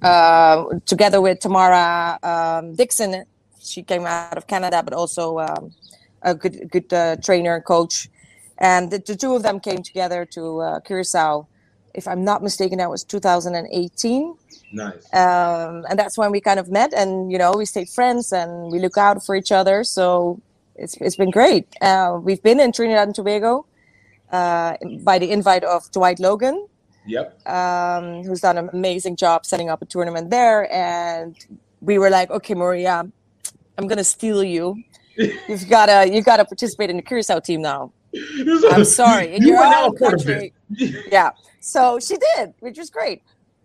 uh, 0.03 0.65
together 0.87 1.21
with 1.21 1.41
Tamara 1.41 2.19
um, 2.23 2.75
Dixon. 2.75 3.25
She 3.61 3.83
came 3.83 4.07
out 4.07 4.37
of 4.37 4.47
Canada, 4.47 4.83
but 4.83 4.93
also 4.93 5.39
um, 5.39 5.73
a 6.23 6.35
good, 6.35 6.71
good 6.71 6.93
uh, 6.93 7.17
trainer 7.17 7.55
and 7.57 7.65
coach. 7.65 8.09
And 8.59 8.91
the, 8.91 8.99
the 8.99 9.17
two 9.17 9.35
of 9.35 9.43
them 9.43 9.61
came 9.61 9.83
together 9.83 10.25
to 10.27 10.61
uh, 10.61 10.81
Curacao. 10.81 11.47
If 11.95 12.09
I'm 12.09 12.25
not 12.25 12.43
mistaken, 12.43 12.79
that 12.79 12.91
was 12.91 13.05
2018 13.05 14.35
Nice. 14.73 15.13
um, 15.13 15.85
and 15.89 15.99
that's 15.99 16.17
when 16.17 16.31
we 16.31 16.41
kind 16.41 16.59
of 16.59 16.71
met 16.71 16.95
and 16.95 17.31
you 17.31 17.37
know 17.37 17.53
we 17.53 17.67
stayed 17.67 17.91
friends 17.91 18.33
and 18.33 18.73
we 18.73 18.79
look 18.79 18.97
out 18.97 19.23
for 19.25 19.37
each 19.37 19.53
other 19.53 19.85
so 19.85 20.41
it's, 20.77 20.97
it's 20.97 21.17
been 21.17 21.31
great 21.31 21.67
uh, 21.83 22.19
we've 22.23 22.43
been 22.43 22.59
in 22.59 22.73
trinidad 22.73 23.07
and 23.07 23.15
tobago 23.15 23.67
uh, 24.31 24.77
by 25.03 25.19
the 25.19 25.31
invite 25.31 25.63
of 25.65 25.91
dwight 25.93 26.19
logan 26.19 26.67
Yep. 27.07 27.49
um, 27.49 28.23
who's 28.23 28.41
done 28.41 28.59
an 28.59 28.71
amazing 28.73 29.17
job 29.17 29.45
setting 29.45 29.69
up 29.69 29.83
a 29.83 29.87
tournament 29.87 30.31
there. 30.31 30.73
And 30.73 31.37
we 31.81 31.99
were 31.99 32.11
like 32.11 32.31
okay 32.31 32.55
maria 32.55 33.05
i'm 33.79 33.87
gonna 33.89 34.05
steal 34.05 34.43
you. 34.45 34.83
You've 35.17 35.69
gotta 35.69 36.09
you've 36.13 36.25
gotta 36.25 36.45
participate 36.45 36.91
in 36.91 36.97
the 36.97 37.03
curacao 37.03 37.41
team 37.41 37.63
now. 37.63 37.93
I'm 38.71 38.85
sorry. 38.85 39.39
You 39.39 39.49
your 39.49 39.59
are 39.59 39.71
now 39.71 39.85
own 39.85 39.91
a 39.91 39.93
of 39.95 39.99
country. 39.99 40.53
Yeah. 40.71 41.31
So 41.61 41.99
she 41.99 42.17
did 42.17 42.55
which 42.61 42.79
was 42.79 42.91
great 42.91 43.23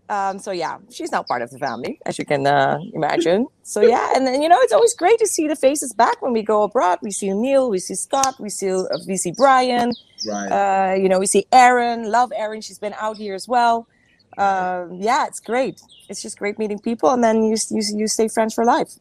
um, 0.10 0.40
so 0.40 0.52
yeah 0.52 0.78
she's 0.92 1.12
now 1.12 1.24
part 1.24 1.42
of 1.42 1.50
the 1.52 1.58
family 1.60 2.00
as 2.06 2.18
you 2.20 2.26
can 2.26 2.46
uh, 2.48 2.80
imagine. 2.94 3.48
So 3.64 3.82
yeah 3.82 4.14
and 4.16 4.26
then 4.26 4.42
you 4.42 4.50
know 4.50 4.58
it's 4.62 4.74
always 4.74 4.96
great 4.96 5.20
to 5.20 5.28
see 5.28 5.48
the 5.48 5.56
faces 5.56 5.94
back 5.94 6.22
when 6.22 6.34
we 6.34 6.44
go 6.44 6.64
abroad. 6.64 7.00
We 7.02 7.12
see 7.12 7.32
neil 7.34 7.70
we 7.70 7.80
see 7.80 7.96
scott 7.96 8.36
we 8.40 8.50
see 8.50 8.72
uh, 8.72 8.84
we 9.08 9.18
see 9.18 9.32
brian. 9.32 9.92
Right. 10.28 10.52
uh, 10.52 10.94
you 10.96 11.10
know 11.10 11.20
we 11.20 11.28
see 11.28 11.46
Erin. 11.52 12.10
Love 12.10 12.32
Erin. 12.36 12.62
She's 12.62 12.80
been 12.80 12.96
out 13.00 13.18
here 13.18 13.36
as 13.36 13.48
well. 13.48 13.88
Um, 14.38 15.00
yeah 15.02 15.26
it's 15.28 15.40
great. 15.40 15.82
It's 16.10 16.22
just 16.22 16.38
great 16.38 16.58
meeting 16.60 16.80
people 16.80 17.10
and 17.12 17.24
then 17.24 17.44
you 17.44 17.58
you, 17.72 17.82
you 17.96 18.08
stay 18.08 18.28
friends 18.28 18.54
for 18.54 18.64
life. 18.66 18.92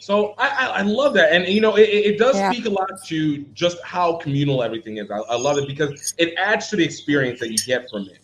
So 0.00 0.34
I, 0.36 0.48
I, 0.48 0.66
I 0.66 0.82
love 0.82 1.14
that, 1.14 1.32
and 1.32 1.46
you 1.48 1.62
know, 1.62 1.76
it, 1.76 1.88
it 1.88 2.06
it 2.10 2.18
does 2.18 2.36
Yeah. 2.36 2.50
speak 2.52 2.66
a 2.66 2.70
lot 2.70 2.90
to 3.06 3.38
just 3.54 3.78
how 3.84 4.16
communal 4.16 4.62
everything 4.62 4.98
is. 4.98 5.10
I, 5.10 5.16
I 5.16 5.36
love 5.36 5.56
it 5.56 5.66
because 5.66 6.12
it 6.18 6.34
adds 6.36 6.68
to 6.68 6.76
the 6.76 6.84
experience 6.84 7.40
that 7.40 7.50
you 7.50 7.56
get 7.64 7.88
from 7.90 8.02
it. 8.10 8.23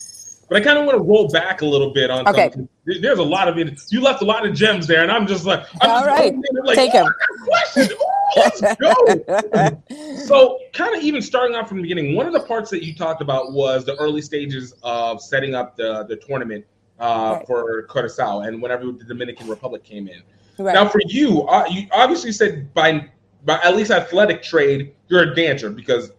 But 0.51 0.61
I 0.61 0.65
kind 0.65 0.79
of 0.81 0.85
want 0.85 0.99
to 0.99 1.03
roll 1.05 1.29
back 1.29 1.63
a 1.63 1.65
little 1.65 1.91
bit 1.93 2.11
on. 2.11 2.27
Okay. 2.27 2.51
something. 2.51 2.69
There's 2.85 3.21
a 3.21 3.23
lot 3.23 3.47
of 3.47 3.57
it. 3.57 3.81
You 3.91 4.01
left 4.01 4.21
a 4.21 4.25
lot 4.25 4.45
of 4.45 4.53
gems 4.53 4.89
there, 4.89 5.03
and 5.05 5.13
I'm 5.13 5.25
just 5.29 5.45
like, 5.47 5.65
I'm 5.81 5.89
All 5.91 5.99
just 6.01 6.07
right. 6.09 6.33
going 6.33 6.35
in 6.35 6.55
there 6.55 6.65
like, 6.65 6.75
Take 6.77 6.91
"Oh, 6.95 6.99
'em." 6.99 7.07
I 7.07 7.09
got 7.09 7.47
questions. 7.47 7.93
Ooh, 8.03 8.37
let's 8.37 10.17
go. 10.19 10.25
so, 10.27 10.59
kind 10.73 10.97
of 10.97 11.05
even 11.05 11.23
starting 11.23 11.55
off 11.55 11.69
from 11.69 11.77
the 11.77 11.83
beginning, 11.83 12.17
one 12.17 12.27
of 12.27 12.33
the 12.33 12.41
parts 12.41 12.69
that 12.71 12.85
you 12.85 12.93
talked 12.97 13.23
about 13.23 13.53
was 13.53 13.85
the 13.85 13.95
early 13.97 14.21
stages 14.21 14.75
of 14.83 15.23
setting 15.23 15.55
up 15.55 15.77
the 15.77 16.03
the 16.09 16.17
tournament 16.17 16.65
uh, 16.99 17.37
Right. 17.39 17.47
for 17.47 17.83
Curacao, 17.85 18.41
and 18.41 18.61
whenever 18.61 18.87
the 18.87 19.05
Dominican 19.05 19.47
Republic 19.47 19.85
came 19.85 20.09
in. 20.09 20.21
Right. 20.59 20.75
Now, 20.75 20.89
for 20.89 21.01
you, 21.07 21.43
uh, 21.45 21.65
you 21.71 21.87
obviously 21.93 22.33
said 22.33 22.75
by 22.75 23.09
by 23.45 23.61
at 23.63 23.77
least 23.77 23.93
athletic 23.93 24.43
trade, 24.43 24.95
you're 25.07 25.23
a 25.31 25.35
dancer 25.35 25.71
because 25.71 26.11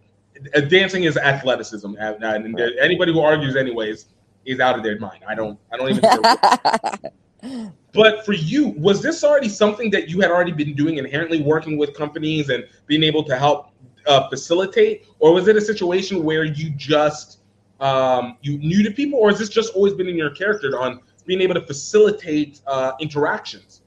uh, 0.56 0.60
dancing 0.62 1.04
is 1.04 1.18
athleticism, 1.18 1.96
and, 2.00 2.24
and 2.24 2.56
there- 2.58 2.72
anybody 2.80 3.12
who 3.12 3.20
argues, 3.20 3.56
anyways, 3.56 4.06
is 4.44 4.60
out 4.60 4.76
of 4.76 4.82
their 4.82 4.98
mind. 4.98 5.22
I 5.28 5.34
don't, 5.34 5.58
I 5.72 5.76
don't 5.76 5.90
even. 5.90 7.72
but 7.92 8.24
for 8.24 8.32
you, 8.32 8.68
was 8.68 9.02
this 9.02 9.24
already 9.24 9.48
something 9.48 9.90
that 9.90 10.08
you 10.08 10.20
had 10.20 10.30
already 10.30 10.52
been 10.52 10.74
doing 10.74 10.98
inherently, 10.98 11.42
working 11.42 11.76
with 11.76 11.94
companies 11.94 12.48
and 12.48 12.66
being 12.86 13.02
able 13.02 13.24
to 13.24 13.38
help 13.38 13.72
uh, 14.06 14.28
facilitate, 14.28 15.06
or 15.18 15.32
was 15.32 15.48
it 15.48 15.56
a 15.56 15.60
situation 15.60 16.24
where 16.24 16.44
you 16.44 16.70
just 16.70 17.38
um, 17.80 18.38
you 18.42 18.58
knew 18.58 18.82
the 18.82 18.92
people, 18.92 19.18
or 19.18 19.30
has 19.30 19.38
this 19.38 19.48
just 19.48 19.74
always 19.74 19.94
been 19.94 20.08
in 20.08 20.16
your 20.16 20.30
character 20.30 20.78
on 20.78 21.00
being 21.26 21.40
able 21.40 21.54
to 21.54 21.66
facilitate 21.66 22.60
uh, 22.66 22.92
interactions? 23.00 23.82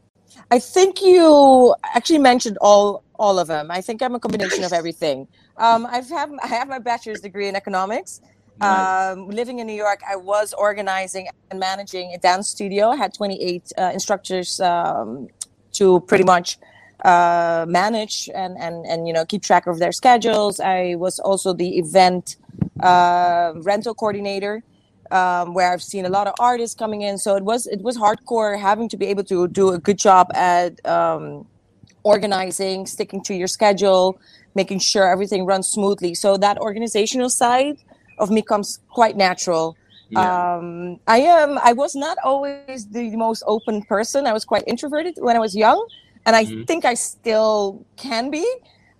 I 0.51 0.59
think 0.59 1.01
you 1.01 1.73
actually 1.83 2.19
mentioned 2.19 2.57
all 2.61 3.03
all 3.17 3.39
of 3.39 3.47
them. 3.47 3.71
I 3.71 3.81
think 3.81 4.01
I'm 4.01 4.15
a 4.15 4.19
combination 4.19 4.63
of 4.63 4.73
everything. 4.73 5.27
Um, 5.57 5.85
I've 5.85 6.09
have 6.09 6.31
I 6.43 6.47
have 6.47 6.67
my 6.67 6.79
bachelor's 6.79 7.21
degree 7.21 7.47
in 7.47 7.55
economics. 7.55 8.21
Um, 8.61 9.29
living 9.29 9.59
in 9.59 9.67
New 9.67 9.73
York, 9.73 10.01
I 10.09 10.15
was 10.15 10.53
organizing 10.53 11.27
and 11.51 11.59
managing 11.59 12.13
a 12.13 12.17
dance 12.17 12.47
studio. 12.49 12.89
I 12.89 12.95
had 12.95 13.13
28 13.13 13.73
uh, 13.77 13.91
instructors 13.93 14.59
um, 14.61 15.27
to 15.73 15.99
pretty 16.01 16.23
much 16.23 16.57
uh, 17.03 17.65
manage 17.67 18.29
and, 18.33 18.57
and, 18.57 18.85
and 18.85 19.07
you 19.07 19.13
know 19.13 19.25
keep 19.25 19.43
track 19.43 19.67
of 19.67 19.79
their 19.79 19.91
schedules. 19.91 20.59
I 20.59 20.95
was 20.95 21.19
also 21.19 21.53
the 21.53 21.77
event 21.77 22.37
uh, 22.79 23.53
rental 23.57 23.93
coordinator, 23.93 24.63
um, 25.11 25.53
where 25.53 25.71
I've 25.71 25.83
seen 25.83 26.05
a 26.05 26.09
lot 26.09 26.27
of 26.27 26.33
artists 26.39 26.75
coming 26.75 27.01
in. 27.01 27.17
So 27.17 27.35
it 27.35 27.43
was 27.43 27.67
it 27.67 27.81
was 27.81 27.97
hardcore 27.97 28.59
having 28.59 28.87
to 28.89 28.97
be 28.97 29.07
able 29.07 29.25
to 29.25 29.47
do 29.47 29.73
a 29.73 29.77
good 29.77 29.99
job 29.99 30.31
at 30.33 30.83
um, 30.87 31.45
organizing, 32.03 32.85
sticking 32.85 33.21
to 33.23 33.35
your 33.35 33.47
schedule, 33.47 34.17
making 34.55 34.79
sure 34.79 35.07
everything 35.07 35.45
runs 35.45 35.67
smoothly. 35.67 36.13
So 36.15 36.37
that 36.37 36.57
organizational 36.57 37.29
side 37.29 37.77
of 38.17 38.29
me 38.29 38.41
comes 38.41 38.79
quite 38.89 39.15
natural. 39.17 39.75
Yeah. 40.09 40.55
Um, 40.55 40.97
I 41.07 41.19
am. 41.19 41.57
I 41.63 41.73
was 41.73 41.95
not 41.95 42.17
always 42.23 42.87
the 42.87 43.15
most 43.15 43.43
open 43.47 43.81
person. 43.83 44.27
I 44.27 44.33
was 44.33 44.45
quite 44.45 44.63
introverted 44.67 45.15
when 45.17 45.35
I 45.35 45.39
was 45.39 45.55
young, 45.55 45.83
and 46.25 46.35
I 46.35 46.45
Mhm. 46.45 46.67
think 46.67 46.85
I 46.85 46.93
still 46.93 47.85
can 47.97 48.29
be. 48.29 48.45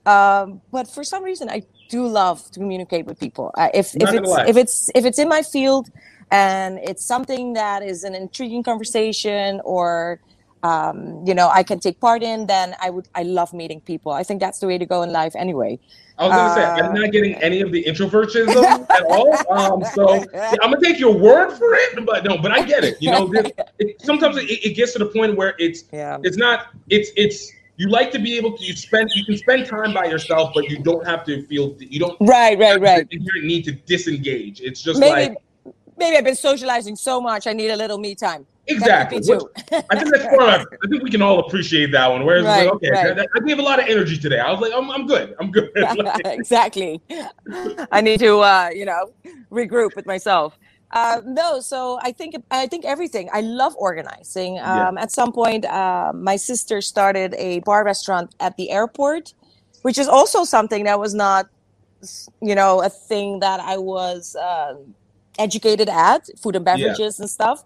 Um, 0.06 0.62
but 0.72 0.88
for 0.90 1.04
some 1.04 1.24
reason, 1.24 1.50
I 1.50 1.64
do 1.90 2.08
love 2.08 2.44
to 2.52 2.60
communicate 2.60 3.06
with 3.06 3.20
people. 3.20 3.52
Uh, 3.58 3.70
if 3.74 3.96
if 3.96 4.02
Not 4.02 4.16
gonna 4.16 4.28
it's 4.28 4.50
if 4.50 4.58
it's 4.58 4.90
if 4.96 5.06
it's 5.06 5.20
in 5.20 5.30
my 5.30 5.42
field, 5.44 5.88
and 6.32 6.80
it's 6.80 7.06
something 7.06 7.54
that 7.54 7.84
is 7.84 8.04
an 8.04 8.16
intriguing 8.16 8.64
conversation 8.64 9.62
or 9.64 10.20
um, 10.70 10.96
you 11.28 11.36
know 11.40 11.48
I 11.60 11.64
can 11.70 11.80
take 11.80 11.98
part 12.08 12.22
in, 12.32 12.48
then 12.48 12.68
I 12.86 12.90
would 12.94 13.08
I 13.22 13.24
love 13.40 13.50
meeting 13.62 13.80
people. 13.92 14.12
I 14.22 14.24
think 14.28 14.38
that's 14.46 14.60
the 14.62 14.68
way 14.72 14.78
to 14.84 14.88
go 14.94 15.00
in 15.06 15.12
life 15.22 15.36
anyway. 15.46 15.72
I 16.18 16.22
was 16.28 16.34
gonna 16.38 16.56
say 16.60 16.64
Uh, 16.64 16.88
I'm 16.88 16.94
not 17.02 17.12
getting 17.16 17.34
any 17.50 17.60
of 17.66 17.70
the 17.76 17.82
introvertism 17.92 18.64
at 18.98 19.04
all. 19.16 19.32
Um, 19.60 19.80
so 19.98 20.04
yeah, 20.34 20.54
I'm 20.62 20.72
gonna 20.72 20.80
take 20.90 21.00
your 21.06 21.16
word 21.28 21.50
for 21.60 21.70
it, 21.84 21.90
but 22.10 22.24
no, 22.28 22.34
but 22.46 22.52
I 22.58 22.60
get 22.74 22.84
it. 22.90 22.96
You 23.04 23.12
know, 23.12 23.24
this, 23.36 23.52
it, 23.80 24.02
sometimes 24.10 24.38
it, 24.38 24.48
it 24.68 24.74
gets 24.80 24.92
to 24.94 25.00
the 25.00 25.08
point 25.18 25.32
where 25.40 25.54
it's 25.66 25.84
Yeah. 25.92 26.18
it's 26.28 26.38
not 26.46 26.58
it's 26.90 27.10
it's 27.24 27.40
you 27.78 27.90
like 27.90 28.10
to 28.16 28.20
be 28.28 28.32
able 28.40 28.52
to 28.58 28.64
you 28.64 28.74
spend 28.88 29.10
you 29.20 29.26
can 29.30 29.38
spend 29.46 29.62
time 29.76 29.92
by 30.00 30.06
yourself, 30.14 30.46
but 30.56 30.64
you 30.70 30.78
don't 30.90 31.06
have 31.12 31.22
to 31.30 31.34
feel 31.50 31.76
you 31.96 32.00
don't 32.04 32.18
Right, 32.22 32.58
right, 32.66 32.80
right. 32.90 33.06
you 33.12 33.42
need 33.54 33.64
to 33.70 33.74
disengage. 33.94 34.62
It's 34.62 34.82
just 34.82 35.00
maybe 35.00 35.12
like 35.30 35.38
maybe 35.98 36.18
I've 36.18 36.24
been 36.24 36.36
socializing 36.36 36.96
so 36.96 37.22
much. 37.22 37.48
I 37.48 37.54
need 37.54 37.70
a 37.70 37.76
little 37.76 37.98
me 37.98 38.16
time. 38.16 38.46
Exactly. 38.68 39.20
be 39.20 39.26
too. 39.26 39.50
Which- 39.72 39.84
I 39.90 40.00
think 40.00 40.12
that's 40.12 40.26
part 40.36 40.62
of 40.62 40.68
I 40.84 40.88
think 40.90 41.04
we 41.04 41.12
can 41.12 41.22
all 41.22 41.40
appreciate 41.40 41.92
that 41.92 42.10
one. 42.10 42.26
Whereas 42.26 42.46
Right, 42.46 42.66
like, 42.66 42.74
okay, 42.76 42.90
right. 42.92 43.16
that- 43.16 43.28
I 43.36 43.40
gave 43.46 43.60
a 43.60 43.62
lot 43.62 43.80
of 43.80 43.86
energy 43.88 44.18
today. 44.18 44.40
I 44.40 44.52
was 44.52 44.60
like, 44.60 44.74
I'm, 44.74 44.90
I'm 44.90 45.06
good. 45.08 45.36
I'm 45.40 45.52
good. 45.52 45.70
Like- 45.76 46.26
exactly. 46.26 47.00
I 47.92 48.02
need 48.02 48.20
to, 48.22 48.40
uh, 48.40 48.70
you 48.74 48.86
know, 48.86 49.12
regroup 49.52 49.96
with 49.96 50.06
myself. 50.06 50.58
Uh, 50.92 51.20
no, 51.26 51.60
so 51.60 52.00
I 52.02 52.12
think 52.12 52.36
I 52.52 52.68
think 52.68 52.86
everything. 52.86 53.30
I 53.34 53.42
love 53.42 53.76
organizing. 53.78 54.56
Yeah. 54.56 54.88
Um, 54.88 54.98
At 54.98 55.12
some 55.12 55.32
point, 55.34 55.66
uh, 55.66 56.14
my 56.14 56.36
sister 56.38 56.80
started 56.80 57.34
a 57.38 57.60
bar 57.60 57.84
restaurant 57.84 58.34
at 58.40 58.56
the 58.56 58.70
airport, 58.72 59.34
which 59.82 59.98
is 59.98 60.08
also 60.08 60.44
something 60.46 60.86
that 60.86 61.00
was 61.00 61.14
not, 61.14 61.50
you 62.42 62.56
know, 62.56 62.82
a 62.82 62.90
thing 62.90 63.40
that 63.42 63.60
I 63.60 63.78
was 63.78 64.36
um 64.38 64.96
educated 65.40 65.90
at 65.90 66.22
food 66.42 66.56
and 66.56 66.66
Yeah. 66.74 66.76
beverages 66.78 67.20
and 67.20 67.30
stuff. 67.30 67.64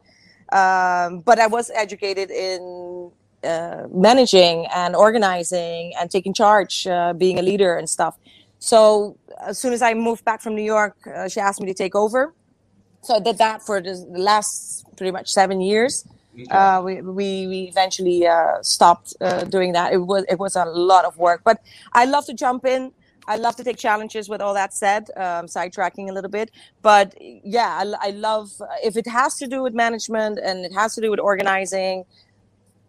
Um, 0.51 1.21
but 1.21 1.39
I 1.39 1.47
was 1.47 1.69
educated 1.75 2.31
in 2.31 3.11
uh, 3.43 3.83
managing 3.91 4.65
and 4.73 4.95
organizing 4.95 5.93
and 5.99 6.09
taking 6.11 6.33
charge, 6.33 6.87
uh, 6.87 7.13
being 7.13 7.39
a 7.39 7.41
leader 7.41 7.75
and 7.75 7.89
stuff. 7.89 8.15
So 8.59 9.17
as 9.39 9.57
soon 9.59 9.73
as 9.73 9.81
I 9.81 9.93
moved 9.93 10.25
back 10.25 10.41
from 10.41 10.55
New 10.55 10.63
York, 10.63 10.95
uh, 11.07 11.27
she 11.29 11.39
asked 11.39 11.61
me 11.61 11.67
to 11.67 11.73
take 11.73 11.95
over. 11.95 12.33
So 13.03 13.15
I 13.15 13.19
did 13.19 13.37
that 13.37 13.61
for 13.63 13.81
the 13.81 13.93
the 14.11 14.19
last 14.19 14.85
pretty 14.97 15.11
much 15.11 15.29
seven 15.29 15.61
years. 15.61 16.05
Uh, 16.51 16.81
we, 16.83 17.01
we 17.01 17.47
we 17.47 17.59
eventually 17.69 18.27
uh, 18.27 18.61
stopped 18.61 19.15
uh, 19.21 19.43
doing 19.45 19.73
that. 19.73 19.93
It 19.93 19.97
was 19.97 20.25
it 20.29 20.39
was 20.39 20.55
a 20.55 20.65
lot 20.65 21.05
of 21.05 21.17
work, 21.17 21.41
but 21.45 21.57
I 21.93 22.05
love 22.05 22.25
to 22.25 22.33
jump 22.33 22.65
in. 22.65 22.91
I 23.29 23.35
love 23.37 23.55
to 23.57 23.63
take 23.63 23.77
challenges. 23.77 24.27
With 24.27 24.41
all 24.41 24.55
that 24.55 24.73
said, 24.73 25.03
um, 25.15 25.45
sidetracking 25.45 26.09
a 26.09 26.13
little 26.13 26.29
bit, 26.39 26.51
but 26.81 27.15
yeah, 27.19 27.71
I, 27.81 28.07
I 28.07 28.09
love 28.11 28.49
if 28.83 28.97
it 28.97 29.07
has 29.07 29.35
to 29.35 29.47
do 29.47 29.61
with 29.61 29.73
management 29.73 30.39
and 30.39 30.65
it 30.65 30.73
has 30.73 30.95
to 30.95 31.01
do 31.01 31.09
with 31.11 31.19
organizing. 31.19 32.05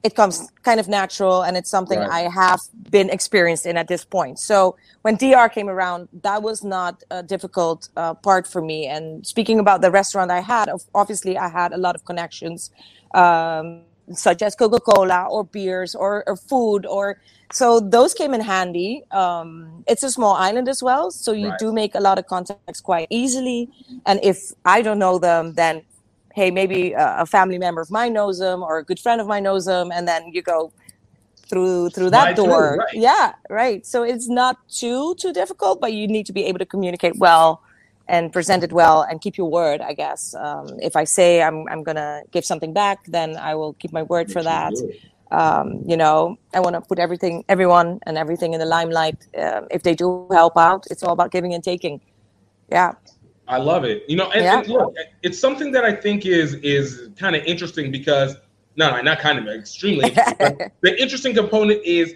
It 0.02 0.14
comes 0.14 0.50
kind 0.62 0.80
of 0.80 0.88
natural, 0.88 1.42
and 1.42 1.58
it's 1.58 1.68
something 1.68 1.98
Right. 1.98 2.24
I 2.24 2.30
have 2.30 2.60
been 2.90 3.10
experienced 3.10 3.66
in 3.66 3.76
at 3.76 3.86
this 3.86 4.02
point. 4.02 4.38
So 4.38 4.76
when 5.02 5.16
DR 5.16 5.50
came 5.52 5.68
around, 5.68 6.08
that 6.22 6.42
was 6.42 6.64
not 6.64 7.02
a 7.10 7.22
difficult 7.22 7.90
uh, 7.98 8.14
part 8.14 8.46
for 8.46 8.62
me. 8.62 8.86
And 8.86 9.26
speaking 9.26 9.58
about 9.58 9.82
the 9.82 9.90
restaurant 9.90 10.30
I 10.30 10.40
had, 10.40 10.70
obviously 10.94 11.36
I 11.36 11.50
had 11.50 11.74
a 11.74 11.76
lot 11.76 11.94
of 11.96 12.06
connections, 12.06 12.70
um, 13.12 13.82
such 14.14 14.42
as 14.42 14.54
Coca 14.54 14.80
Cola 14.80 15.26
or 15.30 15.44
beers 15.44 15.94
or, 15.94 16.24
or 16.26 16.36
food, 16.36 16.86
or 16.86 17.18
so 17.52 17.80
those 17.80 18.14
came 18.14 18.34
in 18.34 18.40
handy. 18.40 19.02
Um, 19.10 19.84
it's 19.86 20.02
a 20.02 20.10
small 20.10 20.34
island 20.34 20.68
as 20.68 20.82
well, 20.82 21.10
so 21.10 21.32
you 21.32 21.48
Right. 21.48 21.58
do 21.58 21.72
make 21.72 21.94
a 21.94 22.00
lot 22.00 22.18
of 22.18 22.26
contacts 22.26 22.80
quite 22.80 23.06
easily. 23.10 23.68
And 24.06 24.20
if 24.22 24.52
I 24.64 24.82
don't 24.82 24.98
know 24.98 25.18
them, 25.18 25.54
then 25.54 25.82
hey, 26.34 26.50
maybe 26.50 26.92
a, 26.92 27.22
a 27.22 27.26
family 27.26 27.58
member 27.58 27.80
of 27.80 27.90
mine 27.90 28.12
knows 28.12 28.38
them, 28.38 28.62
or 28.62 28.78
a 28.78 28.84
good 28.84 29.00
friend 29.00 29.20
of 29.20 29.26
mine 29.26 29.42
knows 29.42 29.66
them, 29.66 29.90
and 29.92 30.06
then 30.06 30.28
you 30.32 30.42
go 30.42 30.72
through 31.48 31.90
through 31.90 32.10
that 32.10 32.36
through, 32.36 32.46
door. 32.46 32.76
right. 32.78 32.94
Yeah, 32.94 33.32
right. 33.50 33.84
So 33.84 34.02
it's 34.04 34.28
not 34.28 34.56
too 34.68 35.14
too 35.20 35.32
difficult, 35.32 35.80
but 35.80 35.92
you 35.92 36.06
need 36.06 36.26
to 36.26 36.32
be 36.32 36.44
able 36.44 36.58
to 36.60 36.66
communicate 36.66 37.16
well 37.18 37.62
and 38.10 38.32
present 38.32 38.64
it 38.64 38.72
well 38.72 39.02
and 39.08 39.20
keep 39.20 39.38
your 39.38 39.48
word. 39.48 39.80
I 39.80 39.92
guess 39.94 40.34
um, 40.34 40.66
if 40.88 40.94
I 40.96 41.04
say 41.04 41.28
I'm 41.46 41.58
I'm 41.68 41.82
gonna 41.88 42.22
give 42.32 42.44
something 42.44 42.72
back, 42.82 42.98
then 43.06 43.36
I 43.36 43.54
will 43.54 43.72
keep 43.74 43.92
my 43.92 44.02
word 44.02 44.26
for 44.34 44.42
that. 44.42 44.74
Um, 45.30 45.84
you 45.86 45.96
know, 45.96 46.36
I 46.52 46.58
want 46.58 46.74
to 46.74 46.80
put 46.80 46.98
everything, 46.98 47.44
everyone, 47.48 48.00
and 48.06 48.18
everything 48.18 48.52
in 48.52 48.58
the 48.58 48.66
limelight. 48.66 49.18
Um, 49.38 49.68
if 49.70 49.84
they 49.84 49.94
do 49.94 50.26
help 50.32 50.56
out, 50.56 50.82
it's 50.90 51.04
all 51.04 51.12
about 51.12 51.30
giving 51.30 51.54
and 51.54 51.62
taking. 51.62 52.00
Yeah. 52.68 52.92
I 53.46 53.58
love 53.58 53.84
it. 53.84 54.02
You 54.08 54.16
know, 54.16 54.28
and, 54.32 54.44
Yeah. 54.44 54.58
and 54.58 54.68
look, 54.68 54.94
it's 55.22 55.38
something 55.38 55.70
that 55.72 55.84
I 55.84 55.92
think 56.04 56.26
is 56.26 56.54
is 56.76 57.10
kind 57.16 57.36
of 57.36 57.44
interesting 57.44 57.92
because 57.92 58.30
no, 58.76 58.90
no, 58.90 59.00
not 59.02 59.18
kind 59.20 59.38
of 59.38 59.46
extremely. 59.46 60.08
interesting, 60.08 60.70
the 60.86 60.92
interesting 61.04 61.34
component 61.42 61.80
is 61.84 62.14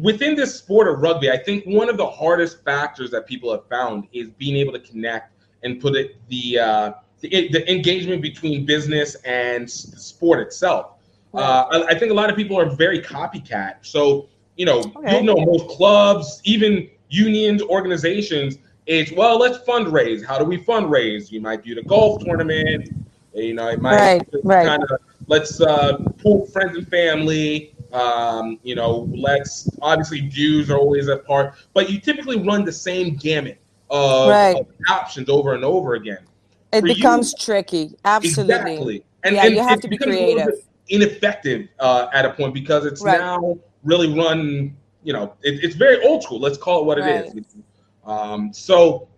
within 0.00 0.34
this 0.34 0.54
sport 0.54 0.88
of 0.88 1.00
rugby. 1.00 1.30
I 1.30 1.36
think 1.36 1.64
one 1.64 1.88
of 1.88 1.96
the 1.96 2.06
hardest 2.08 2.64
factors 2.64 3.10
that 3.10 3.26
people 3.26 3.50
have 3.52 3.66
found 3.68 4.08
is 4.12 4.30
being 4.30 4.56
able 4.56 4.72
to 4.72 4.78
connect 4.78 5.32
and 5.62 5.80
put 5.80 5.94
it 5.94 6.16
the 6.28 6.58
uh, 6.58 6.92
the, 7.20 7.48
the 7.48 7.70
engagement 7.70 8.22
between 8.22 8.64
business 8.64 9.14
and 9.24 9.64
the 9.68 9.98
sport 9.98 10.40
itself. 10.40 10.92
Uh, 11.34 11.64
I, 11.70 11.94
I 11.94 11.98
think 11.98 12.10
a 12.10 12.14
lot 12.14 12.30
of 12.30 12.36
people 12.36 12.58
are 12.58 12.68
very 12.68 13.00
copycat. 13.00 13.76
So 13.82 14.28
you 14.56 14.66
know, 14.66 14.80
Okay. 14.96 15.12
you'll 15.12 15.22
know 15.22 15.36
most 15.36 15.68
clubs, 15.68 16.40
even 16.44 16.88
unions, 17.08 17.62
organizations. 17.62 18.58
It's 18.86 19.12
well, 19.12 19.38
let's 19.38 19.58
fundraise. 19.58 20.24
How 20.24 20.38
do 20.38 20.44
we 20.44 20.58
fundraise? 20.58 21.30
You 21.30 21.40
might 21.40 21.62
do 21.64 21.74
the 21.74 21.82
golf 21.82 22.22
tournament. 22.24 22.88
You 23.34 23.54
know, 23.54 23.68
it 23.68 23.80
might 23.80 23.94
Right, 23.94 24.28
right. 24.44 24.66
kind 24.66 24.82
of 24.82 24.90
let's 25.26 25.60
uh, 25.60 25.98
pull 26.18 26.46
friends 26.46 26.76
and 26.76 26.86
family. 26.88 27.74
Um, 27.92 28.58
you 28.62 28.74
know, 28.74 29.08
let's 29.14 29.68
obviously 29.82 30.20
dues 30.22 30.70
are 30.70 30.78
always 30.78 31.08
a 31.08 31.18
part, 31.18 31.54
but 31.74 31.90
you 31.90 32.00
typically 32.00 32.38
run 32.42 32.64
the 32.64 32.72
same 32.72 33.16
gamut 33.16 33.58
of, 33.90 34.30
Right. 34.30 34.56
of 34.56 34.66
options 34.90 35.28
over 35.28 35.54
and 35.54 35.64
over 35.64 35.94
again. 35.94 36.20
It 36.72 36.80
For 36.80 36.88
you- 36.88 36.94
becomes 36.94 37.34
tricky. 37.34 37.94
Absolutely. 38.04 38.54
Exactly. 38.54 39.04
And, 39.24 39.36
yeah, 39.36 39.44
and 39.44 39.54
you 39.54 39.62
have 39.62 39.80
to 39.80 39.88
be 39.88 39.98
becomes 39.98 40.16
a 40.16 40.20
little 40.20 40.34
creative. 40.44 40.64
ineffective 40.88 41.68
uh, 41.80 42.08
at 42.14 42.24
a 42.24 42.30
point 42.30 42.54
because 42.54 42.86
it's 42.86 43.02
Right. 43.02 43.18
now 43.20 43.58
really 43.84 44.12
run. 44.18 44.74
You 45.04 45.12
know, 45.12 45.34
it, 45.42 45.62
it's 45.62 45.74
very 45.74 46.02
old 46.06 46.22
school. 46.22 46.40
Let's 46.40 46.56
call 46.58 46.80
it 46.80 46.84
what 46.86 46.98
it 46.98 47.06
is. 47.26 47.44
Um, 48.06 48.52
so, 48.52 49.08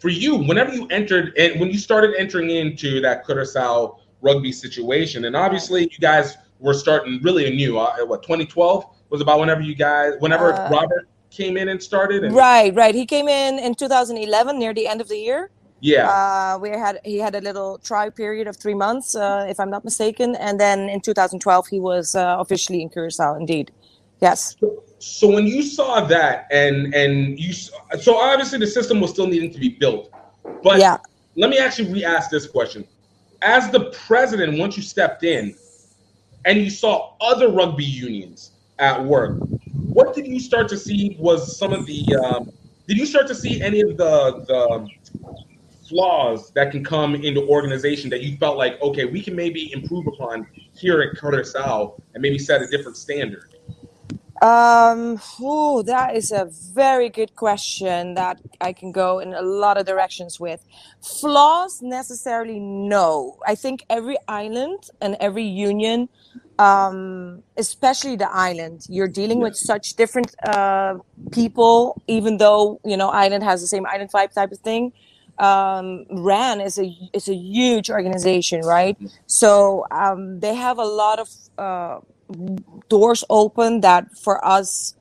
for 0.00 0.08
you, 0.08 0.34
whenever 0.36 0.74
you 0.74 0.86
entered 0.88 1.32
and 1.38 1.60
when 1.60 1.70
you 1.70 1.78
started 1.78 2.14
entering 2.18 2.50
into 2.50 3.00
that 3.02 3.24
Curaçao 3.24 3.98
rugby 4.22 4.50
situation, 4.52 5.26
and 5.26 5.36
obviously 5.36 5.82
you 5.82 5.98
guys 6.00 6.36
were 6.58 6.74
starting 6.74 7.20
really 7.22 7.46
anew. 7.52 7.78
Uh, 7.78 8.04
what 8.06 8.22
2012 8.22 8.84
was 9.10 9.20
about 9.20 9.38
whenever 9.40 9.60
you 9.60 9.74
guys, 9.74 10.14
whenever 10.20 10.52
Uh, 10.52 10.70
Robert 10.70 11.08
came 11.30 11.56
in 11.56 11.68
and 11.68 11.82
started. 11.82 12.24
And, 12.24 12.34
Right, 12.34 12.74
right. 12.74 12.94
He 12.94 13.06
came 13.06 13.28
in 13.28 13.58
in 13.58 13.74
2011, 13.74 14.58
near 14.58 14.72
the 14.72 14.86
end 14.86 15.00
of 15.00 15.08
the 15.08 15.18
year. 15.18 15.50
Yeah. 15.80 16.08
Uh, 16.08 16.58
we 16.58 16.70
had 16.70 17.00
he 17.04 17.18
had 17.18 17.34
a 17.34 17.40
little 17.40 17.78
try 17.78 18.08
period 18.08 18.46
of 18.48 18.56
three 18.56 18.74
months, 18.74 19.14
uh, 19.14 19.46
if 19.48 19.60
I'm 19.60 19.68
not 19.70 19.84
mistaken, 19.84 20.34
and 20.36 20.58
then 20.58 20.88
in 20.88 21.00
2012 21.00 21.66
he 21.66 21.80
was 21.80 22.14
uh, 22.14 22.36
officially 22.38 22.80
in 22.80 22.88
Curacao. 22.88 23.36
Indeed, 23.36 23.72
yes. 24.22 24.56
So 24.98 25.28
when 25.30 25.46
you 25.46 25.62
saw 25.62 26.00
that, 26.06 26.46
and 26.50 26.94
and 26.94 27.38
you, 27.38 27.52
so 27.52 28.16
obviously 28.16 28.58
the 28.58 28.66
system 28.66 29.00
was 29.00 29.10
still 29.10 29.26
needing 29.26 29.52
to 29.52 29.58
be 29.60 29.68
built, 29.68 30.10
but 30.62 30.78
Yeah. 30.78 30.96
let 31.36 31.50
me 31.50 31.58
actually 31.58 31.92
re-ask 31.92 32.30
this 32.30 32.46
question: 32.46 32.86
As 33.42 33.70
the 33.70 33.90
president, 34.06 34.58
once 34.58 34.78
you 34.78 34.82
stepped 34.82 35.24
in, 35.24 35.54
and 36.46 36.58
you 36.58 36.70
saw 36.70 37.14
other 37.20 37.50
rugby 37.50 37.84
unions 37.84 38.52
at 38.78 39.04
work, 39.04 39.38
what 39.96 40.14
did 40.14 40.26
you 40.26 40.40
start 40.40 40.68
to 40.68 40.78
see 40.78 41.16
was 41.18 41.58
some 41.58 41.72
of 41.72 41.84
the 41.86 42.16
um, 42.24 42.50
did 42.86 42.96
you 42.96 43.04
start 43.04 43.26
to 43.26 43.34
see 43.34 43.60
any 43.60 43.80
of 43.80 43.96
the 43.96 44.44
the 44.48 44.88
flaws 45.88 46.50
that 46.52 46.72
can 46.72 46.82
come 46.82 47.14
into 47.14 47.46
organization 47.48 48.10
that 48.10 48.20
you 48.22 48.36
felt 48.38 48.56
like 48.56 48.80
okay 48.82 49.04
we 49.04 49.22
can 49.22 49.36
maybe 49.36 49.72
improve 49.72 50.06
upon 50.08 50.46
here 50.74 51.00
at 51.00 51.16
Curaçao 51.16 52.00
and 52.14 52.22
maybe 52.22 52.38
set 52.38 52.60
a 52.60 52.66
different 52.66 52.96
standard 52.96 53.54
Um, 54.42 55.18
oh, 55.40 55.82
that 55.82 56.14
is 56.14 56.30
a 56.30 56.44
very 56.74 57.08
good 57.08 57.34
question 57.36 58.14
that 58.14 58.38
I 58.60 58.74
can 58.74 58.92
go 58.92 59.20
in 59.20 59.32
a 59.32 59.40
lot 59.40 59.78
of 59.78 59.86
directions 59.86 60.38
with. 60.38 60.60
Flaws 61.00 61.80
necessarily 61.80 62.60
no. 62.60 63.38
I 63.46 63.54
think 63.54 63.84
every 63.88 64.18
island 64.28 64.90
and 65.00 65.16
every 65.20 65.44
union, 65.44 66.10
um, 66.58 67.42
especially 67.56 68.16
the 68.16 68.30
island, 68.30 68.86
you're 68.88 69.08
dealing 69.08 69.40
with 69.40 69.56
such 69.56 69.94
different 69.94 70.34
uh, 70.46 70.94
people. 71.32 72.00
Even 72.06 72.38
though 72.38 72.80
you 72.84 72.96
know 72.96 73.10
island 73.10 73.44
has 73.44 73.60
the 73.60 73.66
same 73.66 73.86
island 73.86 74.10
vibe 74.10 74.32
type 74.32 74.52
of 74.52 74.58
thing, 74.58 74.92
um, 75.38 76.06
RAN 76.10 76.60
is 76.60 76.78
a 76.78 76.92
is 77.12 77.28
a 77.28 77.34
huge 77.34 77.90
organization, 77.90 78.60
right? 78.62 78.96
So 79.26 79.86
um, 79.90 80.40
they 80.40 80.54
have 80.54 80.78
a 80.78 80.84
lot 80.84 81.18
of 81.18 81.28
uh, 81.58 82.00
doors 82.88 83.24
open 83.28 83.80
that 83.80 84.16
for 84.16 84.44
us 84.44 84.94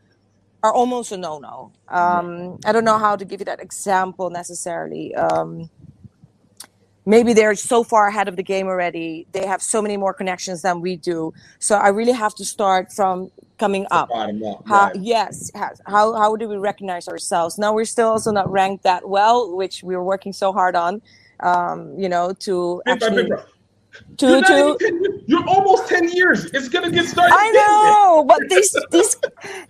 are 0.63 0.73
almost 0.73 1.11
a 1.11 1.17
no-no. 1.17 1.71
Um, 1.87 2.59
I 2.65 2.71
don't 2.71 2.83
know 2.83 2.97
how 2.97 3.15
to 3.15 3.23
give 3.23 3.39
you 3.39 3.45
that 3.45 3.59
example 3.59 4.29
necessarily. 4.31 5.13
Um, 5.13 5.69
maybe 7.05 7.33
they're 7.33 7.55
so 7.55 7.83
far 7.83 8.07
ahead 8.07 8.27
of 8.27 8.35
the 8.35 8.43
game 8.43 8.67
already. 8.67 9.27
They 9.31 9.45
have 9.45 9.61
so 9.61 9.81
many 9.81 9.97
more 9.97 10.13
connections 10.13 10.61
than 10.61 10.81
we 10.81 10.95
do. 10.95 11.33
So 11.59 11.75
I 11.77 11.89
really 11.89 12.11
have 12.11 12.35
to 12.35 12.45
start 12.45 12.91
from 12.91 13.31
coming 13.57 13.85
up. 13.91 14.09
bottom 14.09 14.43
up 14.43 14.63
How, 14.67 14.87
right. 14.87 14.95
yes, 14.97 15.51
how 15.85 16.13
how 16.13 16.35
do 16.35 16.47
we 16.47 16.57
recognize 16.57 17.07
ourselves? 17.07 17.57
Now 17.57 17.73
we're 17.73 17.85
still 17.85 18.09
also 18.09 18.31
not 18.31 18.51
ranked 18.51 18.83
that 18.83 19.07
well, 19.07 19.55
which 19.55 19.83
we 19.83 19.95
were 19.95 20.03
working 20.03 20.33
so 20.33 20.51
hard 20.51 20.75
on. 20.75 21.01
Um, 21.41 21.97
you 21.99 22.07
know, 22.07 22.33
to 22.39 22.81
Big 22.85 23.03
actually 23.03 23.23
big 23.23 23.33
to 24.17 24.27
You're, 24.27 24.41
to 24.43 24.77
10 24.79 25.23
you're 25.27 25.47
almost 25.47 25.87
10 25.87 26.09
years. 26.09 26.45
It's 26.53 26.69
going 26.69 26.85
to 26.85 26.91
get 26.91 27.07
started. 27.07 27.35
I 27.35 27.51
know, 27.51 28.25
but 28.25 28.41
these 28.49 28.75
these 28.91 29.17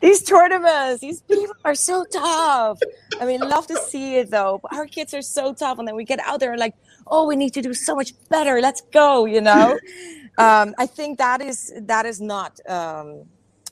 these 0.02 0.24
tournaments, 0.24 1.02
these 1.02 1.22
people 1.22 1.56
are 1.64 1.76
so 1.76 2.06
tough. 2.06 2.80
I 3.20 3.26
mean, 3.26 3.42
love 3.42 3.68
to 3.68 3.78
see 3.78 4.18
it 4.18 4.32
though. 4.32 4.60
But 4.62 4.74
our 4.74 4.86
kids 4.86 5.14
are 5.14 5.22
so 5.22 5.54
tough, 5.54 5.80
and 5.80 5.88
then 5.88 5.96
we 5.96 6.04
get 6.04 6.20
out 6.20 6.40
there 6.40 6.52
and 6.52 6.60
like, 6.60 6.76
oh, 7.08 7.28
we 7.28 7.36
need 7.36 7.54
to 7.54 7.62
do 7.62 7.74
so 7.74 7.96
much 7.96 8.14
better. 8.30 8.62
Let's 8.62 8.82
go, 8.92 9.26
you 9.26 9.42
know. 9.42 9.80
um, 10.38 10.76
I 10.78 10.86
think 10.86 11.18
that 11.18 11.42
is 11.42 11.74
that 11.82 12.06
is 12.06 12.22
not 12.22 12.60
um, 12.70 13.24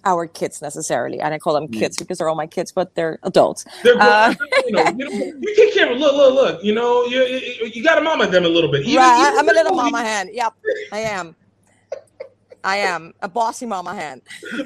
our 0.06 0.28
kids 0.28 0.62
necessarily, 0.62 1.20
and 1.20 1.34
I 1.34 1.40
call 1.40 1.54
them 1.54 1.68
kids 1.68 1.98
because 1.98 2.18
they're 2.18 2.30
all 2.30 2.36
my 2.36 2.48
kids, 2.48 2.72
but 2.72 2.96
they're 2.96 3.20
adults. 3.24 3.66
They're 3.84 4.00
Uh, 4.00 4.34
you, 4.66 4.72
know, 4.72 4.84
you, 4.98 5.10
know, 5.10 5.40
you 5.42 5.56
take 5.56 5.74
care 5.74 5.92
of 5.92 5.98
look, 5.98 6.16
look, 6.16 6.34
look. 6.34 6.64
You 6.64 6.74
know, 6.74 7.06
you 7.06 7.22
you, 7.24 7.72
you 7.74 7.84
got 7.84 7.96
to 7.96 8.02
mama 8.02 8.28
them 8.28 8.46
a 8.46 8.50
little 8.50 8.72
bit. 8.72 8.82
Even- 8.84 8.98
right, 8.98 9.36
I'm 9.38 9.48
a 9.48 9.54
little 9.54 9.76
mama 9.76 10.04
hen. 10.04 10.30
Yep, 10.34 10.54
I 10.92 11.00
am. 11.00 11.36
I 12.66 12.78
am 12.78 13.14
a 13.22 13.28
bossy 13.28 13.66
mama 13.66 13.94
hand 13.94 14.22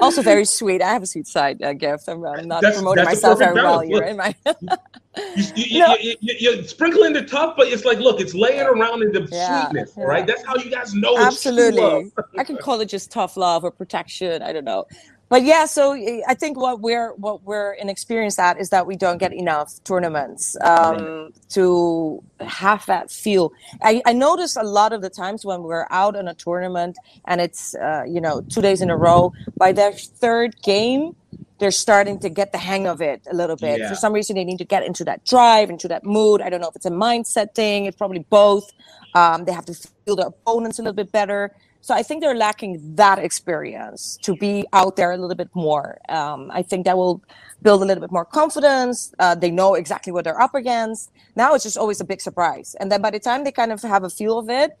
also 0.00 0.22
very 0.22 0.44
sweet. 0.44 0.80
I 0.80 0.88
have 0.88 1.02
a 1.02 1.06
sweet 1.06 1.26
side 1.26 1.60
uh, 1.62 1.72
gift. 1.72 2.08
I'm, 2.08 2.24
I'm 2.24 2.46
not 2.46 2.60
That's- 2.62 2.76
promoting 2.76 3.04
that's 3.04 3.16
myself 3.16 3.38
very 3.40 3.54
well 3.54 3.80
balance. 3.84 4.36
here. 4.44 4.54
Look. 4.62 4.78
You, 5.14 5.44
you, 5.56 5.96
you, 6.00 6.16
you, 6.20 6.34
you, 6.38 6.62
sprinkling 6.66 7.12
the 7.12 7.22
tough, 7.22 7.54
but 7.56 7.68
it's 7.68 7.84
like, 7.84 7.98
look, 7.98 8.20
it's 8.20 8.34
laying 8.34 8.66
around 8.66 9.02
in 9.02 9.12
the 9.12 9.28
Yeah, 9.30 9.68
sweetness, 9.68 9.92
yeah. 9.96 10.04
right? 10.04 10.26
That's 10.26 10.44
how 10.46 10.56
you 10.56 10.70
guys 10.70 10.94
know 10.94 11.14
it's 11.16 11.42
true 11.42 11.52
love. 11.52 11.62
Absolutely. 11.72 12.12
I 12.38 12.44
can 12.44 12.56
call 12.56 12.80
it 12.80 12.86
just 12.86 13.10
tough 13.10 13.36
love 13.36 13.62
or 13.64 13.70
protection. 13.70 14.42
I 14.42 14.52
don't 14.52 14.64
know. 14.64 14.86
But 15.32 15.44
yeah, 15.44 15.64
so 15.64 15.94
uh, 15.94 16.20
I 16.28 16.34
think 16.34 16.58
what 16.58 16.80
we're 16.80 17.14
what 17.14 17.42
we're 17.42 17.72
inexperienced 17.72 18.38
at 18.38 18.60
is 18.60 18.68
that 18.68 18.86
we 18.86 18.96
don't 18.96 19.16
get 19.16 19.32
enough 19.32 19.82
tournaments 19.82 20.58
um, 20.60 21.32
to 21.48 22.22
have 22.40 22.84
that 22.84 23.10
feel. 23.10 23.50
I, 23.82 24.02
I 24.04 24.12
notice 24.12 24.56
a 24.56 24.62
lot 24.62 24.92
of 24.92 25.00
the 25.00 25.08
times 25.08 25.42
when 25.42 25.62
we're 25.62 25.86
out 25.88 26.16
on 26.16 26.28
a 26.28 26.34
tournament 26.34 26.98
and 27.24 27.40
it's 27.40 27.74
uh, 27.76 28.04
you 28.06 28.20
know 28.20 28.42
two 28.42 28.60
days 28.60 28.82
in 28.82 28.90
a 28.90 28.96
row. 28.96 29.32
By 29.56 29.72
their 29.72 29.92
third 29.92 30.60
game, 30.60 31.16
they're 31.62 31.70
starting 31.70 32.18
to 32.18 32.28
get 32.28 32.50
the 32.50 32.58
hang 32.58 32.88
of 32.88 33.00
it 33.00 33.24
a 33.30 33.34
little 33.34 33.54
bit. 33.54 33.78
Yeah. 33.78 33.88
For 33.88 33.94
some 33.94 34.12
reason, 34.12 34.34
they 34.34 34.42
need 34.42 34.58
to 34.58 34.64
get 34.64 34.84
into 34.84 35.04
that 35.04 35.24
drive, 35.24 35.70
into 35.70 35.86
that 35.86 36.02
mood. 36.02 36.42
I 36.42 36.50
don't 36.50 36.60
know 36.60 36.68
if 36.68 36.74
it's 36.74 36.86
a 36.86 36.90
mindset 36.90 37.54
thing. 37.54 37.84
It's 37.84 37.96
probably 37.96 38.26
both. 38.28 38.68
Um, 39.14 39.44
they 39.44 39.52
have 39.52 39.66
to 39.66 39.74
feel 40.04 40.16
their 40.16 40.26
opponents 40.26 40.80
a 40.80 40.82
little 40.82 40.96
bit 40.96 41.12
better. 41.12 41.54
So 41.80 41.94
I 41.94 42.02
think 42.02 42.20
they're 42.20 42.34
lacking 42.34 42.96
that 42.96 43.20
experience 43.20 44.18
to 44.22 44.34
be 44.34 44.66
out 44.72 44.96
there 44.96 45.12
a 45.12 45.16
little 45.16 45.36
bit 45.36 45.50
more. 45.54 46.00
Um, 46.08 46.50
I 46.52 46.62
think 46.62 46.84
that 46.86 46.96
will 46.96 47.22
build 47.62 47.80
a 47.82 47.84
little 47.84 48.00
bit 48.00 48.10
more 48.10 48.24
confidence. 48.24 49.12
Uh, 49.20 49.36
they 49.36 49.52
know 49.52 49.74
exactly 49.74 50.12
what 50.12 50.24
they're 50.24 50.40
up 50.40 50.56
against. 50.56 51.12
Now 51.36 51.54
it's 51.54 51.62
just 51.62 51.78
always 51.78 52.00
a 52.00 52.04
big 52.04 52.20
surprise. 52.20 52.74
And 52.80 52.90
then 52.90 53.00
by 53.00 53.10
the 53.10 53.20
time 53.20 53.44
they 53.44 53.52
kind 53.52 53.70
of 53.70 53.80
have 53.82 54.02
a 54.02 54.10
feel 54.10 54.36
of 54.36 54.50
it, 54.50 54.76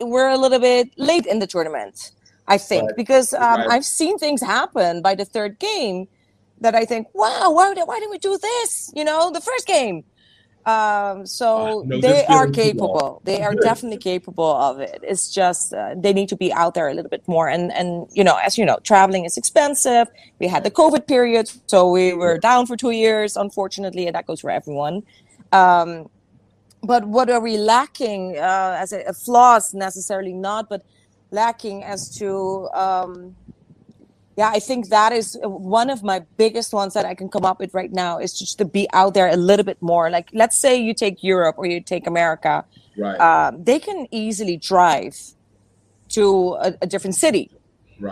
we're 0.00 0.30
a 0.30 0.36
little 0.36 0.58
bit 0.58 0.90
late 0.96 1.26
in 1.26 1.38
the 1.38 1.46
tournament, 1.46 2.10
I 2.48 2.58
think, 2.58 2.84
Right. 2.88 2.96
because 2.96 3.32
um, 3.34 3.40
Right. 3.60 3.70
I've 3.70 3.84
seen 3.84 4.18
things 4.18 4.40
happen 4.42 5.00
by 5.02 5.14
the 5.14 5.24
third 5.24 5.58
game 5.58 6.08
that 6.60 6.74
I 6.74 6.84
think, 6.84 7.08
wow, 7.14 7.50
why, 7.50 7.74
did- 7.74 7.86
why 7.86 7.98
didn't 7.98 8.10
we 8.10 8.18
do 8.18 8.36
this? 8.38 8.90
You 8.94 9.04
know, 9.04 9.30
the 9.30 9.40
first 9.40 9.66
game. 9.66 10.04
Um, 10.64 11.26
so 11.26 11.82
no, 11.84 12.00
they 12.00 12.24
are 12.26 12.46
feeling 12.46 12.52
too 12.52 12.60
long. 12.78 12.88
capable. 12.92 13.20
They 13.24 13.42
are 13.42 13.52
definitely 13.54 13.98
capable 13.98 14.44
of 14.68 14.78
it. 14.78 15.00
It's 15.02 15.28
just 15.28 15.74
uh, 15.74 15.94
they 15.96 16.12
need 16.12 16.28
to 16.28 16.36
be 16.36 16.52
out 16.52 16.74
there 16.74 16.86
a 16.88 16.94
little 16.94 17.08
bit 17.10 17.26
more. 17.26 17.48
And 17.48 17.72
and 17.72 18.06
you 18.12 18.22
know, 18.22 18.36
as 18.36 18.56
you 18.56 18.64
know, 18.64 18.78
traveling 18.84 19.24
is 19.24 19.36
expensive. 19.36 20.06
We 20.38 20.46
had 20.46 20.62
the 20.62 20.70
COVID 20.70 21.08
period, 21.08 21.50
so 21.66 21.90
we 21.90 22.12
were 22.12 22.38
down 22.38 22.66
for 22.66 22.76
two 22.76 22.92
years, 22.92 23.36
unfortunately, 23.36 24.06
and 24.06 24.14
that 24.14 24.26
goes 24.26 24.40
for 24.40 24.50
everyone. 24.50 25.02
Um, 25.50 26.08
but 26.84 27.06
what 27.06 27.28
are 27.28 27.40
we 27.40 27.56
lacking 27.58 28.36
uh, 28.38 28.76
as 28.78 28.92
a, 28.92 29.00
a 29.08 29.12
flaws 29.12 29.74
necessarily 29.74 30.32
not, 30.32 30.68
but 30.68 30.84
lacking 31.32 31.82
as 31.82 32.16
to 32.18 32.68
um, 32.74 33.34
yeah, 34.36 34.48
I 34.48 34.60
think 34.60 34.88
that 34.88 35.12
is 35.12 35.38
one 35.42 35.90
of 35.90 36.02
my 36.02 36.20
biggest 36.38 36.72
ones 36.72 36.94
that 36.94 37.04
I 37.04 37.14
can 37.14 37.28
come 37.28 37.44
up 37.44 37.58
with 37.60 37.74
right 37.74 37.92
now 37.92 38.18
is 38.18 38.32
just 38.38 38.56
to 38.58 38.64
be 38.64 38.88
out 38.92 39.12
there 39.14 39.28
a 39.28 39.36
little 39.36 39.64
bit 39.64 39.80
more. 39.82 40.08
Like, 40.10 40.30
let's 40.32 40.58
say 40.58 40.76
you 40.76 40.94
take 40.94 41.22
Europe 41.22 41.56
or 41.58 41.66
you 41.66 41.80
take 41.80 42.06
America, 42.06 42.64
Right. 42.96 43.18
um, 43.20 43.62
they 43.64 43.78
can 43.78 44.06
easily 44.10 44.56
drive 44.56 45.16
to 46.10 46.54
a, 46.60 46.74
a 46.82 46.86
different 46.86 47.16
city. 47.16 47.50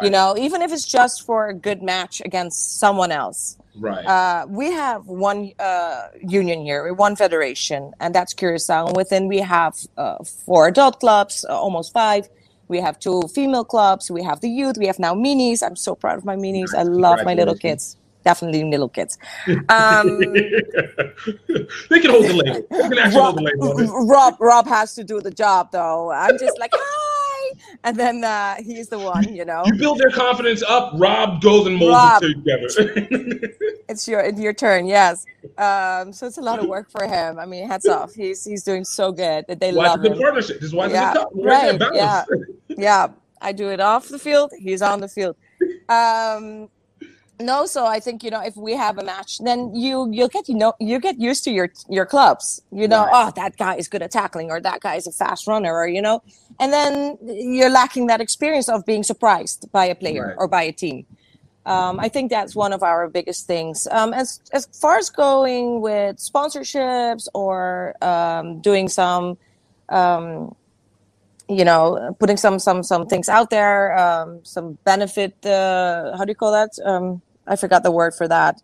You 0.02 0.10
know, 0.10 0.36
even 0.38 0.62
if 0.62 0.72
it's 0.72 0.86
just 0.86 1.26
for 1.26 1.48
a 1.48 1.54
good 1.54 1.82
match 1.82 2.22
against 2.24 2.78
someone 2.78 3.10
else. 3.10 3.56
Right. 3.76 4.06
Uh, 4.06 4.46
we 4.48 4.70
have 4.70 5.06
one 5.06 5.50
uh, 5.58 6.08
union 6.22 6.62
here, 6.62 6.92
one 6.94 7.16
federation, 7.16 7.92
and 7.98 8.14
that's 8.14 8.32
Curacao. 8.32 8.86
And 8.86 8.96
within 8.96 9.26
we 9.26 9.38
have 9.38 9.74
uh, 9.96 10.18
four 10.46 10.68
adult 10.68 11.00
clubs, 11.00 11.44
uh, 11.48 11.58
almost 11.58 11.92
five. 11.92 12.28
We 12.70 12.80
have 12.80 12.98
two 13.00 13.22
female 13.34 13.64
clubs. 13.64 14.10
We 14.10 14.22
have 14.24 14.40
the 14.40 14.48
youth. 14.48 14.78
We 14.78 14.86
have 14.86 14.98
now 15.00 15.14
minis. 15.14 15.62
I'm 15.62 15.76
so 15.76 15.94
proud 15.96 16.18
of 16.18 16.24
my 16.24 16.36
minis. 16.36 16.74
I 16.74 16.84
love 16.84 17.20
my 17.24 17.34
little 17.34 17.56
kids. 17.56 17.98
Definitely 18.24 18.64
little 18.64 18.88
kids. 18.88 19.18
Um, 19.68 20.20
They 21.90 22.00
can 22.00 22.10
hold 22.10 22.26
the 22.26 22.34
label. 22.34 22.66
They 22.70 22.88
can 22.88 22.98
actually 22.98 23.22
hold 23.22 23.36
the 23.38 23.42
label. 23.42 23.74
Rob 24.06 24.36
Rob 24.40 24.66
has 24.68 24.94
to 24.96 25.04
do 25.04 25.20
the 25.20 25.30
job 25.32 25.70
though. 25.72 26.10
I'm 26.12 26.38
just 26.38 26.58
like 26.58 26.72
hi, 26.74 27.29
and 27.84 27.96
then 27.96 28.24
uh, 28.24 28.56
he's 28.56 28.88
the 28.88 28.98
one, 28.98 29.34
you 29.34 29.44
know. 29.44 29.62
You 29.66 29.74
build 29.74 29.98
their 29.98 30.10
confidence 30.10 30.62
up. 30.62 30.92
Rob 30.96 31.40
goes 31.42 31.66
and 31.66 31.78
molds 31.78 31.94
Rob. 31.94 32.22
it 32.22 32.34
together. 32.34 33.54
It's 33.90 34.06
your 34.06 34.20
it's 34.20 34.38
your 34.38 34.52
turn, 34.52 34.86
yes. 34.86 35.26
Um, 35.58 36.12
so 36.12 36.24
it's 36.28 36.38
a 36.38 36.40
lot 36.40 36.60
of 36.60 36.66
work 36.66 36.88
for 36.92 37.08
him. 37.08 37.40
I 37.40 37.44
mean, 37.44 37.66
hats 37.66 37.88
off. 37.88 38.14
He's 38.14 38.44
he's 38.44 38.62
doing 38.62 38.84
so 38.84 39.10
good 39.10 39.44
that 39.48 39.58
they 39.58 39.72
Why 39.72 39.86
it's 39.86 39.96
love 39.96 40.04
him. 40.04 40.16
partnership. 40.16 40.60
This 40.60 40.68
is 40.68 40.74
why 40.74 40.84
it's 40.84 40.94
a 40.94 40.96
yeah, 40.96 41.14
good. 41.14 41.44
Right. 41.44 41.80
Yeah, 41.92 42.24
yeah. 42.68 43.08
I 43.40 43.50
do 43.50 43.68
it 43.70 43.80
off 43.80 44.08
the 44.08 44.18
field. 44.20 44.52
He's 44.56 44.80
on 44.80 45.00
the 45.00 45.08
field. 45.08 45.34
Um, 45.88 46.68
no, 47.40 47.66
so 47.66 47.86
I 47.86 48.00
think 48.00 48.22
you 48.24 48.30
know 48.30 48.42
if 48.42 48.56
we 48.56 48.74
have 48.76 48.98
a 48.98 49.04
match, 49.04 49.38
then 49.38 49.74
you 49.74 50.08
you'll 50.12 50.28
get 50.28 50.48
you 50.48 50.56
know 50.56 50.74
you 50.80 51.00
get 51.00 51.20
used 51.20 51.44
to 51.44 51.50
your 51.50 51.70
your 51.88 52.06
clubs. 52.06 52.62
You 52.72 52.88
know, 52.88 53.04
Right. 53.06 53.28
oh 53.28 53.32
that 53.36 53.56
guy 53.56 53.76
is 53.76 53.88
good 53.88 54.02
at 54.02 54.12
tackling, 54.12 54.50
or 54.50 54.60
that 54.60 54.80
guy 54.80 54.96
is 54.96 55.06
a 55.06 55.12
fast 55.12 55.46
runner, 55.48 55.74
or 55.74 55.88
you 55.88 56.02
know, 56.02 56.22
and 56.60 56.72
then 56.72 57.18
you're 57.22 57.70
lacking 57.70 58.06
that 58.08 58.20
experience 58.20 58.68
of 58.68 58.84
being 58.86 59.02
surprised 59.04 59.70
by 59.72 59.86
a 59.86 59.94
player 59.96 60.28
Right. 60.28 60.36
or 60.38 60.48
by 60.48 60.62
a 60.64 60.72
team. 60.72 61.06
Um, 61.66 62.00
I 62.00 62.08
think 62.08 62.30
that's 62.30 62.56
one 62.56 62.72
of 62.72 62.82
our 62.82 63.08
biggest 63.08 63.46
things. 63.46 63.86
Um, 63.90 64.14
as 64.14 64.40
as 64.52 64.66
far 64.80 64.98
as 64.98 65.10
going 65.10 65.80
with 65.82 66.16
sponsorships 66.16 67.28
or 67.34 67.94
um, 68.02 68.60
doing 68.60 68.88
some, 68.88 69.38
um, 69.90 70.54
you 71.48 71.64
know, 71.64 72.16
putting 72.20 72.36
some 72.38 72.58
some 72.58 72.82
some 72.82 73.06
things 73.06 73.28
out 73.28 73.50
there, 73.50 73.96
um, 73.98 74.40
some 74.44 74.78
benefit. 74.84 75.34
Uh, 75.44 76.16
how 76.16 76.24
do 76.24 76.30
you 76.30 76.34
call 76.36 76.52
that? 76.52 76.70
Um, 76.84 77.22
I 77.46 77.56
forgot 77.56 77.82
the 77.82 77.90
word 77.90 78.14
for 78.14 78.28
that. 78.28 78.60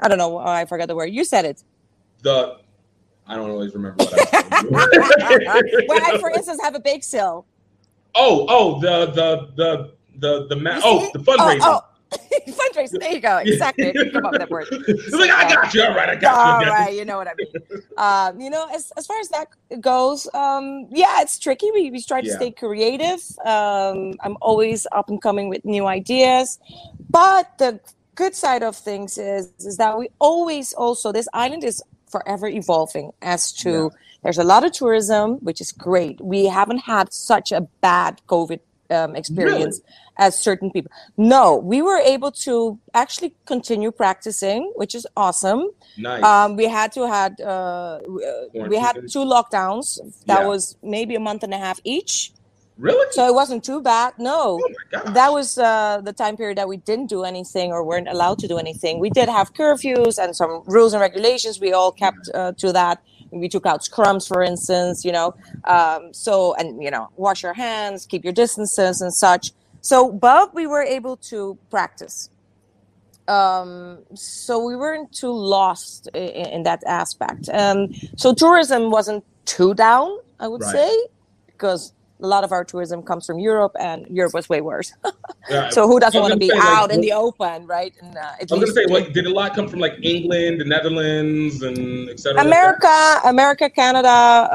I 0.00 0.08
don't 0.08 0.18
know. 0.18 0.38
I 0.38 0.64
forgot 0.64 0.88
the 0.88 0.94
word. 0.94 1.06
You 1.06 1.24
said 1.24 1.44
it. 1.44 1.62
The 2.22 2.58
I 3.26 3.36
don't 3.36 3.50
always 3.50 3.74
remember 3.74 4.04
what 4.04 4.12
I 4.14 4.62
When 5.86 6.02
I, 6.02 6.18
for 6.20 6.30
instance, 6.30 6.60
have 6.62 6.74
a 6.74 6.80
bake 6.80 7.04
sale. 7.04 7.46
Oh, 8.14 8.46
oh, 8.48 8.80
the 8.80 9.06
the 9.06 9.48
the 9.56 9.92
the 10.18 10.46
the 10.48 10.56
ma- 10.56 10.80
oh 10.84 11.10
the 11.12 11.18
fundraiser. 11.20 11.60
Oh, 11.62 11.80
oh. 11.80 11.93
fundraising. 12.52 13.00
There 13.00 13.12
you 13.12 13.20
go. 13.20 13.38
Exactly. 13.38 13.92
You 13.94 14.10
come 14.12 14.26
up 14.26 14.32
with 14.32 14.40
that 14.40 14.50
word. 14.50 14.66
It's 14.70 15.12
like 15.12 15.30
I 15.30 15.48
got 15.52 15.74
you. 15.74 15.82
All 15.82 15.94
right, 15.94 16.08
I 16.10 16.14
got 16.16 16.34
All 16.34 16.62
you. 16.62 16.68
right, 16.70 16.94
you 16.94 17.04
know 17.04 17.16
what 17.16 17.28
I 17.28 17.34
mean. 17.36 17.82
Um, 17.96 18.40
you 18.40 18.50
know, 18.50 18.66
as, 18.72 18.92
as 18.96 19.06
far 19.06 19.18
as 19.20 19.28
that 19.30 19.48
goes, 19.80 20.28
um, 20.34 20.86
yeah, 20.90 21.20
it's 21.22 21.38
tricky. 21.38 21.70
We, 21.72 21.90
we 21.90 22.02
try 22.02 22.20
to 22.20 22.26
Yeah. 22.28 22.36
stay 22.36 22.50
creative. 22.50 23.20
Um, 23.44 24.14
I'm 24.22 24.36
always 24.40 24.86
up 24.92 25.08
and 25.08 25.20
coming 25.20 25.48
with 25.48 25.64
new 25.64 25.86
ideas. 25.86 26.58
But 27.10 27.56
the 27.58 27.80
good 28.14 28.34
side 28.34 28.62
of 28.62 28.76
things 28.76 29.18
is 29.18 29.52
is 29.58 29.76
that 29.78 29.98
we 29.98 30.08
always 30.20 30.72
also 30.72 31.12
this 31.12 31.28
island 31.32 31.64
is 31.64 31.82
forever 32.10 32.46
evolving 32.46 33.10
as 33.22 33.50
to 33.52 33.90
there's 34.22 34.38
a 34.38 34.44
lot 34.44 34.64
of 34.64 34.72
tourism, 34.72 35.34
which 35.44 35.60
is 35.60 35.70
great. 35.72 36.20
We 36.20 36.46
haven't 36.46 36.78
had 36.78 37.12
such 37.12 37.52
a 37.52 37.60
bad 37.82 38.20
COVID 38.28 38.60
um, 38.90 39.16
experience 39.16 39.80
as 40.16 40.38
certain 40.38 40.70
people. 40.70 40.90
No, 41.16 41.56
we 41.56 41.82
were 41.82 41.98
able 41.98 42.30
to 42.46 42.78
actually 42.94 43.34
continue 43.46 43.90
practicing, 43.90 44.72
which 44.76 44.94
is 44.94 45.06
awesome. 45.16 45.70
Nice. 45.98 46.22
Um, 46.22 46.56
we 46.56 46.68
had 46.68 46.92
to 46.92 47.06
had 47.06 47.40
uh, 47.40 48.00
we 48.06 48.76
had 48.76 48.94
two 49.10 49.24
lockdowns. 49.24 49.98
That 50.26 50.40
Yeah. 50.42 50.46
was 50.46 50.76
maybe 50.82 51.14
a 51.14 51.20
month 51.20 51.42
and 51.42 51.52
a 51.52 51.58
half 51.58 51.80
each. 51.84 52.32
Really? 52.76 53.06
So 53.12 53.26
it 53.28 53.34
wasn't 53.34 53.62
too 53.64 53.80
bad. 53.80 54.14
No, 54.18 54.60
Oh 54.60 55.12
that 55.12 55.30
was 55.32 55.58
uh, 55.58 56.00
the 56.02 56.12
time 56.12 56.36
period 56.36 56.58
that 56.58 56.66
we 56.68 56.76
didn't 56.76 57.06
do 57.06 57.22
anything 57.22 57.70
or 57.70 57.84
weren't 57.84 58.08
allowed 58.08 58.38
to 58.40 58.48
do 58.48 58.58
anything. 58.58 58.98
We 58.98 59.10
did 59.10 59.28
have 59.28 59.54
curfews 59.54 60.18
and 60.22 60.34
some 60.34 60.62
rules 60.66 60.92
and 60.92 61.00
regulations. 61.00 61.60
We 61.60 61.72
all 61.72 61.92
kept 61.92 62.28
uh, 62.34 62.52
to 62.58 62.72
that. 62.72 63.00
We 63.30 63.48
took 63.48 63.64
out 63.66 63.82
scrums, 63.82 64.26
for 64.26 64.42
instance. 64.42 65.04
You 65.04 65.12
know, 65.12 65.34
um, 65.64 66.12
so 66.12 66.54
and 66.54 66.82
you 66.82 66.90
know, 66.90 67.10
wash 67.16 67.44
your 67.44 67.54
hands, 67.54 68.06
keep 68.06 68.24
your 68.24 68.32
distances, 68.32 69.00
and 69.00 69.14
such. 69.14 69.52
So, 69.84 70.10
but 70.10 70.54
we 70.54 70.66
were 70.66 70.82
able 70.82 71.16
to 71.28 71.58
practice. 71.70 72.30
Um, 73.28 74.04
so 74.14 74.58
we 74.64 74.76
weren't 74.76 75.12
too 75.12 75.32
lost 75.32 76.08
in, 76.14 76.46
in 76.56 76.62
that 76.62 76.82
aspect. 76.86 77.50
Um, 77.52 77.88
so 78.16 78.32
tourism 78.32 78.90
wasn't 78.90 79.24
too 79.44 79.74
down, 79.74 80.08
I 80.40 80.48
would 80.48 80.62
Right. 80.62 80.72
say, 80.72 80.90
because 81.46 81.92
a 82.22 82.26
lot 82.26 82.44
of 82.44 82.52
our 82.52 82.64
tourism 82.64 83.02
comes 83.02 83.26
from 83.26 83.38
Europe, 83.38 83.72
and 83.78 84.06
Europe 84.08 84.34
was 84.34 84.48
way 84.48 84.60
worse. 84.60 84.92
Yeah. 85.50 85.68
so 85.68 85.86
who 85.86 86.00
doesn't 86.00 86.22
want 86.22 86.32
to 86.32 86.38
be 86.38 86.48
say, 86.48 86.56
like, 86.56 86.64
out 86.78 86.90
in 86.90 87.02
the 87.02 87.12
open, 87.12 87.66
right? 87.66 87.92
And 88.00 88.16
uh, 88.16 88.20
I 88.20 88.36
was 88.40 88.50
gonna 88.50 88.66
say, 88.68 88.86
like, 88.86 89.12
did 89.12 89.26
a 89.26 89.30
lot 89.30 89.54
come 89.54 89.68
from 89.68 89.78
like 89.78 89.92
England, 90.02 90.58
the 90.58 90.64
Netherlands, 90.64 91.60
and 91.62 92.08
et 92.08 92.18
cetera? 92.18 92.38
like? 92.38 92.46
America, 92.46 93.20
America, 93.26 93.68
Canada, 93.68 94.48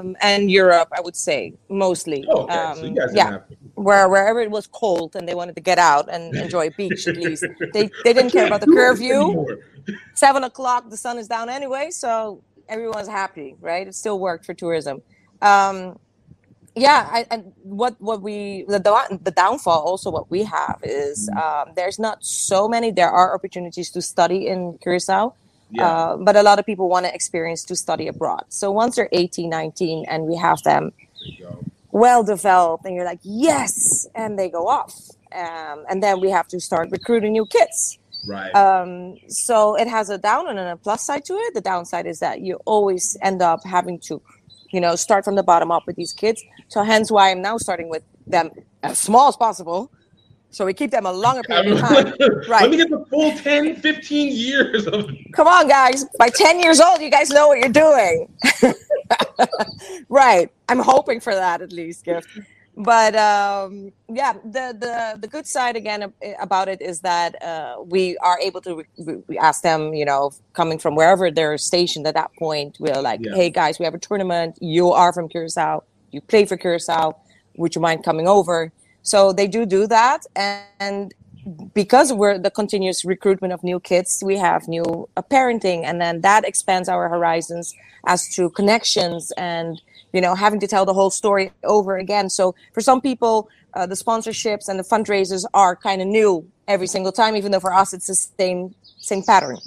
um, 0.00 0.16
and 0.22 0.50
Europe, 0.50 0.88
I 0.96 1.02
would 1.02 1.14
say 1.14 1.52
mostly. 1.68 2.24
Oh, 2.30 2.44
okay. 2.44 2.54
So 2.54 2.80
you 2.80 2.88
Um, 2.88 2.94
didn't 2.94 3.14
yeah, 3.16 3.30
have- 3.32 3.44
where 3.74 4.08
wherever 4.08 4.40
it 4.40 4.50
was 4.50 4.66
cold 4.66 5.14
and 5.14 5.28
they 5.28 5.34
wanted 5.34 5.56
to 5.56 5.60
get 5.60 5.78
out 5.78 6.08
and 6.10 6.34
enjoy 6.44 6.68
a 6.68 6.70
beach 6.70 7.06
at 7.06 7.18
least. 7.18 7.44
They 7.74 7.90
they 8.04 8.14
didn't 8.14 8.30
care 8.30 8.46
about 8.46 8.62
the 8.62 8.68
curfew. 8.78 9.44
Seven 10.14 10.44
o'clock, 10.44 10.88
the 10.88 10.96
sun 10.96 11.18
is 11.18 11.28
down 11.28 11.50
anyway, 11.50 11.90
so 11.90 12.42
everyone's 12.70 13.08
happy, 13.08 13.56
right? 13.60 13.86
It 13.86 13.94
still 13.94 14.18
worked 14.18 14.46
for 14.46 14.54
tourism. 14.54 15.02
Um, 15.42 15.98
yeah, 16.76 17.08
I, 17.10 17.26
and 17.30 17.52
what 17.62 17.94
what 18.00 18.20
we 18.20 18.64
the 18.66 18.80
the 19.22 19.30
downfall 19.30 19.82
also 19.82 20.10
what 20.10 20.30
we 20.30 20.42
have 20.44 20.80
is 20.82 21.28
um, 21.30 21.72
there's 21.76 21.98
not 21.98 22.24
so 22.24 22.68
many. 22.68 22.90
There 22.90 23.10
are 23.10 23.34
opportunities 23.34 23.90
to 23.90 24.02
study 24.02 24.48
in 24.48 24.78
Curacao. 24.78 25.34
Yeah. 25.70 25.88
Uh, 25.88 26.16
but 26.18 26.36
a 26.36 26.42
lot 26.42 26.58
of 26.58 26.66
people 26.66 26.88
want 26.88 27.06
to 27.06 27.14
experience 27.14 27.64
to 27.64 27.76
study 27.76 28.06
abroad. 28.06 28.44
So 28.48 28.70
once 28.70 28.96
they're 28.96 29.08
18, 29.10 29.50
19, 29.50 30.04
and 30.08 30.24
we 30.24 30.36
have 30.36 30.62
them 30.62 30.92
well 31.90 32.22
developed, 32.22 32.84
and 32.84 32.94
you're 32.94 33.04
like, 33.04 33.20
yes, 33.22 34.06
and 34.14 34.38
they 34.38 34.48
go 34.48 34.68
off. 34.68 34.94
Um, 35.34 35.84
and 35.88 36.02
then 36.02 36.20
we 36.20 36.30
have 36.30 36.46
to 36.48 36.60
start 36.60 36.90
recruiting 36.90 37.32
new 37.32 37.46
kids. 37.46 37.98
Right. 38.26 38.54
Um, 38.54 39.18
so 39.28 39.76
it 39.76 39.88
has 39.88 40.10
a 40.10 40.18
down 40.18 40.48
and 40.48 40.58
a 40.58 40.76
plus 40.76 41.02
side 41.02 41.24
to 41.26 41.34
it. 41.34 41.54
The 41.54 41.60
downside 41.60 42.06
is 42.06 42.20
that 42.20 42.40
you 42.40 42.58
always 42.64 43.16
end 43.20 43.42
up 43.42 43.64
having 43.64 43.98
to, 44.00 44.20
you 44.74 44.80
know, 44.80 44.96
start 44.96 45.24
from 45.24 45.36
the 45.36 45.42
bottom 45.42 45.70
up 45.70 45.86
with 45.86 45.94
these 45.94 46.12
kids. 46.12 46.42
So 46.66 46.82
hence 46.82 47.08
why 47.08 47.30
I'm 47.30 47.40
now 47.40 47.58
starting 47.58 47.88
with 47.88 48.02
them 48.26 48.50
as 48.82 48.98
small 48.98 49.28
as 49.28 49.36
possible. 49.36 49.92
So 50.50 50.66
we 50.66 50.74
keep 50.74 50.90
them 50.90 51.06
a 51.06 51.12
longer 51.12 51.42
period 51.42 51.74
of 51.74 51.78
time. 51.78 52.14
Right. 52.48 52.62
Let 52.62 52.70
me 52.70 52.76
get 52.76 52.90
the 52.90 53.04
full 53.08 53.32
10, 53.36 53.76
15 53.76 54.32
years 54.32 54.86
of 54.88 55.08
Come 55.32 55.46
on, 55.46 55.68
guys. 55.68 56.04
By 56.18 56.28
10 56.28 56.58
years 56.60 56.80
old, 56.80 57.00
you 57.00 57.10
guys 57.10 57.30
know 57.30 57.48
what 57.48 57.58
you're 57.58 57.68
doing. 57.68 58.28
right. 60.08 60.50
I'm 60.68 60.80
hoping 60.80 61.20
for 61.20 61.34
that 61.34 61.62
at 61.62 61.72
least, 61.72 62.04
Gift. 62.04 62.28
But 62.76 63.14
um, 63.14 63.92
yeah, 64.08 64.32
the, 64.32 64.76
the, 64.78 65.18
the 65.20 65.28
good 65.28 65.46
side 65.46 65.76
again 65.76 66.12
about 66.40 66.68
it 66.68 66.82
is 66.82 67.00
that 67.00 67.40
uh, 67.40 67.76
we 67.84 68.16
are 68.18 68.38
able 68.40 68.60
to 68.62 68.84
re- 68.98 69.22
we 69.28 69.38
ask 69.38 69.62
them, 69.62 69.94
you 69.94 70.04
know, 70.04 70.32
coming 70.54 70.78
from 70.78 70.96
wherever 70.96 71.30
they're 71.30 71.56
stationed 71.56 72.06
at 72.06 72.14
that 72.14 72.32
point, 72.36 72.76
we're 72.80 73.00
like, 73.00 73.20
Yeah. 73.22 73.34
hey, 73.36 73.50
guys, 73.50 73.78
we 73.78 73.84
have 73.84 73.94
a 73.94 73.98
tournament. 73.98 74.58
You 74.60 74.90
are 74.90 75.12
from 75.12 75.28
Curacao. 75.28 75.84
You 76.10 76.20
play 76.20 76.46
for 76.46 76.56
Curacao. 76.56 77.16
Would 77.56 77.76
you 77.76 77.80
mind 77.80 78.04
coming 78.04 78.26
over? 78.26 78.72
So 79.02 79.32
they 79.32 79.46
do 79.46 79.66
do 79.66 79.86
that. 79.86 80.26
And 80.34 81.14
because 81.74 82.12
we're 82.12 82.38
the 82.38 82.50
continuous 82.50 83.04
recruitment 83.04 83.52
of 83.52 83.62
new 83.62 83.78
kids, 83.78 84.22
we 84.24 84.36
have 84.36 84.66
new 84.66 85.08
uh, 85.16 85.22
parenting, 85.22 85.84
and 85.84 86.00
then 86.00 86.22
that 86.22 86.44
expands 86.44 86.88
our 86.88 87.08
horizons 87.08 87.74
as 88.06 88.34
to 88.34 88.50
connections 88.50 89.30
and 89.36 89.80
you 90.14 90.20
know 90.20 90.34
having 90.34 90.60
to 90.60 90.68
tell 90.68 90.84
the 90.86 90.94
whole 90.94 91.10
story 91.10 91.50
over 91.64 91.98
again. 91.98 92.30
So 92.30 92.54
for 92.72 92.80
some 92.80 93.00
people, 93.00 93.48
uh, 93.74 93.86
the 93.86 93.96
sponsorships 93.96 94.68
and 94.68 94.78
the 94.78 94.84
fundraisers 94.84 95.44
are 95.52 95.74
kind 95.74 96.00
of 96.00 96.06
new 96.06 96.48
every 96.68 96.86
single 96.86 97.12
time, 97.12 97.36
even 97.36 97.50
though 97.52 97.60
for 97.60 97.74
us 97.74 97.92
it's 97.92 98.06
the 98.06 98.14
same 98.14 98.74
same 98.98 99.22
pattern. 99.22 99.58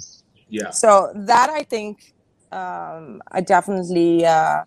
Yeah. 0.48 0.70
So 0.70 1.12
that 1.14 1.50
I 1.50 1.62
think 1.62 2.14
um, 2.50 3.22
I 3.30 3.42
definitely 3.42 4.24
uh, 4.24 4.64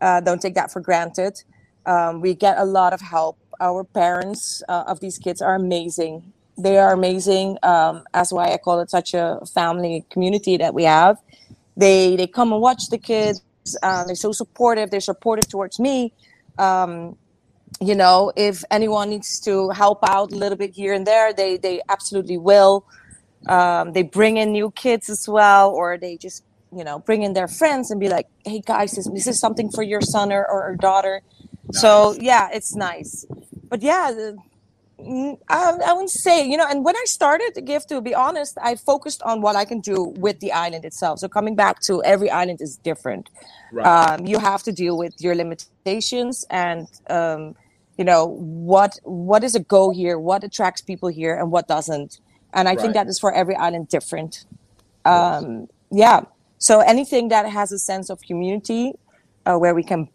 uh, 0.00 0.20
don't 0.20 0.40
take 0.40 0.54
that 0.54 0.70
for 0.70 0.80
granted. 0.80 1.42
Um, 1.86 2.20
we 2.20 2.34
get 2.34 2.58
a 2.58 2.64
lot 2.64 2.92
of 2.92 3.00
help. 3.00 3.38
Our 3.58 3.84
parents 3.84 4.62
uh, 4.68 4.84
of 4.86 5.00
these 5.00 5.18
kids 5.18 5.40
are 5.40 5.54
amazing. 5.54 6.32
They 6.58 6.78
are 6.78 6.92
amazing. 6.92 7.56
Um, 7.62 8.04
that's 8.12 8.32
why 8.32 8.52
I 8.52 8.58
call 8.58 8.80
it 8.80 8.90
such 8.90 9.14
a 9.14 9.40
family 9.54 10.04
community 10.10 10.58
that 10.58 10.74
we 10.74 10.84
have. 10.84 11.16
They 11.74 12.16
they 12.16 12.26
come 12.26 12.52
and 12.52 12.60
watch 12.60 12.88
the 12.90 12.98
kids. 12.98 13.40
Uh, 13.82 14.04
they're 14.04 14.14
so 14.14 14.32
supportive. 14.32 14.90
They're 14.90 15.00
supportive 15.00 15.48
towards 15.48 15.78
me. 15.78 16.12
Um, 16.58 17.16
you 17.80 17.94
know, 17.94 18.32
if 18.36 18.64
anyone 18.70 19.10
needs 19.10 19.40
to 19.40 19.70
help 19.70 20.00
out 20.02 20.32
a 20.32 20.36
little 20.36 20.58
bit 20.58 20.74
here 20.74 20.92
and 20.92 21.06
there, 21.06 21.32
they 21.32 21.56
they 21.56 21.80
absolutely 21.88 22.38
will. 22.38 22.84
Um, 23.48 23.92
they 23.92 24.02
bring 24.02 24.36
in 24.36 24.52
new 24.52 24.70
kids 24.70 25.08
as 25.08 25.28
well, 25.28 25.70
or 25.70 25.98
they 25.98 26.16
just 26.16 26.44
you 26.74 26.84
know 26.84 26.98
bring 26.98 27.22
in 27.22 27.32
their 27.32 27.48
friends 27.48 27.90
and 27.90 27.98
be 27.98 28.08
like, 28.08 28.28
"Hey 28.44 28.60
guys, 28.64 28.98
is, 28.98 29.06
is 29.26 29.38
something 29.38 29.70
for 29.70 29.82
your 29.82 30.00
son 30.00 30.32
or, 30.32 30.46
or, 30.46 30.76
daughter?" 30.76 31.22
So 31.72 32.14
yeah, 32.20 32.50
it's 32.52 32.74
nice. 32.74 33.24
But 33.68 33.82
yeah, 33.82 34.12
the, 34.12 34.36
I, 35.48 35.78
I 35.86 35.92
wouldn't 35.92 36.10
say 36.10 36.46
you 36.46 36.56
know. 36.56 36.66
And 36.68 36.84
when 36.84 36.96
I 36.96 37.04
started 37.06 37.52
the 37.54 37.62
gift, 37.62 37.88
to 37.90 38.00
be 38.00 38.14
honest, 38.14 38.56
I 38.62 38.76
focused 38.76 39.22
on 39.22 39.40
what 39.40 39.56
I 39.56 39.64
can 39.64 39.80
do 39.80 40.14
with 40.16 40.40
the 40.40 40.52
island 40.52 40.84
itself. 40.84 41.18
So 41.18 41.28
coming 41.28 41.54
back 41.54 41.80
to 41.82 42.02
every 42.02 42.30
island 42.30 42.60
is 42.60 42.76
different. 42.76 43.30
Right. 43.72 43.86
Um, 43.86 44.26
you 44.26 44.38
have 44.38 44.62
to 44.64 44.72
deal 44.72 44.96
with 44.96 45.14
your 45.20 45.34
limitations 45.34 46.44
and 46.50 46.88
um, 47.08 47.54
you 47.98 48.04
know 48.04 48.26
what 48.26 48.98
what 49.04 49.44
is 49.44 49.54
a 49.54 49.60
go 49.60 49.90
here, 49.90 50.18
what 50.18 50.44
attracts 50.44 50.80
people 50.80 51.08
here, 51.08 51.34
and 51.38 51.50
what 51.50 51.68
doesn't. 51.68 52.20
And 52.54 52.68
I 52.68 52.76
think 52.76 52.94
that 52.94 53.06
is 53.06 53.18
for 53.18 53.32
every 53.32 53.56
island 53.56 53.88
different. 53.88 54.44
Um, 55.04 55.68
yeah. 55.90 56.20
So 56.58 56.80
anything 56.80 57.28
that 57.28 57.48
has 57.48 57.72
a 57.72 57.78
sense 57.78 58.10
of 58.10 58.20
community, 58.20 58.92
uh, 59.46 59.56
where 59.56 59.74
we 59.74 59.82
can 59.82 60.08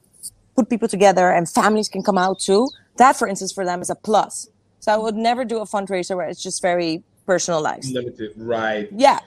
put 0.55 0.69
people 0.69 0.87
together 0.87 1.31
and 1.31 1.47
families 1.49 1.89
can 1.89 2.03
come 2.03 2.17
out 2.17 2.39
too. 2.39 2.69
That, 2.97 3.15
for 3.15 3.27
instance, 3.27 3.51
for 3.53 3.63
them 3.63 3.81
is 3.81 3.89
a 3.89 3.95
plus. 3.95 4.49
So 4.79 4.91
I 4.91 4.97
would 4.97 5.15
never 5.15 5.43
do 5.45 5.57
a 5.59 5.65
fundraiser 5.65 6.15
where 6.15 6.27
it's 6.27 6.41
just 6.41 6.61
very 6.61 7.03
personalized. 7.25 7.93
limited. 7.93 8.31
Right. 8.37 8.87
Yeah. 8.91 9.19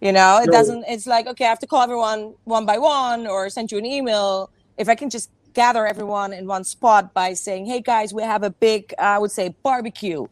You 0.00 0.12
know, 0.12 0.38
it 0.38 0.46
So- 0.46 0.52
doesn't, 0.52 0.84
it's 0.88 1.06
like, 1.06 1.26
okay, 1.26 1.44
I 1.44 1.48
have 1.48 1.58
to 1.60 1.66
call 1.66 1.82
everyone 1.82 2.34
one 2.44 2.64
by 2.66 2.78
one 2.78 3.26
or 3.26 3.48
send 3.50 3.72
you 3.72 3.78
an 3.78 3.86
email. 3.86 4.50
If 4.78 4.88
I 4.88 4.94
can 4.94 5.10
just 5.10 5.30
gather 5.54 5.86
everyone 5.86 6.32
in 6.32 6.46
one 6.46 6.64
spot 6.64 7.14
by 7.14 7.32
saying, 7.34 7.66
hey 7.66 7.80
guys, 7.80 8.12
we 8.12 8.22
have 8.22 8.42
a 8.42 8.50
big, 8.50 8.94
I 8.98 9.18
would 9.18 9.30
say, 9.30 9.54
barbecue. 9.62 10.26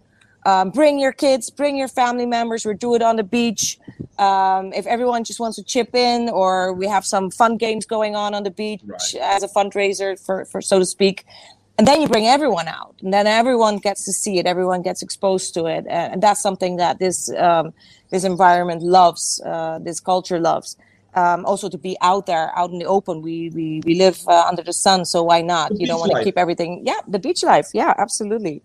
Um, 0.46 0.68
bring 0.68 0.98
your 0.98 1.12
kids, 1.12 1.48
bring 1.48 1.74
your 1.76 1.88
family 1.88 2.26
members. 2.26 2.66
We'll 2.66 2.76
do 2.76 2.94
it 2.94 3.00
on 3.00 3.16
the 3.16 3.22
beach. 3.24 3.78
Um, 4.18 4.74
if 4.74 4.86
everyone 4.86 5.24
just 5.24 5.40
wants 5.40 5.56
to 5.56 5.62
chip 5.64 5.94
in, 5.94 6.28
or 6.28 6.74
we 6.74 6.86
have 6.86 7.06
some 7.06 7.30
fun 7.30 7.56
games 7.56 7.86
going 7.86 8.14
on 8.14 8.34
on 8.34 8.42
the 8.42 8.50
beach 8.50 8.82
as 9.20 9.42
a 9.42 9.48
fundraiser, 9.48 10.20
for, 10.22 10.44
for 10.44 10.60
so 10.60 10.78
to 10.78 10.84
speak, 10.84 11.24
and 11.78 11.86
then 11.86 12.00
you 12.00 12.08
bring 12.08 12.26
everyone 12.26 12.68
out, 12.68 12.94
and 13.02 13.12
then 13.12 13.26
everyone 13.26 13.78
gets 13.78 14.04
to 14.04 14.12
see 14.12 14.38
it. 14.38 14.46
Everyone 14.46 14.82
gets 14.82 15.02
exposed 15.02 15.54
to 15.54 15.66
it, 15.66 15.84
and, 15.88 16.14
and 16.14 16.22
that's 16.22 16.40
something 16.40 16.76
that 16.76 16.98
this 16.98 17.30
um, 17.36 17.72
this 18.10 18.24
environment 18.24 18.82
loves. 18.82 19.40
Uh, 19.44 19.78
this 19.82 20.00
culture 20.00 20.38
loves. 20.40 20.76
um, 21.16 21.44
also 21.46 21.68
to 21.68 21.78
be 21.78 21.96
out 22.00 22.26
there, 22.26 22.50
out 22.58 22.70
in 22.74 22.78
the 22.78 22.86
open. 22.86 23.22
We 23.22 23.50
we, 23.58 23.66
we 23.86 23.94
live 24.04 24.18
uh, 24.28 24.44
under 24.50 24.62
the 24.62 24.72
sun, 24.72 25.04
so 25.04 25.18
why 25.30 25.40
not? 25.42 25.68
The 25.70 25.78
you 25.80 25.86
don't 25.86 26.00
want 26.00 26.10
to 26.12 26.18
keep 26.26 26.36
everything. 26.44 26.70
Yeah, 26.90 27.00
the 27.14 27.18
beach 27.26 27.42
life. 27.44 27.68
Yeah, 27.80 27.92
absolutely. 28.04 28.62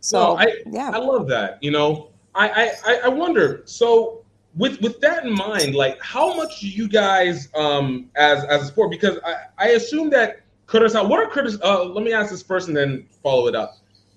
So 0.00 0.18
no, 0.18 0.36
I, 0.38 0.46
yeah, 0.70 0.90
I 0.94 0.98
love 0.98 1.28
that. 1.28 1.58
You 1.62 1.72
know, 1.76 1.90
I, 2.34 2.48
I, 2.62 2.64
I- 2.90 3.00
I 3.04 3.08
wonder. 3.08 3.62
So 3.66 4.24
with 4.56 4.80
with 4.80 5.00
that 5.00 5.24
in 5.24 5.32
mind, 5.32 5.74
like 5.74 5.96
how 6.02 6.34
much 6.40 6.60
do 6.60 6.68
you 6.68 6.86
guys 6.88 7.48
um 7.54 8.10
as 8.16 8.44
as 8.44 8.62
a 8.62 8.66
sport? 8.66 8.90
Because 8.90 9.18
I, 9.24 9.34
I 9.58 9.68
assume 9.78 10.10
that 10.10 10.40
Curacao. 10.70 11.06
What 11.06 11.20
are 11.20 11.30
Curtis? 11.30 11.58
Uh, 11.62 11.84
let 11.84 12.04
me 12.04 12.12
ask 12.12 12.30
this 12.30 12.42
first 12.42 12.68
and 12.68 12.76
then 12.76 13.06
follow 13.22 13.48
it 13.48 13.54
up. 13.54 13.76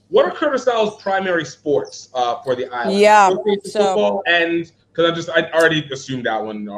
What 0.10 0.26
are 0.26 0.32
Curaçao's 0.32 1.02
primary 1.02 1.44
sports 1.46 2.10
uh, 2.14 2.42
for 2.44 2.56
the 2.56 2.68
island? 2.72 3.00
Yeah, 3.00 3.30
so- 3.30 3.80
football 3.80 4.24
and 4.28 4.72
because 4.92 5.12
I 5.12 5.16
just 5.16 5.30
I 5.30 5.50
already 5.52 5.90
assumed 5.92 6.26
that 6.28 6.44
one. 6.44 6.70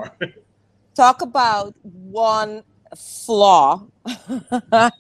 talk 0.96 1.22
about 1.22 1.76
one 1.84 2.64
flaw. 2.96 3.86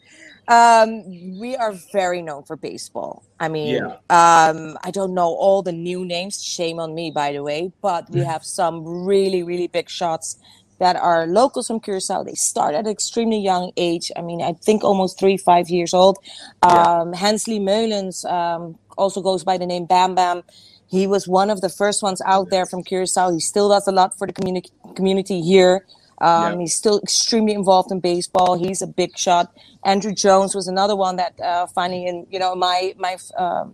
um, 0.49 1.39
we 1.39 1.55
are 1.55 1.73
very 1.93 2.21
known 2.21 2.43
for 2.43 2.57
baseball. 2.57 3.23
I 3.39 3.47
mean, 3.47 3.75
Yeah. 3.75 3.95
um, 4.09 4.77
I 4.83 4.91
don't 4.91 5.13
know 5.13 5.33
all 5.33 5.61
the 5.61 5.71
new 5.71 6.03
names. 6.03 6.43
Shame 6.43 6.79
on 6.79 6.93
me, 6.93 7.11
by 7.11 7.31
the 7.31 7.41
way. 7.41 7.71
But 7.81 8.09
we 8.09 8.19
have 8.33 8.43
some 8.43 8.83
really, 9.05 9.43
really 9.43 9.67
big 9.67 9.89
shots 9.89 10.37
that 10.79 10.95
are 10.95 11.25
locals 11.27 11.67
from 11.67 11.79
Curacao. 11.79 12.23
They 12.23 12.33
start 12.33 12.75
at 12.75 12.85
an 12.85 12.91
extremely 12.91 13.39
young 13.39 13.71
age. 13.77 14.11
I 14.15 14.21
mean, 14.21 14.41
I 14.41 14.53
think 14.53 14.83
almost 14.83 15.19
three, 15.19 15.37
five 15.37 15.69
years 15.69 15.93
old. 15.93 16.17
Um, 16.61 17.13
Hensley 17.13 17.59
Meulens 17.59 18.25
um, 18.29 18.77
also 18.97 19.21
goes 19.21 19.43
by 19.43 19.57
the 19.57 19.65
name 19.65 19.85
Bam 19.85 20.15
Bam. 20.15 20.43
He 20.87 21.07
was 21.07 21.27
one 21.27 21.49
of 21.49 21.61
the 21.61 21.69
first 21.69 22.03
ones 22.03 22.21
out 22.25 22.49
there 22.49 22.65
from 22.65 22.83
Curacao. 22.83 23.31
He 23.31 23.39
still 23.39 23.69
does 23.69 23.87
a 23.87 23.91
lot 23.91 24.17
for 24.17 24.27
the 24.27 24.33
communi- 24.33 24.69
community 24.95 25.41
here. 25.41 25.85
Um, 26.21 26.53
Yeah. 26.53 26.59
He's 26.59 26.75
still 26.75 26.99
extremely 26.99 27.53
involved 27.53 27.91
in 27.91 27.99
baseball. 27.99 28.57
He's 28.57 28.81
a 28.81 28.87
big 28.87 29.17
shot. 29.17 29.51
Andruw 29.85 30.15
Jones 30.15 30.55
was 30.55 30.67
another 30.67 30.95
one 30.95 31.17
that 31.17 31.39
uh, 31.41 31.67
finally, 31.67 32.05
in 32.05 32.25
you 32.29 32.39
know, 32.39 32.55
my 32.55 32.93
my 32.97 33.17
um, 33.37 33.73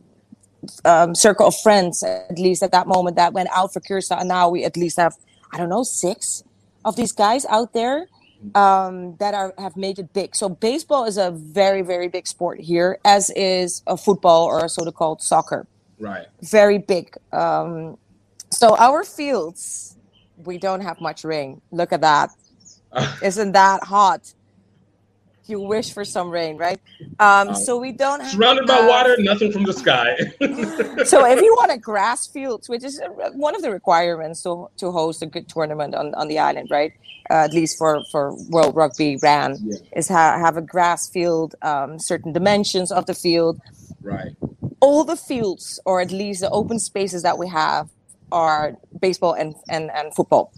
um, 0.85 1.15
circle 1.15 1.47
of 1.47 1.55
friends, 1.55 2.03
at 2.03 2.37
least 2.39 2.63
at 2.63 2.71
that 2.71 2.87
moment, 2.87 3.15
that 3.17 3.33
went 3.33 3.49
out 3.53 3.73
for 3.73 3.79
Curacao, 3.79 4.17
and 4.19 4.27
now 4.27 4.49
we 4.49 4.63
at 4.65 4.75
least 4.75 4.97
have 4.97 5.15
I 5.51 5.57
don't 5.57 5.69
know 5.69 5.83
six 5.83 6.43
of 6.85 6.95
these 6.95 7.11
guys 7.11 7.45
out 7.45 7.73
there 7.73 8.07
um, 8.55 9.15
that 9.17 9.33
are 9.33 9.53
have 9.57 9.77
made 9.77 9.99
it 9.99 10.13
big. 10.13 10.35
So 10.35 10.49
baseball 10.49 11.05
is 11.05 11.17
a 11.17 11.31
very 11.31 11.81
very 11.81 12.07
big 12.07 12.27
sport 12.27 12.59
here, 12.59 12.99
as 13.05 13.29
is 13.35 13.83
a 13.87 13.97
football 13.97 14.45
or 14.45 14.67
so-called 14.67 15.21
soccer 15.21 15.67
right. 16.01 16.27
very 16.41 16.77
big. 16.77 17.15
Um, 17.31 17.97
so 18.49 18.75
our 18.77 19.03
fields, 19.03 19.95
we 20.43 20.57
don't 20.57 20.81
have 20.81 20.99
much 20.99 21.23
rain. 21.23 21.61
Look 21.71 21.93
at 21.93 22.01
that. 22.01 22.31
Isn't 23.23 23.53
that 23.53 23.83
hot? 23.83 24.33
You 25.47 25.59
wish 25.59 25.91
for 25.93 26.05
some 26.05 26.29
rain, 26.29 26.57
right? 26.57 26.79
Um, 27.19 27.55
so 27.55 27.77
we 27.77 27.91
don't 27.91 28.21
have 28.21 28.31
Surrounded 28.31 28.67
by 28.67 28.85
water, 28.87 29.15
nothing 29.19 29.51
from 29.51 29.63
the 29.63 29.73
sky. 29.73 30.15
so 31.05 31.25
if 31.25 31.41
you 31.41 31.53
want 31.55 31.71
a 31.71 31.77
grass 31.77 32.27
field, 32.27 32.65
which 32.67 32.83
is 32.83 33.01
uh, 33.01 33.31
one 33.33 33.55
of 33.55 33.61
the 33.61 33.71
requirements 33.71 34.43
to 34.43 34.69
to 34.77 34.91
host 34.91 35.21
a 35.21 35.25
good 35.25 35.49
tournament 35.49 35.95
on, 35.95 36.13
on 36.15 36.27
the 36.27 36.39
island, 36.39 36.69
right? 36.69 36.93
Uh, 37.29 37.45
at 37.45 37.53
least 37.53 37.77
for 37.77 38.03
for 38.11 38.35
World 38.49 38.75
Rugby 38.75 39.17
RAN 39.21 39.57
is 39.95 40.07
ha- 40.07 40.37
have 40.37 40.57
a 40.57 40.61
grass 40.61 41.09
field, 41.09 41.55
um, 41.61 41.99
certain 41.99 42.33
dimensions 42.33 42.91
of 42.91 43.05
the 43.05 43.13
field. 43.15 43.59
right. 44.01 44.35
All 44.79 45.03
the 45.03 45.15
fields, 45.15 45.79
or 45.85 46.01
at 46.01 46.11
least 46.11 46.41
the 46.41 46.49
open 46.49 46.79
spaces 46.79 47.21
that 47.21 47.37
we 47.37 47.47
have, 47.47 47.89
are 48.31 48.77
baseball 48.99 49.33
and 49.33 49.55
and, 49.69 49.91
and 49.91 50.13
football. 50.15 50.51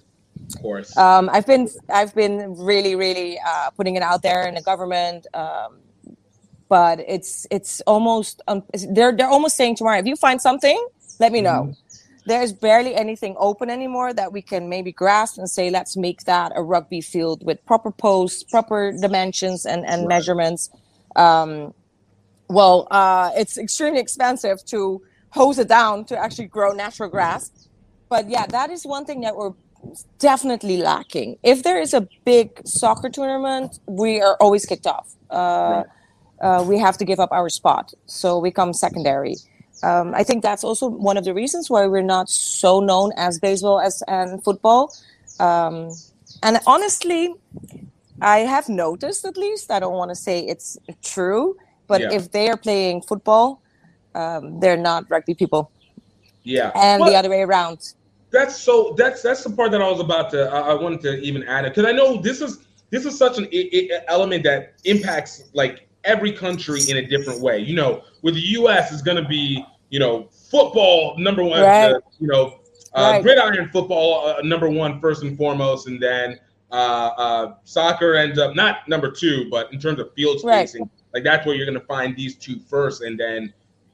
Of 0.47 0.61
course. 0.61 0.95
Um, 0.97 1.29
I've 1.31 1.45
been 1.47 1.69
I've 1.89 2.13
been 2.15 2.55
really 2.57 2.95
really 2.95 3.39
uh, 3.45 3.69
putting 3.71 3.95
it 3.95 4.03
out 4.03 4.21
there 4.21 4.47
in 4.47 4.55
the 4.55 4.61
government, 4.61 5.27
um, 5.33 5.79
but 6.69 6.99
it's 7.07 7.47
it's 7.51 7.81
almost 7.81 8.41
um, 8.47 8.63
they're 8.91 9.15
they're 9.15 9.29
almost 9.29 9.55
saying 9.55 9.75
tomorrow 9.75 9.99
if 9.99 10.05
you 10.05 10.15
find 10.15 10.41
something, 10.41 10.77
let 11.19 11.31
me 11.31 11.41
know. 11.41 11.73
There's 12.25 12.53
barely 12.53 12.95
anything 12.95 13.35
open 13.37 13.69
anymore 13.69 14.13
that 14.13 14.31
we 14.31 14.41
can 14.41 14.69
maybe 14.69 14.93
grasp 14.93 15.37
and 15.37 15.49
say 15.49 15.69
let's 15.69 15.97
make 15.97 16.23
that 16.23 16.53
a 16.55 16.63
rugby 16.63 17.01
field 17.01 17.45
with 17.45 17.65
proper 17.65 17.91
posts, 17.91 18.43
proper 18.43 18.93
dimensions 18.99 19.65
and 19.65 19.85
and 19.85 20.07
measurements. 20.07 20.69
Um, 21.15 21.73
well, 22.47 22.87
uh, 22.91 23.31
it's 23.35 23.57
extremely 23.57 23.99
expensive 23.99 24.63
to 24.65 25.01
hose 25.31 25.57
it 25.59 25.67
down 25.67 26.05
to 26.05 26.17
actually 26.17 26.47
grow 26.47 26.71
natural 26.71 27.09
grass. 27.09 27.51
But 28.09 28.29
yeah, 28.29 28.45
that 28.47 28.69
is 28.69 28.85
one 28.85 29.05
thing 29.05 29.21
that 29.21 29.35
we're 29.35 29.53
definitely 30.19 30.77
lacking. 30.77 31.37
If 31.43 31.63
there 31.63 31.79
is 31.79 31.93
a 31.93 32.07
big 32.25 32.61
soccer 32.65 33.09
tournament, 33.09 33.79
we 33.87 34.21
are 34.21 34.35
always 34.39 34.65
kicked 34.65 34.87
off. 34.87 35.13
Uh, 35.29 35.83
uh, 36.41 36.63
we 36.67 36.77
have 36.79 36.97
to 36.97 37.05
give 37.05 37.19
up 37.19 37.31
our 37.31 37.49
spot, 37.49 37.93
so 38.05 38.37
we 38.39 38.51
come 38.51 38.73
secondary. 38.73 39.35
Um, 39.83 40.13
I 40.15 40.23
think 40.23 40.43
that's 40.43 40.63
also 40.63 40.87
one 40.87 41.17
of 41.17 41.25
the 41.25 41.33
reasons 41.33 41.69
why 41.69 41.85
we're 41.87 42.01
not 42.01 42.29
so 42.29 42.79
known 42.79 43.11
as 43.17 43.39
baseball 43.39 43.79
as 43.79 44.01
and 44.07 44.43
football. 44.43 44.93
Um, 45.39 45.91
and 46.41 46.59
honestly, 46.65 47.33
I 48.21 48.39
have 48.39 48.69
noticed 48.69 49.25
at 49.25 49.37
least. 49.37 49.71
I 49.71 49.79
don't 49.79 49.93
want 49.93 50.09
to 50.09 50.15
say 50.15 50.39
it's 50.39 50.77
true, 51.01 51.57
but 51.87 52.01
Yeah. 52.01 52.13
if 52.13 52.31
they 52.31 52.49
are 52.49 52.57
playing 52.57 53.01
football, 53.01 53.61
um, 54.15 54.59
they're 54.59 54.77
not 54.77 55.09
rugby 55.09 55.33
people, 55.33 55.71
Yeah. 56.43 56.71
and 56.75 57.01
the 57.03 57.15
other 57.15 57.29
way 57.29 57.41
around. 57.41 57.93
That's 58.33 58.57
so. 58.59 58.95
That's 58.97 59.21
that's 59.21 59.43
the 59.43 59.51
part 59.51 59.71
that 59.71 59.81
I 59.81 59.89
was 59.89 59.99
about 60.01 60.31
to. 60.31 60.49
I, 60.51 60.71
I 60.71 60.73
wanted 60.73 61.01
to 61.01 61.21
even 61.21 61.43
add 61.43 61.65
it 61.65 61.69
because 61.75 61.85
I 61.87 61.91
know 61.93 62.17
this 62.19 62.41
is 62.41 62.65
this 62.89 63.05
is 63.05 63.17
such 63.17 63.37
an 63.37 63.45
i- 63.53 63.69
i- 63.73 64.01
element 64.07 64.43
that 64.43 64.73
impacts 64.85 65.43
like 65.53 65.87
every 66.03 66.31
country 66.33 66.81
in 66.89 66.97
a 66.97 67.05
different 67.05 67.39
way. 67.41 67.59
You 67.59 67.75
know, 67.75 68.01
with 68.23 68.33
the 68.33 68.41
U.S. 68.59 68.91
is 68.91 69.01
going 69.03 69.21
to 69.21 69.29
be 69.29 69.63
you 69.91 69.99
know 69.99 70.27
football 70.49 71.15
number 71.17 71.43
one. 71.43 71.61
Right. 71.61 71.91
uh, 71.91 71.99
you 72.19 72.27
know, 72.27 72.59
uh, 72.95 73.11
Right. 73.13 73.21
gridiron 73.23 73.69
football 73.71 74.27
uh, 74.27 74.41
number 74.43 74.67
one 74.69 74.99
first 74.99 75.21
and 75.21 75.37
foremost, 75.37 75.87
and 75.87 76.01
then 76.01 76.39
uh, 76.71 76.75
uh, 76.75 77.53
soccer 77.65 78.15
ends 78.15 78.39
up 78.39 78.55
not 78.55 78.87
number 78.87 79.11
two, 79.11 79.47
but 79.51 79.71
in 79.71 79.79
terms 79.79 79.99
of 79.99 80.11
field 80.15 80.41
Right. 80.43 80.67
spacing, 80.67 80.89
like 81.13 81.23
that's 81.23 81.45
where 81.45 81.55
you're 81.55 81.67
going 81.67 81.79
to 81.79 81.85
find 81.85 82.17
these 82.17 82.35
two 82.35 82.57
first, 82.67 83.03
and 83.03 83.19
then 83.19 83.53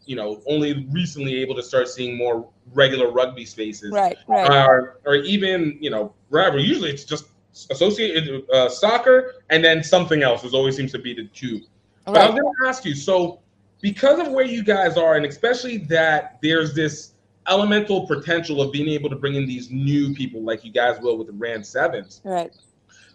you 0.10 0.16
know 0.16 0.42
only 0.48 0.88
recently 0.92 1.36
able 1.36 1.54
to 1.54 1.62
start 1.62 1.88
seeing 1.88 2.18
more 2.18 2.50
regular 2.74 3.12
rugby 3.12 3.46
spaces. 3.46 3.92
Right, 3.92 4.18
right. 4.28 4.50
or, 4.50 5.00
or 5.06 5.16
even 5.16 5.78
you 5.80 5.92
know 5.92 6.14
wherever. 6.30 6.58
Usually 6.58 6.90
it's 6.90 7.06
just 7.06 7.26
associated 7.70 8.50
uh, 8.50 8.70
soccer 8.70 9.36
and 9.52 9.64
then 9.64 9.84
something 9.84 10.24
else. 10.24 10.44
It 10.44 10.54
always 10.54 10.76
seems 10.76 10.92
to 10.94 11.00
be 11.00 11.14
the 11.14 11.28
two. 11.28 11.62
But 12.06 12.18
i 12.18 12.26
was 12.30 12.40
going 12.40 12.54
to 12.62 12.68
ask 12.68 12.86
you 12.86 12.96
so 12.96 13.40
because 13.82 14.18
of 14.20 14.30
where 14.30 14.46
you 14.46 14.64
guys 14.64 14.98
are 14.98 15.16
and 15.16 15.26
especially 15.28 15.78
that 15.78 16.40
there's 16.42 16.74
this 16.74 17.12
elemental 17.48 18.08
potential 18.08 18.62
of 18.64 18.72
being 18.72 18.88
able 18.88 19.12
to 19.12 19.16
bring 19.16 19.36
in 19.36 19.46
these 19.46 19.70
new 19.70 20.14
people 20.16 20.42
like 20.42 20.66
you 20.66 20.72
guys 20.72 21.00
will 21.02 21.20
with 21.20 21.28
the 21.28 21.34
RAN 21.34 21.64
sevens 21.64 22.22
Right. 22.24 22.52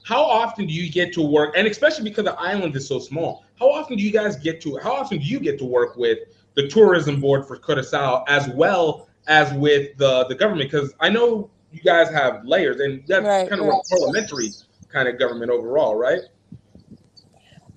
how 0.05 0.22
often 0.22 0.66
do 0.66 0.72
you 0.72 0.92
get 0.92 1.12
to 1.14 1.22
work? 1.22 1.55
And 1.57 1.66
especially 1.66 2.05
because 2.05 2.24
the 2.24 2.34
island 2.34 2.76
is 2.76 2.86
so 2.86 3.01
small 3.01 3.45
how 3.59 3.68
often 3.68 3.97
do 3.97 4.03
you 4.05 4.12
guys 4.12 4.36
get 4.36 4.61
to 4.61 4.78
how 4.78 4.92
often 4.92 5.18
do 5.18 5.24
you 5.24 5.40
get 5.40 5.59
to 5.59 5.64
work 5.64 5.97
with 5.97 6.18
the 6.55 6.68
tourism 6.68 7.20
board 7.20 7.46
for 7.46 7.57
Curaçao 7.59 8.24
as 8.28 8.48
well 8.48 9.09
as 9.26 9.52
with 9.55 9.96
the 9.98 10.24
the 10.26 10.34
government 10.34 10.70
because 10.70 10.92
i 11.00 11.09
know 11.09 11.50
you 11.72 11.80
guys 11.80 12.09
have 12.11 12.44
layers 12.44 12.78
and 12.80 13.02
that's 13.09 13.24
Right, 13.26 13.48
kind 13.48 13.61
of 13.61 13.66
right. 13.68 13.80
a 13.84 13.88
parliamentary 13.88 14.50
kind 14.92 15.09
of 15.09 15.18
government 15.18 15.50
overall 15.50 15.96
right 15.96 16.20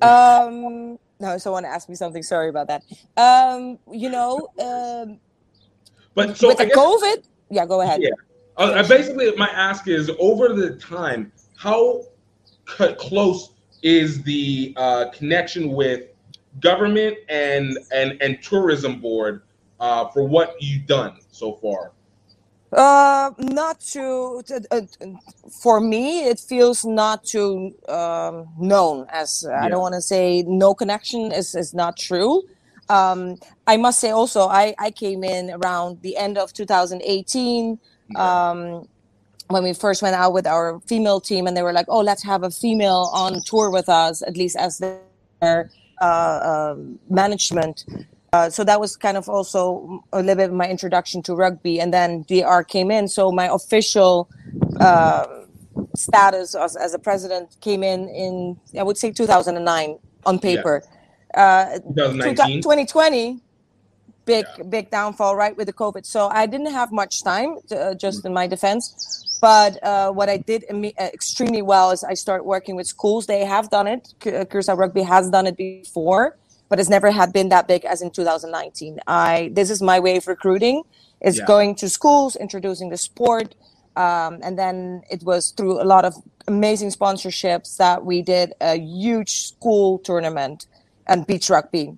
Um, 0.01 0.99
no, 1.19 1.37
someone 1.39 1.65
asked 1.65 1.89
me 1.89 1.95
something. 1.95 2.21
Sorry 2.21 2.49
about 2.49 2.67
that. 2.67 2.83
Um, 3.17 3.79
you 3.91 4.09
know, 4.11 4.47
um, 4.61 5.19
but 6.13 6.37
so 6.37 6.49
with 6.49 6.59
I 6.61 6.65
the 6.65 6.69
guess- 6.69 6.77
COVID, 6.77 7.23
yeah, 7.49 7.65
go 7.65 7.81
ahead. 7.81 8.01
yeah 8.03 8.09
uh, 8.57 8.87
basically 8.87 9.31
my 9.37 9.47
ask 9.49 9.87
is 9.87 10.11
over 10.19 10.49
the 10.49 10.75
time 10.75 11.31
how 11.55 12.03
c- 12.77 12.93
close 12.99 13.51
is 13.81 14.21
the 14.23 14.73
uh, 14.77 15.05
connection 15.11 15.71
with 15.71 16.09
government 16.59 17.17
and 17.29 17.77
and 17.91 18.17
and 18.21 18.41
tourism 18.41 18.99
board 18.99 19.43
uh, 19.79 20.07
for 20.09 20.27
what 20.27 20.55
you've 20.59 20.85
done 20.85 21.17
so 21.31 21.53
far 21.53 21.91
Uh, 22.73 23.31
not 23.37 23.79
too. 23.79 24.41
t- 24.45 24.55
uh, 24.71 24.81
for 25.63 25.79
me, 25.79 26.27
it 26.27 26.37
feels 26.37 26.83
not 26.83 27.23
too 27.23 27.73
um, 27.87 28.45
known. 28.59 29.05
As 29.07 29.45
uh, 29.47 29.53
I 29.55 29.69
don't 29.69 29.79
want 29.79 29.95
to 29.95 30.01
say 30.01 30.43
no 30.45 30.73
connection 30.75 31.31
is 31.31 31.55
is 31.55 31.73
not 31.73 31.95
true. 31.95 32.43
Um, 32.89 33.37
I 33.67 33.77
must 33.77 33.99
say 33.99 34.11
also, 34.11 34.47
I 34.47 34.75
I 34.79 34.91
came 34.91 35.23
in 35.23 35.49
around 35.51 36.01
the 36.01 36.17
end 36.17 36.37
of 36.37 36.51
2018. 36.51 37.79
Um, 38.15 38.87
when 39.49 39.63
we 39.63 39.73
first 39.73 40.01
went 40.01 40.15
out 40.15 40.33
with 40.33 40.45
our 40.45 40.81
female 40.87 41.21
team, 41.21 41.47
and 41.47 41.55
they 41.55 41.63
were 41.63 41.73
like, 41.73 41.87
"Oh, 41.87 42.01
let's 42.01 42.23
have 42.23 42.43
a 42.43 42.51
female 42.51 43.09
on 43.13 43.41
tour 43.45 43.69
with 43.71 43.87
us, 43.87 44.21
at 44.21 44.35
least 44.35 44.57
as 44.57 44.79
their 44.79 45.71
um 46.01 46.99
management." 47.09 47.85
Uh, 48.33 48.49
so 48.49 48.63
that 48.63 48.79
was 48.79 48.97
kind 48.97 49.17
of 49.17 49.29
also 49.29 50.03
a 50.11 50.19
little 50.19 50.35
bit 50.35 50.49
of 50.49 50.55
my 50.55 50.67
introduction 50.67 51.21
to 51.23 51.33
rugby, 51.33 51.79
and 51.79 51.93
then 51.93 52.23
DR 52.23 52.63
came 52.67 52.91
in. 52.91 53.07
So 53.07 53.31
my 53.31 53.47
official 53.51 54.29
uh, 54.79 55.25
status 55.95 56.53
as, 56.53 56.75
as 56.75 56.93
a 56.93 56.99
president 56.99 57.55
came 57.61 57.83
in 57.83 58.09
in 58.09 58.59
I 58.77 58.83
would 58.83 58.97
say 58.97 59.11
2009 59.11 59.97
on 60.25 60.39
paper. 60.39 60.83
Uh, 61.33 61.79
2019. 61.95 62.61
2020, 62.61 63.39
big 64.25 64.45
big 64.69 64.89
downfall 64.91 65.35
right 65.35 65.55
with 65.55 65.67
the 65.67 65.73
COVID. 65.73 66.05
So 66.05 66.27
I 66.27 66.45
didn't 66.45 66.71
have 66.71 66.91
much 66.91 67.23
time, 67.23 67.57
to, 67.69 67.75
uh, 67.79 67.93
just 67.95 68.25
in 68.25 68.33
my 68.33 68.47
defense. 68.47 69.26
But 69.41 69.81
uh, 69.83 70.11
what 70.11 70.29
I 70.29 70.37
did 70.37 70.65
imme- 70.69 70.93
uh, 70.99 71.03
extremely 71.13 71.61
well 71.61 71.91
is 71.91 72.03
I 72.03 72.15
started 72.15 72.43
working 72.43 72.75
with 72.75 72.87
schools. 72.87 73.27
They 73.27 73.45
have 73.45 73.69
done 73.69 73.87
it. 73.87 74.13
Uh, 74.25 74.45
Curacao 74.45 74.75
Rugby 74.75 75.03
has 75.03 75.29
done 75.29 75.45
it 75.47 75.57
before, 75.57 76.37
but 76.69 76.79
it's 76.79 76.89
never 76.89 77.11
had 77.11 77.31
been 77.33 77.49
that 77.49 77.67
big 77.67 77.85
as 77.85 78.01
in 78.01 78.09
2019. 78.11 78.99
I 79.07 79.51
this 79.53 79.69
is 79.69 79.81
my 79.81 79.99
way 79.99 80.17
of 80.17 80.27
recruiting 80.27 80.83
is 81.21 81.37
Yeah. 81.37 81.45
going 81.45 81.75
to 81.75 81.89
schools, 81.89 82.35
introducing 82.35 82.89
the 82.89 82.97
sport, 82.97 83.55
um, 83.95 84.39
and 84.43 84.57
then 84.57 85.01
it 85.09 85.23
was 85.23 85.51
through 85.51 85.81
a 85.81 85.85
lot 85.85 86.05
of 86.05 86.13
amazing 86.47 86.89
sponsorships 86.89 87.77
that 87.77 88.05
we 88.05 88.21
did 88.21 88.53
a 88.61 88.75
huge 88.77 89.31
school 89.47 89.99
tournament 89.99 90.65
and 91.07 91.25
beach 91.27 91.49
rugby. 91.49 91.95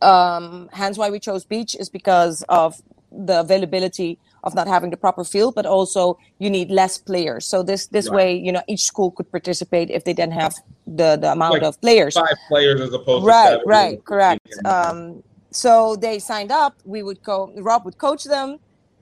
Um, 0.00 0.68
hence 0.72 0.98
why 0.98 1.10
we 1.10 1.20
chose 1.20 1.44
beach 1.44 1.76
is 1.78 1.88
because 1.88 2.42
of 2.48 2.82
the 3.12 3.38
availability 3.40 4.18
of 4.44 4.54
not 4.54 4.66
having 4.66 4.90
the 4.90 4.96
proper 4.96 5.24
field, 5.24 5.54
but 5.54 5.66
also 5.66 6.18
you 6.38 6.50
need 6.50 6.70
less 6.70 6.98
players. 6.98 7.46
So 7.46 7.62
this 7.62 7.86
this 7.88 8.08
Right. 8.08 8.16
way, 8.16 8.34
you 8.34 8.52
know, 8.52 8.62
each 8.68 8.84
school 8.84 9.10
could 9.10 9.30
participate 9.30 9.90
if 9.90 10.04
they 10.04 10.12
didn't 10.12 10.34
have 10.34 10.54
the 10.86 11.16
the 11.20 11.32
amount 11.32 11.54
Like 11.54 11.62
of 11.62 11.80
players. 11.80 12.14
Five 12.14 12.38
players 12.48 12.80
as 12.80 12.92
opposed 12.92 13.24
to 13.24 13.28
Right, 13.28 13.50
seven. 13.50 13.62
right, 13.66 14.04
correct. 14.04 14.40
Um, 14.64 15.22
so 15.52 15.96
they 15.96 16.18
signed 16.18 16.50
up. 16.50 16.74
We 16.84 17.02
would 17.02 17.22
go. 17.22 17.52
Rob 17.56 17.84
would 17.84 17.98
coach 17.98 18.24
them. 18.24 18.58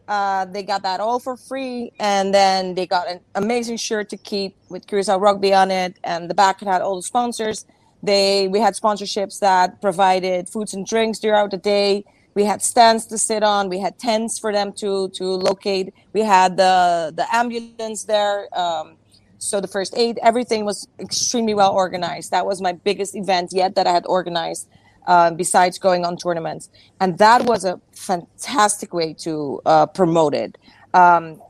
Uh, 0.09 0.45
they 0.47 0.64
got 0.64 0.82
that 0.82 0.99
all 0.99 1.20
for 1.20 1.36
free, 1.36 1.93
and 2.01 2.34
then 2.34 2.74
they 2.74 2.84
got 2.84 3.09
an 3.09 3.20
amazing 3.36 3.76
shirt 3.76 4.09
to 4.11 4.16
keep 4.16 4.57
with 4.68 4.84
Curacao 4.88 5.18
Rugby 5.18 5.55
on 5.55 5.70
it, 5.70 5.99
and 6.03 6.28
the 6.28 6.34
back 6.34 6.61
had 6.61 6.82
all 6.82 6.97
the 6.97 7.03
sponsors. 7.03 7.64
They 8.03 8.49
we 8.49 8.59
had 8.61 8.74
sponsorships 8.74 9.38
that 9.38 9.80
provided 9.80 10.49
foods 10.49 10.74
and 10.74 10.84
drinks 10.84 11.20
throughout 11.20 11.51
the 11.53 11.59
day. 11.59 12.05
We 12.35 12.45
had 12.45 12.62
stands 12.62 13.07
to 13.07 13.18
sit 13.18 13.43
on. 13.43 13.68
We 13.68 13.81
had 13.81 13.99
tents 13.99 14.39
for 14.39 14.53
them 14.53 14.72
to 14.74 15.09
to 15.18 15.24
locate. 15.24 15.93
We 16.12 16.22
had 16.22 16.57
the 16.57 17.12
the 17.14 17.26
ambulance 17.35 18.05
there. 18.05 18.49
Um, 18.59 18.97
so 19.39 19.61
the 19.61 19.68
first 19.68 19.97
aid, 19.97 20.18
everything 20.22 20.64
was 20.64 20.87
extremely 20.99 21.55
well 21.55 21.72
organized. 21.72 22.31
That 22.31 22.45
was 22.47 22.61
my 22.61 22.72
biggest 22.72 23.16
event 23.16 23.53
yet 23.53 23.74
that 23.74 23.87
I 23.87 23.93
had 23.93 24.07
organized. 24.07 24.68
Uh, 25.07 25.31
besides 25.31 25.78
going 25.78 26.05
on 26.05 26.14
tournaments, 26.14 26.68
and 27.01 27.16
that 27.16 27.45
was 27.47 27.64
a 27.64 27.81
fantastic 27.91 28.93
way 28.93 29.14
to 29.14 29.61
uh, 29.64 29.87
promote 29.87 30.35
it. 30.35 30.59
Um, 30.93 31.41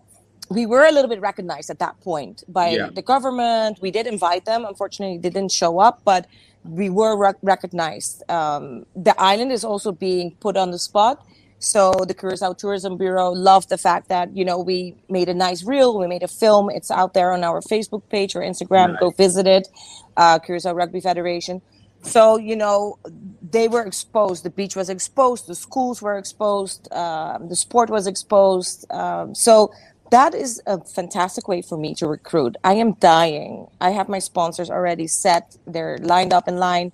we 0.48 0.66
were 0.66 0.84
a 0.86 0.92
little 0.92 1.08
bit 1.08 1.20
recognized 1.20 1.68
at 1.68 1.78
that 1.80 2.00
point 2.00 2.44
by 2.48 2.70
Yeah. 2.70 2.88
the 2.94 3.02
government. 3.02 3.78
We 3.82 3.90
did 3.90 4.06
invite 4.06 4.44
them. 4.44 4.64
Unfortunately, 4.64 5.18
they 5.18 5.30
didn't 5.30 5.52
show 5.52 5.80
up, 5.80 6.00
but 6.04 6.26
we 6.64 6.90
were 6.90 7.16
rec- 7.16 7.38
recognized. 7.42 8.28
Um, 8.30 8.86
the 8.94 9.18
island 9.20 9.52
is 9.52 9.64
also 9.64 9.92
being 9.92 10.36
put 10.40 10.56
on 10.56 10.70
the 10.70 10.78
spot. 10.78 11.24
So 11.58 11.92
the 12.08 12.14
Curacao 12.14 12.54
Tourism 12.54 12.96
Bureau 12.96 13.30
loved 13.30 13.68
the 13.68 13.76
fact 13.76 14.08
that 14.08 14.34
you 14.34 14.46
know 14.46 14.58
we 14.58 14.94
made 15.10 15.28
a 15.28 15.34
nice 15.34 15.62
reel, 15.62 15.98
we 15.98 16.06
made 16.06 16.22
a 16.22 16.28
film. 16.28 16.70
It's 16.70 16.90
out 16.90 17.12
there 17.12 17.32
on 17.32 17.44
our 17.44 17.60
Facebook 17.60 18.02
page 18.08 18.34
or 18.34 18.40
Instagram. 18.40 18.98
Go 18.98 19.10
visit 19.10 19.46
it, 19.46 19.68
uh, 20.16 20.38
Curacao 20.38 20.72
Rugby 20.72 21.00
Federation. 21.00 21.60
So 22.02 22.38
you 22.38 22.56
know 22.56 22.98
they 23.42 23.68
were 23.68 23.82
exposed. 23.82 24.42
The 24.42 24.50
beach 24.50 24.74
was 24.74 24.88
exposed. 24.88 25.46
The 25.46 25.54
schools 25.54 26.00
were 26.00 26.16
exposed. 26.16 26.90
Um, 26.94 27.48
the 27.50 27.56
sport 27.56 27.90
was 27.90 28.06
exposed. 28.06 28.90
Um, 28.90 29.34
so 29.34 29.70
that 30.10 30.34
is 30.34 30.60
a 30.66 30.80
fantastic 30.84 31.48
way 31.48 31.62
for 31.62 31.78
me 31.78 31.94
to 31.94 32.06
recruit. 32.06 32.56
I 32.64 32.74
am 32.74 32.94
dying. 32.94 33.68
I 33.80 33.90
have 33.90 34.08
my 34.08 34.18
sponsors 34.18 34.70
already 34.70 35.06
set. 35.06 35.56
They're 35.66 35.98
lined 35.98 36.32
up 36.32 36.48
in 36.48 36.58
line, 36.58 36.92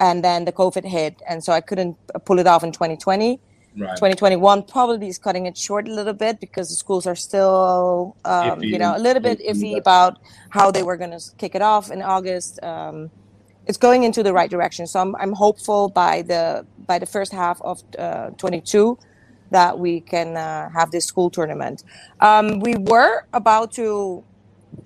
and 0.00 0.24
then 0.24 0.44
the 0.44 0.52
COVID 0.52 0.84
hit, 0.84 1.20
and 1.28 1.42
so 1.42 1.52
I 1.52 1.60
couldn't 1.60 1.96
pull 2.24 2.38
it 2.38 2.46
off 2.46 2.62
in 2.62 2.72
2020. 2.72 3.40
Right. 3.74 3.88
2021 3.96 4.64
probably 4.64 5.08
is 5.08 5.18
cutting 5.18 5.46
it 5.46 5.56
short 5.56 5.88
a 5.88 5.92
little 5.92 6.12
bit 6.12 6.40
because 6.40 6.68
the 6.68 6.74
schools 6.74 7.06
are 7.06 7.14
still, 7.14 8.16
um, 8.26 8.62
you 8.62 8.78
know, 8.78 8.94
a 8.94 8.98
little 8.98 9.22
bit 9.22 9.40
iffy 9.40 9.78
about 9.78 10.18
how 10.50 10.70
they 10.70 10.82
were 10.82 10.98
going 10.98 11.10
to 11.10 11.20
kick 11.38 11.54
it 11.54 11.62
off 11.62 11.90
in 11.90 12.02
August. 12.02 12.62
Um, 12.62 13.10
it's 13.66 13.78
going 13.78 14.02
into 14.02 14.22
the 14.22 14.32
right 14.34 14.50
direction, 14.50 14.86
so 14.86 15.00
I'm, 15.00 15.16
I'm 15.16 15.32
hopeful 15.32 15.88
by 15.88 16.22
the 16.22 16.66
by 16.86 16.98
the 16.98 17.06
first 17.06 17.32
half 17.32 17.62
of 17.62 17.82
uh, 17.98 18.30
22 18.30 18.98
that 19.52 19.78
we 19.78 20.02
can 20.02 20.36
uh, 20.38 20.70
have 20.76 20.92
this 20.92 21.06
school 21.06 21.30
tournament. 21.30 21.84
Um, 22.20 22.60
we 22.60 22.76
were 22.78 23.22
about 23.34 23.72
to 23.74 24.24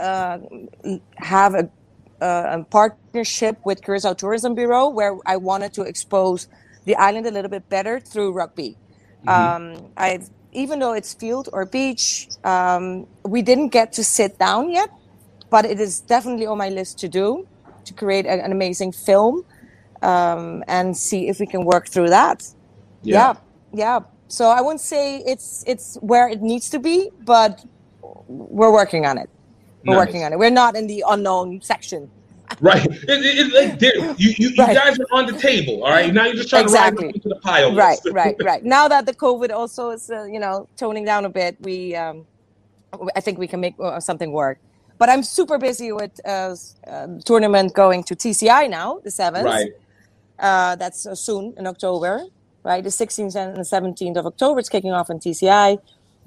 uh, 0.00 0.38
have 1.18 1.54
a, 1.54 1.70
uh, 2.22 2.58
a 2.60 2.64
partnership 2.70 3.58
with 3.64 3.82
Curacao 3.82 4.14
Tourism 4.14 4.54
Bureau 4.54 4.90
where 4.90 5.16
I 5.26 5.36
wanted 5.38 5.74
to 5.74 5.82
expose 5.82 6.48
the 6.86 6.96
island 6.96 7.26
a 7.26 7.32
little 7.32 7.50
bit 7.50 7.68
better 7.70 8.00
through 8.00 8.32
rugby. 8.34 8.78
Um, 9.28 9.92
I 9.96 10.20
even 10.52 10.80
though 10.80 10.94
it's 10.94 11.14
field 11.14 11.48
or 11.52 11.66
beach, 11.66 12.28
um, 12.44 13.06
we 13.28 13.42
didn't 13.42 13.70
get 13.70 13.92
to 13.94 14.04
sit 14.04 14.38
down 14.38 14.70
yet, 14.70 14.90
but 15.50 15.64
it 15.66 15.80
is 15.80 16.02
definitely 16.02 16.46
on 16.46 16.58
my 16.58 16.70
list 16.70 16.98
to 17.00 17.08
do 17.08 17.46
to 17.86 17.94
create 17.94 18.26
a- 18.26 18.44
an 18.44 18.52
amazing 18.52 18.92
film 18.92 19.42
um, 20.02 20.64
and 20.68 20.96
see 20.96 21.28
if 21.28 21.38
we 21.40 21.46
can 21.46 21.64
work 21.64 21.88
through 21.92 22.10
that. 22.10 22.42
Yeah. 23.02 23.28
yeah, 23.28 23.34
yeah. 23.72 24.00
So 24.28 24.46
I 24.48 24.60
wouldn't 24.60 24.80
say 24.80 25.18
it's 25.26 25.62
it's 25.66 25.96
where 26.00 26.28
it 26.28 26.42
needs 26.42 26.68
to 26.70 26.78
be, 26.78 27.10
but 27.24 27.64
we're 28.28 28.72
working 28.72 29.06
on 29.06 29.18
it. 29.18 29.30
We're 29.84 29.94
Nice. 29.94 30.06
working 30.06 30.24
on 30.24 30.32
it. 30.32 30.38
We're 30.38 30.50
not 30.50 30.74
in 30.76 30.86
the 30.86 31.04
unknown 31.08 31.60
section. 31.62 32.10
Right. 32.60 32.86
It, 32.86 33.08
it, 33.08 33.80
there- 33.80 33.96
you, 33.96 34.14
you, 34.38 34.50
you 34.50 34.56
guys 34.56 34.98
are 35.00 35.06
on 35.12 35.26
the 35.26 35.32
table. 35.36 35.82
All 35.84 35.90
right. 35.90 36.14
Now 36.14 36.24
you're 36.26 36.36
just 36.36 36.48
trying 36.48 36.62
Exactly. 36.62 37.02
to 37.02 37.06
ride 37.08 37.14
into 37.16 37.28
the 37.28 37.40
pile. 37.40 37.74
Right, 37.74 37.98
right, 38.12 38.36
right. 38.44 38.64
Now 38.64 38.86
that 38.86 39.04
the 39.04 39.12
COVID 39.12 39.50
also 39.50 39.90
is, 39.90 40.08
uh, 40.10 40.24
you 40.24 40.38
know, 40.38 40.68
toning 40.76 41.04
down 41.04 41.24
a 41.24 41.28
bit, 41.28 41.56
we, 41.60 41.96
um, 41.96 42.24
I 43.16 43.20
think 43.20 43.38
we 43.38 43.48
can 43.48 43.60
make 43.60 43.74
uh, 43.80 43.98
something 43.98 44.30
work. 44.30 44.58
But 44.96 45.08
I'm 45.08 45.24
super 45.24 45.58
busy 45.58 45.90
with 45.90 46.12
uh, 46.24 46.54
uh, 46.86 47.08
tournament 47.24 47.74
going 47.74 48.04
to 48.04 48.14
TCI 48.14 48.70
now, 48.70 49.00
the 49.02 49.10
seventh. 49.10 49.44
Right. 49.44 49.72
Uh, 50.38 50.76
that's 50.76 51.04
uh, 51.04 51.16
soon 51.16 51.52
in 51.58 51.66
October, 51.66 52.22
right? 52.66 52.82
The 52.82 52.90
16th 52.90 53.36
and 53.36 53.56
the 53.56 53.62
17th 53.62 54.16
of 54.16 54.26
October. 54.26 54.58
It's 54.58 54.68
kicking 54.68 54.90
off 54.90 55.08
in 55.08 55.20
TCI. 55.20 55.78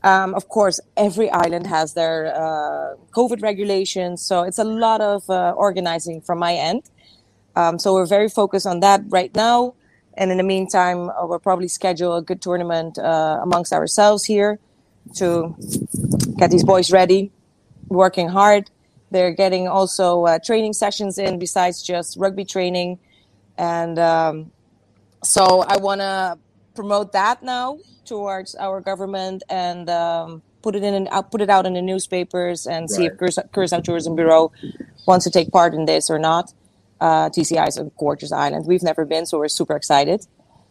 Um, 0.04 0.34
of 0.34 0.48
course, 0.48 0.80
every 0.96 1.30
island 1.30 1.68
has 1.68 1.94
their 1.94 2.34
uh, 2.34 2.96
COVID 3.12 3.42
regulations, 3.44 4.22
so 4.22 4.44
it's 4.44 4.58
a 4.58 4.64
lot 4.64 5.02
of 5.02 5.30
uh, 5.30 5.54
organizing 5.58 6.22
from 6.22 6.40
my 6.40 6.54
end. 6.56 6.84
Um, 7.58 7.78
so 7.78 7.94
we're 7.94 8.06
very 8.06 8.30
focused 8.30 8.66
on 8.66 8.80
that 8.80 9.02
right 9.10 9.36
now. 9.36 9.74
And 10.16 10.32
in 10.32 10.38
the 10.38 10.44
meantime, 10.44 11.10
uh, 11.10 11.28
we'll 11.28 11.40
probably 11.40 11.68
schedule 11.68 12.16
a 12.16 12.22
good 12.22 12.42
tournament 12.42 12.98
uh, 12.98 13.40
amongst 13.44 13.74
ourselves 13.74 14.24
here 14.24 14.60
to 15.16 15.56
get 16.38 16.52
these 16.52 16.64
boys 16.64 16.92
ready, 16.92 17.32
working 17.90 18.30
hard. 18.30 18.72
They're 19.12 19.34
getting 19.34 19.68
also 19.68 20.26
uh, 20.26 20.40
training 20.40 20.74
sessions 20.74 21.18
in 21.18 21.40
besides 21.40 21.84
just 21.84 22.16
rugby 22.16 22.46
training. 22.46 23.00
And 23.58 24.00
um, 24.00 24.52
so 25.24 25.62
I 25.68 25.78
want 25.78 26.02
to 26.02 26.38
promote 26.76 27.12
that 27.14 27.44
now 27.44 27.78
towards 28.06 28.56
our 28.56 28.82
government 28.82 29.44
and 29.50 29.90
um, 29.90 30.42
put 30.62 30.76
it 30.76 30.84
in 30.84 30.94
and 30.94 31.10
I'll 31.10 31.24
put 31.24 31.42
it 31.42 31.50
out 31.50 31.66
in 31.66 31.74
the 31.74 31.82
newspapers 31.82 32.66
and 32.68 32.90
see 32.90 33.06
if 33.06 33.20
Right. 33.22 33.46
Curacao, 33.54 33.80
Tourism 33.82 34.16
Bureau 34.16 34.52
wants 35.08 35.26
to 35.26 35.32
take 35.32 35.52
part 35.52 35.74
in 35.74 35.86
this 35.86 36.10
or 36.10 36.20
not. 36.20 36.54
Uh, 37.02 37.30
TCI 37.30 37.68
is 37.68 37.78
a 37.78 37.86
gorgeous 37.98 38.32
island. 38.32 38.66
We've 38.66 38.84
never 38.84 39.06
been, 39.06 39.26
so 39.26 39.38
we're 39.40 39.48
super 39.48 39.76
excited. 39.76 40.26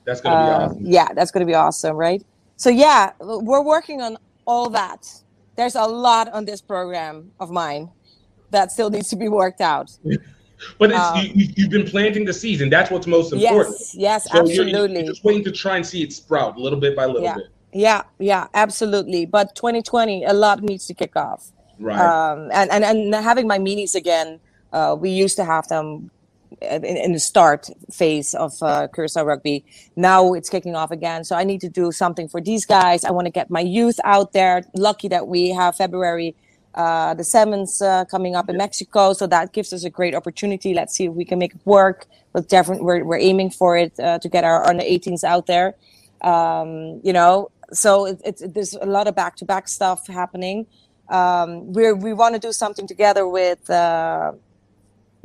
That's 0.05 0.21
gonna 0.21 0.37
be 0.47 0.51
Uh, 0.51 0.67
awesome. 0.67 0.87
Yeah, 0.87 1.09
that's 1.15 1.31
going 1.31 1.47
to 1.47 1.51
be 1.51 1.55
awesome, 1.55 1.97
right? 1.97 2.23
So 2.57 2.71
yeah, 2.71 3.13
we're 3.21 3.63
working 3.63 4.01
on 4.03 4.19
all 4.47 4.69
that. 4.71 5.07
There's 5.57 5.75
a 5.75 5.85
lot 5.87 6.33
on 6.33 6.45
this 6.45 6.61
program 6.61 7.33
of 7.41 7.51
mine 7.51 7.91
that 8.51 8.73
still 8.73 8.91
needs 8.91 9.09
to 9.11 9.17
be 9.17 9.29
worked 9.29 9.61
out. 9.61 9.91
But 10.79 10.91
it's, 10.91 10.99
Um, 11.01 11.19
you, 11.35 11.49
you've 11.57 11.71
been 11.71 11.87
planting 11.87 12.25
the 12.25 12.33
seeds, 12.33 12.61
and 12.63 12.73
That's 12.73 12.91
what's 12.91 13.07
most 13.07 13.33
important. 13.33 13.77
Yes, 13.79 13.95
yes, 13.95 14.25
So 14.31 14.45
you're- 14.45 14.51
absolutely. 14.71 15.01
You're 15.01 15.13
just 15.13 15.25
waiting 15.25 15.45
to 15.45 15.53
try 15.53 15.77
and 15.77 15.87
see 15.87 16.03
it 16.03 16.13
sprout 16.13 16.59
little 16.59 16.81
bit 16.81 16.97
by 16.97 17.07
little 17.07 17.23
yeah, 17.23 17.35
bit. 17.37 17.47
yeah, 17.73 18.03
yeah, 18.19 18.47
absolutely. 18.55 19.27
But 19.27 19.55
2020, 19.55 20.25
a 20.25 20.33
lot 20.33 20.63
needs 20.63 20.87
to 20.87 20.95
kick 20.95 21.15
off. 21.17 21.53
Right. 21.81 21.99
Um, 22.01 22.51
and, 22.53 22.71
and 22.73 22.85
and 22.85 23.15
having 23.15 23.47
my 23.47 23.59
meetings 23.59 23.95
again, 23.95 24.41
uh, 24.73 24.97
we 24.99 25.11
used 25.11 25.37
to 25.37 25.45
have 25.45 25.69
them 25.69 26.11
in, 26.61 26.85
in 26.85 27.13
the 27.13 27.21
start 27.21 27.71
phase 27.93 28.35
of 28.35 28.53
uh, 28.63 28.89
Curacao 28.93 29.23
Rugby. 29.23 29.65
Now 29.95 30.33
it's 30.35 30.51
kicking 30.51 30.75
off 30.75 30.91
again, 30.91 31.23
so 31.23 31.37
I 31.37 31.45
need 31.45 31.61
to 31.61 31.69
do 31.69 31.93
something 31.93 32.27
for 32.27 32.41
these 32.41 32.67
guys. 32.67 33.05
I 33.05 33.13
want 33.13 33.27
to 33.27 33.31
get 33.31 33.49
my 33.49 33.61
youth 33.61 34.01
out 34.03 34.33
there. 34.33 34.65
Lucky 34.75 35.07
that 35.09 35.29
we 35.29 35.51
have 35.51 35.77
February. 35.77 36.35
Uh, 36.79 37.13
the 37.13 37.25
sevens 37.25 37.83
uh, 37.83 38.05
coming 38.05 38.37
up 38.37 38.49
in 38.49 38.57
Mexico, 38.57 39.13
so 39.13 39.27
that 39.27 39.53
gives 39.53 39.73
us 39.73 39.83
a 39.83 39.91
great 39.91 40.15
opportunity. 40.15 40.73
Let's 40.73 40.95
see 40.95 41.07
if 41.07 41.13
we 41.13 41.25
can 41.25 41.41
make 41.41 41.53
it 41.57 41.61
work. 41.65 42.07
We're, 42.33 43.03
we're 43.03 43.19
aiming 43.19 43.51
for 43.51 43.77
it 43.77 43.99
uh, 43.99 44.21
to 44.21 44.29
get 44.29 44.45
our 44.45 44.65
under 44.65 44.85
18s 44.85 45.25
out 45.25 45.47
there. 45.49 45.75
Um, 46.21 47.01
you 47.03 47.13
know, 47.13 47.51
so 47.73 48.07
it, 48.07 48.23
it's 48.25 48.43
there's 48.47 48.75
a 48.75 48.87
lot 48.87 49.09
of 49.09 49.17
back 49.17 49.35
to 49.39 49.45
back 49.45 49.67
stuff 49.67 50.07
happening. 50.07 50.67
Um, 51.09 51.73
we 51.73 51.93
we 51.93 52.13
want 52.13 52.37
to 52.37 52.41
do 52.41 52.53
something 52.53 52.87
together 52.87 53.27
with, 53.27 53.69
uh, 53.69 54.35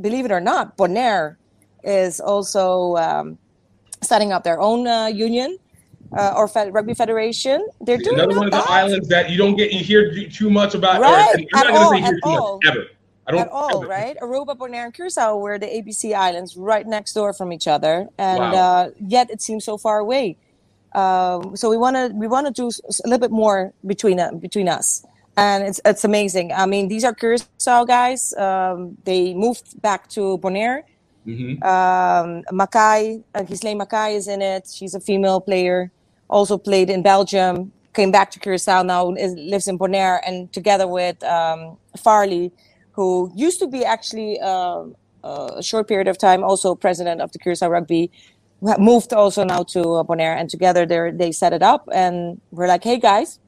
believe 0.02 0.26
it 0.26 0.32
or 0.32 0.42
not, 0.42 0.76
Bonaire 0.76 1.36
is 1.84 2.20
also 2.20 2.96
um, 2.96 3.38
setting 4.02 4.32
up 4.32 4.44
their 4.44 4.60
own 4.60 4.88
uh, 4.88 5.06
union 5.06 5.60
uh, 6.18 6.34
or 6.36 6.48
fed- 6.48 6.74
rugby 6.74 6.94
federation. 6.94 7.66
They're 7.82 7.98
doing 7.98 8.16
Another 8.20 8.34
not 8.36 8.38
one 8.38 8.48
of 8.48 8.52
the 8.54 8.72
islands 8.72 9.08
that 9.10 9.30
you 9.30 9.38
don't 9.38 9.56
get 9.56 9.72
you 9.72 9.80
hear 9.84 10.12
too- 10.30 10.50
much 10.50 10.76
about. 10.76 10.98
or- 10.98 11.02
Right, 11.04 11.36
I'm 11.36 11.46
not 11.54 11.66
at 11.68 11.74
gonna 11.74 11.86
all, 11.86 11.92
say 11.92 12.02
hear 12.02 12.14
too 12.14 12.20
all. 12.30 12.60
much 12.64 12.72
ever. 12.76 12.86
I 13.26 13.32
don't 13.32 13.42
at 13.42 13.50
all, 13.50 13.78
ever. 13.84 13.88
right? 13.88 14.18
Aruba, 14.22 14.58
Bonaire, 14.58 14.84
and 14.86 14.94
Curacao 14.94 15.38
were 15.38 15.58
the 15.58 15.68
ABC 15.68 16.14
islands 16.14 16.58
right 16.58 16.86
next 16.86 17.14
door 17.14 17.32
from 17.34 17.54
each 17.54 17.68
other, 17.68 18.08
and 18.18 18.40
Wow. 18.40 18.54
uh, 18.54 18.90
yet 19.00 19.30
it 19.32 19.42
seems 19.42 19.64
so 19.64 19.78
far 19.78 20.00
away. 20.00 20.36
Um, 20.94 21.56
so 21.56 21.70
we 21.70 21.78
want 21.78 21.96
to 21.96 22.12
we 22.16 22.28
want 22.28 22.46
to 22.48 22.54
do 22.54 22.68
a 22.68 23.08
little 23.08 23.20
bit 23.20 23.32
more 23.32 23.74
between 23.88 24.20
uh, 24.20 24.32
between 24.34 24.68
us, 24.70 25.06
and 25.38 25.64
it's 25.64 25.80
it's 25.86 26.04
amazing. 26.04 26.52
I 26.54 26.66
mean, 26.68 26.88
these 26.90 27.04
are 27.04 27.14
Curacao 27.14 27.86
guys. 27.86 28.34
Um, 28.36 28.98
they 29.06 29.34
moved 29.34 29.82
back 29.82 30.08
to 30.10 30.38
Bonaire. 30.38 30.84
Mhm. 31.26 31.64
Um, 31.64 32.44
Makai, 32.52 33.24
uh, 33.34 33.42
Makai 33.44 34.16
is 34.18 34.28
in 34.28 34.42
it. 34.42 34.68
She's 34.72 34.94
a 34.94 35.00
female 35.00 35.40
player. 35.40 35.90
Also 36.30 36.58
played 36.58 36.90
in 36.90 37.02
Belgium. 37.02 37.72
Came 37.94 38.12
back 38.12 38.32
to 38.32 38.40
Curacao 38.40 38.82
now. 38.82 39.14
Is, 39.14 39.34
lives 39.36 39.68
in 39.68 39.78
Bonaire, 39.78 40.20
and 40.26 40.52
together 40.52 40.88
with 40.88 41.24
um, 41.24 41.78
Farley, 41.98 42.52
who 42.92 43.32
used 43.36 43.60
to 43.60 43.68
be 43.68 43.86
actually 43.86 44.40
uh, 44.40 44.86
a 45.24 45.62
short 45.62 45.88
period 45.88 46.08
of 46.08 46.18
time 46.18 46.44
also 46.44 46.76
president 46.76 47.22
of 47.22 47.32
the 47.32 47.40
Curacao 47.40 47.70
Rugby, 47.70 48.12
moved 48.80 49.14
also 49.14 49.44
now 49.44 49.64
to 49.64 49.82
uh, 49.82 50.04
Bonaire, 50.04 50.36
and 50.36 50.50
together 50.50 50.86
they 50.86 51.12
they 51.12 51.32
set 51.32 51.54
it 51.54 51.62
up, 51.62 51.88
and 51.92 52.42
we're 52.52 52.68
like, 52.68 52.84
hey 52.84 52.98
guys, 52.98 53.40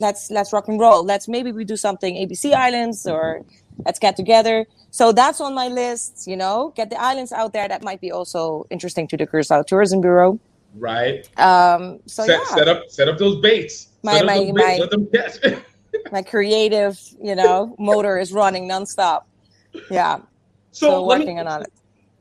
let's 0.00 0.30
let's 0.30 0.52
rock 0.52 0.68
and 0.68 0.80
roll. 0.80 1.04
Let's 1.04 1.28
maybe 1.28 1.52
we 1.52 1.64
do 1.64 1.76
something 1.76 2.14
ABC 2.14 2.52
Islands 2.52 3.06
or 3.06 3.44
let's 3.84 3.98
get 3.98 4.16
together. 4.16 4.66
So 4.90 5.12
that's 5.12 5.40
on 5.40 5.54
my 5.54 5.68
list. 5.68 6.26
You 6.26 6.36
know, 6.36 6.72
get 6.74 6.90
the 6.90 7.00
islands 7.00 7.32
out 7.32 7.52
there. 7.52 7.68
That 7.68 7.82
might 7.82 8.00
be 8.00 8.10
also 8.10 8.66
interesting 8.70 9.06
to 9.08 9.16
the 9.16 9.26
Curacao 9.26 9.62
Tourism 9.62 10.00
Bureau. 10.00 10.40
Right. 10.74 11.28
Um, 11.38 12.00
so 12.06 12.24
set, 12.24 12.40
yeah, 12.40 12.54
set 12.54 12.68
up 12.68 12.90
set 12.90 13.08
up 13.08 13.18
those 13.18 13.40
baits. 13.40 13.88
My- 14.02 14.12
set 14.14 14.20
up 14.22 14.26
my- 14.26 14.38
baits. 14.38 14.52
my- 14.54 14.76
Let 14.78 14.90
them 14.90 15.06
catch. 15.06 15.62
my 16.12 16.22
creative, 16.22 16.98
you 17.22 17.34
know, 17.34 17.74
motor 17.78 18.18
is 18.18 18.32
running 18.32 18.68
nonstop. 18.68 19.22
Yeah. 19.90 20.18
So 20.72 20.90
So, 20.90 21.04
let 21.04 21.18
me- 21.18 21.24
working 21.26 21.38
on 21.46 21.62
it. 21.62 21.72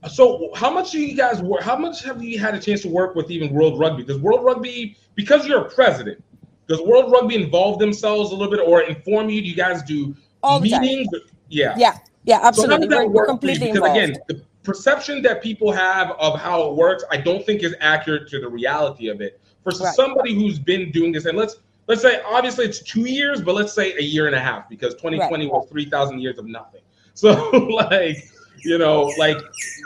So, 0.09 0.49
how 0.55 0.69
much 0.71 0.91
do 0.91 0.99
you 0.99 1.15
guys 1.15 1.41
work? 1.41 1.61
How 1.61 1.75
much 1.77 2.03
have 2.05 2.23
you 2.23 2.39
had 2.39 2.55
a 2.55 2.59
chance 2.59 2.81
to 2.83 2.87
work 2.87 3.15
with 3.15 3.29
even 3.29 3.53
World 3.53 3.77
Rugby? 3.77 4.03
Does 4.03 4.17
World 4.19 4.45
Rugby, 4.45 4.95
because 5.15 5.45
you're 5.45 5.59
a 5.65 5.69
president, 5.69 6.23
does 6.69 6.79
World 6.81 7.11
Rugby 7.11 7.35
involve 7.35 7.79
themselves 7.79 8.31
a 8.31 8.35
little 8.35 8.49
bit 8.49 8.65
or 8.65 8.83
inform 8.83 9.29
you? 9.29 9.41
Do 9.41 9.47
you 9.47 9.55
guys 9.55 9.83
do 9.83 10.15
All 10.41 10.61
meetings? 10.61 11.07
Yeah. 11.49 11.75
Yeah. 11.77 11.97
Yeah. 12.23 12.39
Absolutely. 12.43 12.75
So 12.75 12.75
how 12.75 12.77
does 12.79 12.89
that 12.89 12.97
we're, 12.97 13.07
we're 13.07 13.09
work 13.09 13.25
for 13.41 13.47
you? 13.47 13.57
completely 13.57 13.67
Because 13.73 13.77
involved. 13.89 13.97
again, 13.97 14.17
the 14.29 14.41
perception 14.63 15.21
that 15.23 15.41
people 15.41 15.71
have 15.71 16.11
of 16.19 16.39
how 16.39 16.69
it 16.69 16.75
works, 16.75 17.03
I 17.11 17.17
don't 17.17 17.45
think 17.45 17.63
is 17.63 17.75
accurate 17.79 18.29
to 18.29 18.39
the 18.39 18.49
reality 18.49 19.07
of 19.07 19.21
it. 19.21 19.39
For 19.63 19.71
Right. 19.71 19.93
somebody 19.95 20.33
who's 20.33 20.59
been 20.59 20.91
doing 20.91 21.11
this, 21.11 21.25
and 21.25 21.37
let's 21.37 21.57
let's 21.87 22.01
say 22.01 22.21
obviously 22.25 22.65
it's 22.65 22.81
two 22.81 23.05
years, 23.05 23.41
but 23.41 23.55
let's 23.55 23.73
say 23.73 23.93
a 23.97 24.01
year 24.01 24.27
and 24.27 24.35
a 24.35 24.39
half 24.39 24.69
because 24.69 24.93
2020 24.95 25.47
was 25.47 25.67
3,000 25.69 26.19
years 26.19 26.37
of 26.37 26.45
nothing. 26.45 26.81
So 27.15 27.33
like 27.51 28.17
you 28.63 28.77
know 28.77 29.11
like 29.17 29.37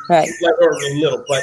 right 0.07 0.29
like 0.41 0.53
or 0.61 0.73
a 0.73 0.93
little, 0.99 1.23
but 1.27 1.41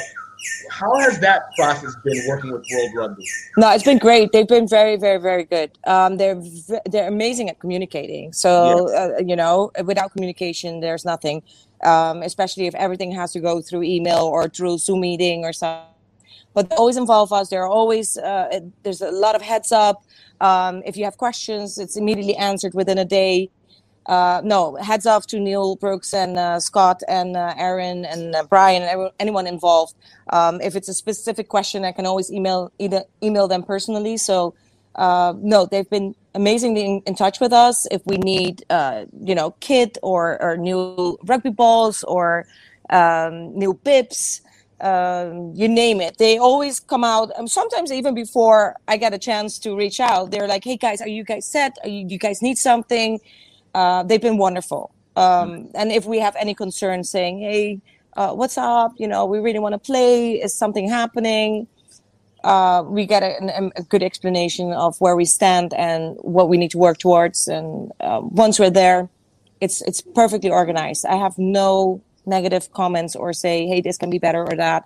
how 0.69 0.97
has 0.99 1.19
that 1.19 1.53
process 1.55 1.95
been 2.03 2.21
working 2.27 2.51
with 2.51 2.65
World 2.73 2.91
Rugby? 2.95 3.25
No, 3.57 3.71
it's 3.71 3.83
been 3.83 3.97
great. 3.97 4.31
They've 4.31 4.47
been 4.47 4.67
very, 4.67 4.95
very, 4.95 5.19
very 5.19 5.43
good. 5.43 5.71
Um, 5.85 6.17
they're 6.17 6.41
they're 6.89 7.07
amazing 7.07 7.49
at 7.49 7.59
communicating. 7.59 8.33
So 8.33 8.89
uh, 8.95 9.21
you 9.25 9.35
know, 9.35 9.71
without 9.83 10.11
communication, 10.13 10.79
there's 10.79 11.05
nothing. 11.05 11.43
Um, 11.83 12.21
especially 12.21 12.67
if 12.67 12.75
everything 12.75 13.11
has 13.13 13.31
to 13.33 13.39
go 13.39 13.61
through 13.61 13.83
email 13.83 14.25
or 14.25 14.47
through 14.47 14.77
Zoom 14.77 15.01
meeting 15.01 15.43
or 15.43 15.53
something. 15.53 15.87
But 16.53 16.69
they 16.69 16.75
always 16.75 16.97
involve 16.97 17.31
us. 17.33 17.49
There 17.49 17.63
are 17.63 17.67
always 17.67 18.17
uh, 18.17 18.59
there's 18.83 19.01
a 19.01 19.11
lot 19.11 19.35
of 19.35 19.41
heads 19.41 19.71
up. 19.71 20.03
Um, 20.41 20.83
if 20.85 20.97
you 20.97 21.05
have 21.05 21.17
questions, 21.17 21.77
it's 21.77 21.95
immediately 21.97 22.35
answered 22.35 22.73
within 22.73 22.97
a 22.97 23.05
day. 23.05 23.49
Uh, 24.07 24.41
no, 24.43 24.75
heads 24.75 25.05
off 25.05 25.27
to 25.27 25.39
Neil 25.39 25.75
Brooks 25.75 26.13
and 26.13 26.37
uh, 26.37 26.59
Scott 26.59 27.01
and 27.07 27.37
uh, 27.37 27.53
Aaron 27.57 28.03
and 28.03 28.35
uh, 28.35 28.43
Brian, 28.49 28.81
every- 28.81 29.11
anyone 29.19 29.45
involved. 29.45 29.93
Um, 30.33 30.59
if 30.61 30.75
it's 30.75 30.89
a 30.89 30.93
specific 30.93 31.49
question, 31.49 31.85
I 31.85 31.91
can 31.91 32.05
always 32.05 32.31
email 32.31 32.71
either 32.79 33.03
email 33.21 33.47
them 33.47 33.63
personally. 33.63 34.17
So, 34.17 34.55
uh, 34.95 35.33
no, 35.37 35.65
they've 35.65 35.89
been 35.89 36.15
amazingly 36.33 36.85
in, 36.85 37.01
in 37.05 37.15
touch 37.15 37.39
with 37.39 37.53
us. 37.53 37.87
If 37.91 38.05
we 38.05 38.17
need, 38.17 38.63
uh, 38.69 39.05
you 39.19 39.35
know, 39.35 39.51
kit 39.59 39.97
or, 40.01 40.41
or 40.41 40.57
new 40.57 41.17
rugby 41.25 41.49
balls 41.49 42.03
or 42.03 42.47
um, 42.89 43.57
new 43.57 43.73
bibs 43.73 44.41
um, 44.81 45.53
you 45.55 45.67
name 45.67 46.01
it, 46.01 46.17
they 46.17 46.37
always 46.37 46.79
come 46.79 47.03
out. 47.03 47.31
Um, 47.37 47.47
sometimes 47.47 47.91
even 47.91 48.15
before 48.15 48.75
I 48.87 48.97
get 48.97 49.13
a 49.13 49.19
chance 49.19 49.59
to 49.59 49.75
reach 49.75 49.99
out, 49.99 50.31
they're 50.31 50.47
like, 50.47 50.63
"Hey 50.63 50.77
guys, 50.77 51.01
are 51.01 51.07
you 51.07 51.23
guys 51.23 51.45
set? 51.45 51.77
You, 51.85 52.05
you 52.07 52.17
guys 52.17 52.41
need 52.41 52.57
something?" 52.57 53.19
Uh, 53.73 54.03
they've 54.03 54.21
been 54.21 54.37
wonderful. 54.37 54.91
Um, 55.15 55.69
and 55.75 55.91
if 55.91 56.05
we 56.05 56.19
have 56.19 56.35
any 56.35 56.55
concerns, 56.55 57.09
saying, 57.09 57.39
"Hey, 57.39 57.79
uh, 58.17 58.33
what's 58.33 58.57
up? 58.57 58.93
You 58.97 59.07
know, 59.07 59.25
we 59.25 59.39
really 59.39 59.59
want 59.59 59.73
to 59.73 59.79
play. 59.79 60.41
Is 60.41 60.53
something 60.53 60.89
happening?" 60.89 61.67
Uh, 62.43 62.83
we 62.87 63.05
get 63.05 63.21
a, 63.23 63.71
a 63.75 63.83
good 63.83 64.01
explanation 64.03 64.73
of 64.73 64.99
where 64.99 65.15
we 65.15 65.25
stand 65.25 65.73
and 65.75 66.17
what 66.21 66.49
we 66.49 66.57
need 66.57 66.71
to 66.71 66.77
work 66.77 66.97
towards. 66.97 67.47
And 67.47 67.91
uh, 67.99 68.21
once 68.23 68.59
we're 68.59 68.71
there, 68.71 69.09
it's 69.59 69.81
it's 69.83 70.01
perfectly 70.01 70.49
organized. 70.49 71.05
I 71.05 71.15
have 71.15 71.37
no 71.37 72.01
negative 72.25 72.71
comments 72.73 73.15
or 73.15 73.31
say, 73.33 73.67
"Hey, 73.67 73.81
this 73.81 73.97
can 73.97 74.09
be 74.09 74.17
better" 74.19 74.43
or 74.43 74.55
that. 74.55 74.83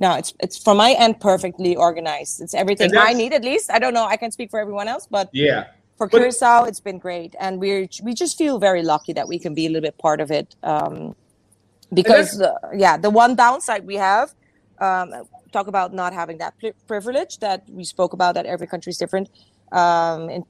No, 0.00 0.14
it's 0.14 0.34
it's 0.40 0.58
from 0.58 0.76
my 0.76 0.92
end 0.98 1.20
perfectly 1.20 1.76
organized. 1.76 2.40
It's 2.40 2.54
everything 2.54 2.96
I 2.96 3.12
need 3.12 3.32
at 3.32 3.42
least. 3.44 3.70
I 3.70 3.78
don't 3.78 3.94
know. 3.94 4.04
I 4.04 4.16
can 4.16 4.30
speak 4.32 4.50
for 4.50 4.58
everyone 4.60 4.88
else, 4.88 5.06
but 5.10 5.28
Yeah. 5.32 5.66
for 5.96 6.08
But- 6.08 6.18
Curacao, 6.18 6.64
it's 6.64 6.80
been 6.80 6.98
great, 6.98 7.34
and 7.38 7.60
we're 7.60 7.86
we 8.02 8.12
just 8.14 8.36
feel 8.38 8.58
very 8.58 8.82
lucky 8.82 9.12
that 9.12 9.28
we 9.28 9.38
can 9.38 9.54
be 9.54 9.66
a 9.66 9.68
little 9.68 9.82
bit 9.88 9.98
part 9.98 10.20
of 10.20 10.30
it. 10.30 10.56
Um, 10.64 11.14
because 11.92 12.40
uh, 12.40 12.54
yeah, 12.74 12.96
the 12.96 13.10
one 13.10 13.34
downside 13.34 13.86
we 13.86 13.96
have, 13.96 14.34
um, 14.80 15.12
talk 15.52 15.66
about 15.66 15.92
not 15.92 16.12
having 16.12 16.38
that 16.38 16.54
privilege 16.86 17.38
that 17.38 17.64
we 17.68 17.84
spoke 17.84 18.12
about. 18.12 18.34
That 18.34 18.46
every 18.46 18.66
country 18.66 18.90
is 18.90 18.98
different. 18.98 19.30
Um, 19.72 20.30
in 20.30 20.44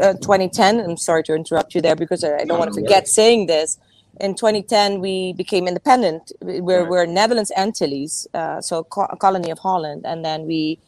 uh, 0.00 0.14
2010, 0.14 0.80
I'm 0.80 0.96
sorry 0.96 1.22
to 1.24 1.34
interrupt 1.34 1.74
you 1.74 1.80
there 1.80 1.96
because 1.96 2.24
I 2.24 2.44
don't 2.44 2.58
want 2.58 2.72
to 2.72 2.80
No, 2.80 2.82
no 2.82 2.82
forget 2.82 3.08
saying 3.08 3.46
this. 3.46 3.78
In 4.20 4.34
2010, 4.34 5.00
we 5.00 5.32
became 5.34 5.68
independent. 5.68 6.32
We're, 6.42 6.84
we're 6.84 7.06
Netherlands 7.06 7.52
Antilles, 7.56 8.26
uh, 8.34 8.60
so 8.60 8.84
co- 8.84 9.06
a 9.08 9.16
colony 9.16 9.50
of 9.50 9.58
Holland, 9.58 10.04
and 10.04 10.24
then 10.24 10.46
we 10.46 10.78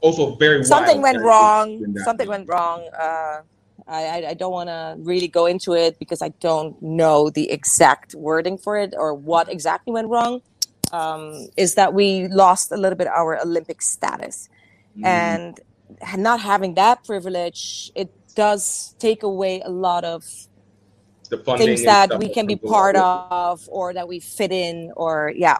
Also 0.00 0.34
very 0.34 0.64
something 0.64 1.00
went 1.00 1.20
wrong 1.22 1.68
something 2.04 2.28
went 2.28 2.48
wrong 2.48 2.80
uh 2.98 3.40
i 3.86 4.02
i, 4.14 4.28
I 4.30 4.34
don't 4.34 4.50
want 4.52 4.68
to 4.68 4.96
really 4.98 5.28
go 5.28 5.46
into 5.46 5.74
it 5.74 5.96
because 6.00 6.20
i 6.22 6.30
don't 6.40 6.74
know 6.82 7.30
the 7.30 7.48
exact 7.50 8.14
wording 8.14 8.58
for 8.58 8.76
it 8.76 8.94
or 8.96 9.14
what 9.14 9.48
exactly 9.48 9.92
went 9.92 10.08
wrong 10.08 10.42
um 10.92 11.46
is 11.56 11.74
that 11.74 11.92
we 11.94 12.28
lost 12.28 12.70
a 12.72 12.76
little 12.76 12.96
bit 12.96 13.08
our 13.08 13.40
olympic 13.40 13.80
status 13.82 14.48
Mm. 14.98 15.06
and 15.06 15.60
not 16.18 16.38
having 16.40 16.74
that 16.74 17.02
privilege 17.04 17.90
it 17.94 18.10
does 18.34 18.94
take 18.98 19.22
away 19.22 19.62
a 19.64 19.70
lot 19.70 20.04
of 20.04 20.22
the 21.30 21.38
things 21.38 21.82
that 21.84 22.18
we 22.18 22.28
can 22.28 22.46
be 22.46 22.56
part 22.56 22.94
of 22.96 23.66
or 23.70 23.94
that 23.94 24.06
we 24.06 24.20
fit 24.20 24.52
in 24.52 24.92
or 24.96 25.32
yeah 25.34 25.58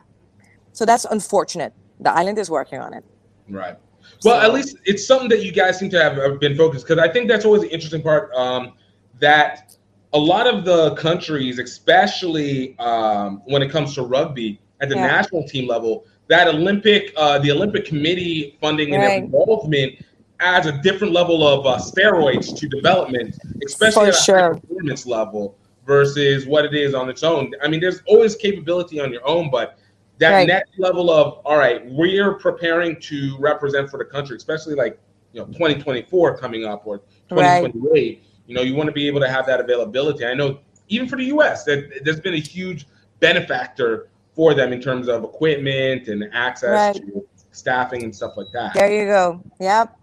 so 0.72 0.84
that's 0.84 1.06
unfortunate 1.06 1.72
the 2.00 2.12
island 2.12 2.38
is 2.38 2.50
working 2.50 2.80
on 2.80 2.94
it. 2.94 3.04
Right. 3.48 3.76
Well, 4.24 4.40
So- 4.40 4.46
at 4.46 4.52
least 4.52 4.76
it's 4.84 5.06
something 5.06 5.28
that 5.28 5.42
you 5.44 5.52
guys 5.52 5.78
seem 5.78 5.90
to 5.90 6.02
have 6.02 6.40
been 6.40 6.56
focused 6.56 6.86
because 6.86 7.02
I 7.02 7.08
think 7.12 7.28
that's 7.28 7.44
always 7.44 7.62
the 7.62 7.72
interesting 7.72 8.02
part. 8.02 8.32
Um, 8.34 8.72
that 9.20 9.76
a 10.12 10.18
lot 10.18 10.46
of 10.46 10.64
the 10.64 10.94
countries, 10.96 11.58
especially 11.58 12.76
um, 12.78 13.42
when 13.46 13.62
it 13.62 13.70
comes 13.70 13.94
to 13.94 14.02
rugby 14.02 14.60
at 14.82 14.88
the 14.88 14.96
Yeah. 14.96 15.06
national 15.06 15.44
team 15.44 15.66
level, 15.68 16.04
that 16.28 16.48
Olympic, 16.48 17.12
uh, 17.16 17.38
the 17.38 17.50
Olympic 17.52 17.84
Committee 17.86 18.58
funding 18.60 18.92
and 18.94 19.02
Right. 19.02 19.22
involvement 19.22 19.94
adds 20.40 20.66
a 20.66 20.72
different 20.82 21.12
level 21.14 21.46
of 21.46 21.64
uh, 21.66 21.76
steroids 21.78 22.54
to 22.58 22.68
development, 22.68 23.36
especially 23.64 24.06
For 24.06 24.08
at 24.08 24.14
a 24.14 24.22
sure. 24.22 24.54
performance 24.56 25.06
level 25.06 25.56
versus 25.86 26.46
what 26.46 26.64
it 26.64 26.74
is 26.74 26.94
on 26.94 27.08
its 27.08 27.22
own. 27.22 27.52
I 27.62 27.68
mean, 27.68 27.80
there's 27.80 28.02
always 28.06 28.34
capability 28.34 29.00
on 29.00 29.12
your 29.12 29.26
own, 29.26 29.50
but 29.50 29.78
that 30.18 30.32
Right. 30.32 30.48
next 30.48 30.78
level 30.78 31.10
of 31.10 31.40
all 31.44 31.56
right, 31.56 31.84
we're 31.90 32.34
preparing 32.34 32.96
to 33.02 33.36
represent 33.38 33.88
for 33.88 33.98
the 33.98 34.04
country, 34.04 34.36
especially 34.36 34.74
like 34.74 34.98
you 35.32 35.40
know 35.40 35.46
2024 35.46 36.36
coming 36.36 36.64
up 36.64 36.86
or 36.86 37.02
Right. 37.30 37.60
2028. 37.62 38.24
You 38.46 38.54
know, 38.56 38.62
you 38.62 38.74
want 38.74 38.88
to 38.88 38.92
be 38.92 39.06
able 39.06 39.20
to 39.20 39.28
have 39.28 39.46
that 39.46 39.60
availability. 39.60 40.26
I 40.26 40.34
know 40.34 40.58
even 40.88 41.08
for 41.08 41.16
the 41.16 41.24
U.S. 41.26 41.64
that 41.64 42.04
there's 42.04 42.20
been 42.20 42.34
a 42.34 42.40
huge 42.40 42.86
benefactor 43.20 44.08
for 44.34 44.54
them 44.54 44.72
in 44.72 44.80
terms 44.80 45.08
of 45.08 45.24
equipment 45.24 46.08
and 46.08 46.28
access 46.32 46.70
Right. 46.70 46.94
to 46.96 47.26
staffing 47.52 48.02
and 48.04 48.14
stuff 48.14 48.32
like 48.36 48.48
that. 48.52 48.74
There 48.74 48.90
you 48.92 49.06
go. 49.06 49.42
Yep. 49.60 49.96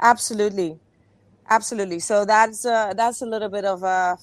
Absolutely. 0.00 0.78
absolutely. 1.50 1.98
So 1.98 2.24
that's 2.24 2.64
uh, 2.64 2.92
that's 2.94 3.22
a 3.22 3.26
little 3.26 3.48
bit 3.48 3.64
of 3.64 3.82
a 3.82 4.18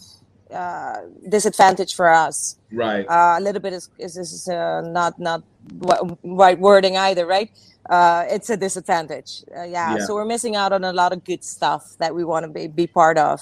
uh, 0.54 0.98
disadvantage 1.28 1.96
for 1.96 2.08
us. 2.10 2.58
Right. 2.72 3.06
Uh, 3.10 3.36
a 3.40 3.42
little 3.42 3.62
bit 3.62 3.74
is 3.74 3.90
is, 3.98 4.16
is 4.18 4.48
uh, 4.48 4.82
not 4.82 5.20
not 5.20 5.44
right 6.24 6.58
wording 6.60 6.98
either, 6.98 7.26
right? 7.26 7.50
Uh, 7.90 8.26
it's 8.30 8.50
a 8.50 8.58
disadvantage. 8.58 9.44
Uh, 9.56 9.64
yeah. 9.64 9.98
Yeah. 9.98 10.06
So 10.06 10.16
we're 10.16 10.26
missing 10.26 10.56
out 10.56 10.72
on 10.74 10.84
a 10.84 10.94
lot 10.94 11.14
of 11.14 11.24
good 11.24 11.44
stuff 11.44 11.96
that 12.00 12.14
we 12.16 12.24
want 12.24 12.44
to 12.46 12.50
be, 12.52 12.68
be 12.68 12.88
part 12.88 13.18
of. 13.18 13.42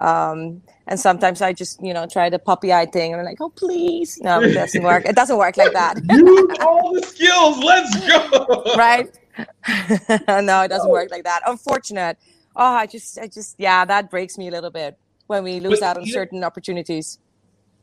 Um, 0.00 0.62
and 0.86 0.98
sometimes 0.98 1.42
I 1.42 1.52
just, 1.52 1.82
you 1.82 1.92
know, 1.92 2.06
try 2.06 2.30
the 2.30 2.38
puppy 2.38 2.72
eye 2.72 2.86
thing 2.86 3.12
and 3.12 3.20
I'm 3.20 3.26
like, 3.26 3.40
oh, 3.40 3.50
please. 3.50 4.18
No, 4.20 4.40
it 4.40 4.52
doesn't 4.54 4.82
work. 4.82 5.04
It 5.04 5.16
doesn't 5.16 5.36
work 5.36 5.56
like 5.56 5.72
that. 5.72 6.00
Use 6.10 6.56
all 6.60 6.94
the 6.94 7.02
skills. 7.02 7.58
Let's 7.58 8.06
go. 8.08 8.62
right? 8.76 9.08
no, 10.28 10.62
it 10.62 10.68
doesn't 10.68 10.90
work 10.90 11.10
like 11.10 11.24
that. 11.24 11.42
Unfortunate. 11.46 12.16
Oh, 12.56 12.64
I 12.64 12.86
just, 12.86 13.18
I 13.18 13.26
just, 13.28 13.56
yeah, 13.58 13.84
that 13.84 14.10
breaks 14.10 14.38
me 14.38 14.48
a 14.48 14.50
little 14.50 14.70
bit 14.70 14.98
when 15.26 15.44
we 15.44 15.60
lose 15.60 15.80
But 15.80 15.86
out 15.86 15.96
on 15.98 16.04
you- 16.06 16.12
certain 16.12 16.42
opportunities. 16.44 17.18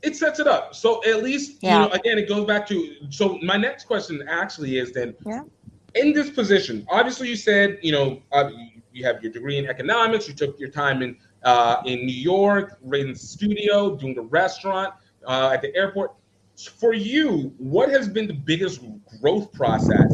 it 0.02 0.16
sets 0.16 0.40
it 0.40 0.48
up. 0.48 0.74
So 0.76 1.02
at 1.06 1.24
least 1.24 1.58
Yeah. 1.62 1.84
you 1.84 1.90
know. 1.90 1.94
Again, 1.94 2.18
it 2.18 2.28
goes 2.28 2.46
back 2.46 2.68
to. 2.68 2.96
So 3.10 3.40
my 3.42 3.58
next 3.58 3.86
question 3.86 4.24
actually 4.28 4.78
is 4.78 4.92
then. 4.94 5.16
Yeah. 5.26 5.42
In 5.96 6.12
this 6.14 6.30
position, 6.30 6.86
obviously, 6.90 7.30
you 7.30 7.36
said 7.38 7.80
you 7.82 7.92
know 7.92 8.22
uh, 8.32 8.50
you- 8.56 8.82
you 8.92 9.04
have 9.06 9.22
your 9.22 9.32
degree 9.32 9.58
in 9.58 9.66
economics. 9.68 10.26
You 10.28 10.34
took 10.34 10.58
your 10.60 10.70
time 10.70 11.02
in 11.02 11.18
uh, 11.46 11.82
in 11.86 12.06
New 12.06 12.14
York, 12.14 12.78
right 12.82 13.02
in 13.02 13.14
the 13.14 13.20
studio, 13.20 13.96
doing 13.96 14.16
the 14.16 14.24
restaurant 14.24 14.94
uh, 15.26 15.52
at 15.54 15.62
the 15.62 15.74
airport. 15.76 16.14
For 16.80 16.94
you, 16.94 17.54
what 17.58 17.90
has 17.90 18.08
been 18.08 18.28
the 18.28 18.34
biggest 18.34 18.82
growth 19.22 19.54
process 19.54 20.12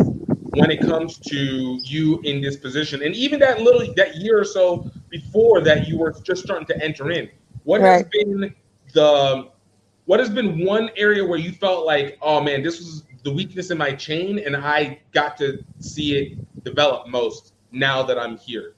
when 0.53 0.69
it 0.69 0.81
comes 0.81 1.17
to 1.19 1.79
you 1.83 2.19
in 2.21 2.41
this 2.41 2.57
position, 2.57 3.03
and 3.03 3.15
even 3.15 3.39
that 3.39 3.61
little 3.61 3.93
that 3.95 4.15
year 4.17 4.39
or 4.39 4.43
so 4.43 4.89
before 5.09 5.61
that 5.61 5.87
you 5.87 5.97
were 5.97 6.11
just 6.23 6.43
starting 6.43 6.67
to 6.67 6.83
enter 6.83 7.11
in? 7.11 7.29
What 7.63 7.81
has 7.81 8.03
been 8.11 8.53
the 8.93 9.49
what 10.05 10.19
has 10.19 10.29
been 10.29 10.65
one 10.65 10.89
area 10.97 11.23
where 11.23 11.39
you 11.39 11.51
felt 11.51 11.85
like, 11.85 12.17
oh 12.21 12.41
man, 12.41 12.63
this 12.63 12.79
was 12.79 13.03
the 13.23 13.31
weakness 13.31 13.69
in 13.69 13.77
my 13.77 13.93
chain, 13.93 14.39
and 14.39 14.57
I 14.57 14.99
got 15.13 15.37
to 15.37 15.63
see 15.79 16.17
it 16.17 16.63
develop 16.63 17.07
most 17.07 17.53
now 17.71 18.01
that 18.03 18.17
I'm 18.17 18.37
here? 18.37 18.73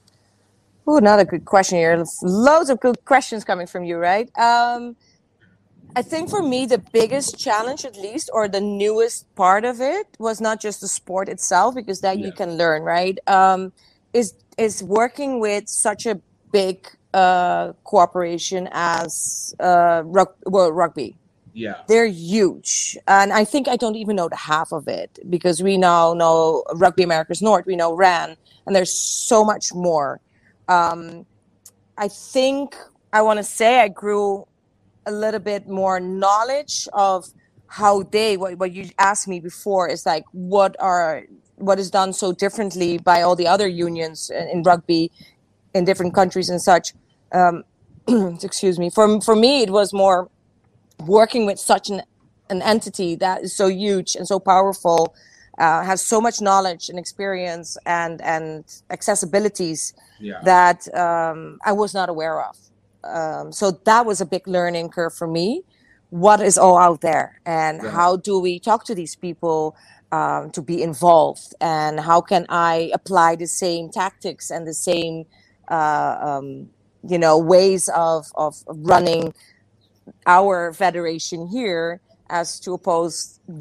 Oh, 0.86 0.98
another 0.98 1.24
good 1.24 1.44
question 1.44 1.78
here. 1.78 2.04
Loads 2.22 2.68
of 2.68 2.80
good 2.80 3.04
questions 3.04 3.44
coming 3.44 3.66
from 3.66 3.84
you, 3.84 3.96
right? 3.96 4.28
Um, 4.38 4.96
I 5.96 6.02
think 6.02 6.28
for 6.28 6.42
me, 6.42 6.66
the 6.66 6.82
biggest 6.92 7.38
challenge, 7.38 7.84
at 7.84 7.96
least, 7.96 8.28
or 8.32 8.48
the 8.48 8.60
newest 8.60 9.32
part 9.34 9.64
of 9.64 9.80
it, 9.80 10.06
was 10.18 10.40
not 10.40 10.60
just 10.60 10.80
the 10.80 10.88
sport 10.88 11.28
itself, 11.28 11.74
because 11.74 12.00
that 12.00 12.18
you 12.18 12.32
can 12.32 12.56
learn, 12.58 12.82
right? 12.82 13.18
Um, 13.26 13.72
is 14.12 14.34
is 14.58 14.82
working 14.82 15.40
with 15.40 15.68
such 15.68 16.06
a 16.06 16.20
big 16.52 16.86
uh, 17.14 17.72
cooperation 17.84 18.68
as 18.72 19.54
uh, 19.60 20.02
rug- 20.04 20.34
well, 20.46 20.70
rugby. 20.70 21.16
Yeah. 21.52 21.82
They're 21.86 22.06
huge. 22.06 22.98
And 23.06 23.32
I 23.32 23.44
think 23.44 23.68
I 23.68 23.76
don't 23.76 23.94
even 23.94 24.16
know 24.16 24.28
the 24.28 24.36
half 24.36 24.72
of 24.72 24.88
it 24.88 25.20
because 25.30 25.62
we 25.62 25.78
now 25.78 26.12
know 26.12 26.64
Rugby 26.74 27.04
Americas 27.04 27.40
North, 27.40 27.66
we 27.66 27.76
know 27.76 27.94
RAN, 27.94 28.36
and 28.66 28.74
there's 28.74 28.92
so 28.92 29.44
much 29.44 29.72
more. 29.72 30.20
Um, 30.68 31.26
I 31.98 32.08
think 32.08 32.76
I 33.12 33.22
want 33.22 33.38
to 33.38 33.44
say 33.44 33.80
I 33.80 33.88
grew 33.88 34.46
a 35.06 35.12
little 35.12 35.40
bit 35.40 35.68
more 35.68 36.00
knowledge 36.00 36.88
of 36.92 37.26
how 37.68 38.02
they, 38.04 38.36
what, 38.36 38.58
what 38.58 38.72
you 38.72 38.90
asked 38.98 39.28
me 39.28 39.40
before 39.40 39.88
is 39.88 40.06
like, 40.06 40.24
what 40.32 40.76
are, 40.80 41.24
what 41.56 41.78
is 41.78 41.90
done 41.90 42.12
so 42.12 42.32
differently 42.32 42.98
by 42.98 43.22
all 43.22 43.36
the 43.36 43.46
other 43.46 43.68
unions 43.68 44.30
in, 44.30 44.62
rugby 44.62 45.10
in 45.74 45.84
different 45.84 46.14
countries 46.14 46.48
and 46.48 46.62
such. 46.62 46.94
Um, 47.32 47.64
excuse 48.42 48.78
me. 48.78 48.90
For, 48.90 49.20
for 49.20 49.36
me, 49.36 49.62
it 49.62 49.70
was 49.70 49.92
more, 49.92 50.30
working 51.06 51.46
with 51.46 51.58
such 51.58 51.90
an, 51.90 52.02
an 52.50 52.62
entity 52.62 53.14
that 53.16 53.42
is 53.42 53.56
so 53.56 53.68
huge 53.68 54.16
and 54.16 54.26
so 54.26 54.38
powerful 54.38 55.14
uh, 55.58 55.82
has 55.84 56.02
so 56.02 56.20
much 56.20 56.40
knowledge 56.40 56.88
and 56.88 56.98
experience 56.98 57.76
and 57.86 58.20
and 58.22 58.64
accessibilities 58.90 59.92
Yeah. 60.20 60.40
that 60.44 60.80
um, 60.94 61.58
I 61.64 61.72
was 61.72 61.94
not 61.94 62.08
aware 62.08 62.40
of. 62.42 62.56
Um, 63.04 63.52
so 63.52 63.70
that 63.84 64.06
was 64.06 64.20
a 64.20 64.26
big 64.26 64.46
learning 64.48 64.90
curve 64.90 65.14
for 65.14 65.28
me. 65.28 65.62
What 66.10 66.40
is 66.40 66.56
all 66.58 66.78
out 66.78 67.00
there, 67.00 67.40
and 67.44 67.82
Right. 67.82 67.92
how 67.92 68.16
do 68.16 68.38
we 68.40 68.60
talk 68.60 68.84
to 68.86 68.94
these 68.94 69.16
people 69.16 69.74
um, 70.12 70.50
to 70.52 70.62
be 70.62 70.82
involved, 70.82 71.54
and 71.60 72.00
how 72.00 72.20
can 72.20 72.46
I 72.48 72.90
apply 72.94 73.36
the 73.36 73.46
same 73.48 73.90
tactics 73.90 74.50
and 74.50 74.66
the 74.66 74.74
same, 74.74 75.24
uh, 75.70 76.16
um, 76.28 76.70
you 77.02 77.18
know, 77.18 77.36
ways 77.38 77.88
of 77.88 78.26
of 78.36 78.54
running 78.68 79.32
our 80.26 80.72
federation 80.72 81.48
here 81.48 82.00
as 82.40 82.46
to 82.64 82.68
oppose 82.78 83.14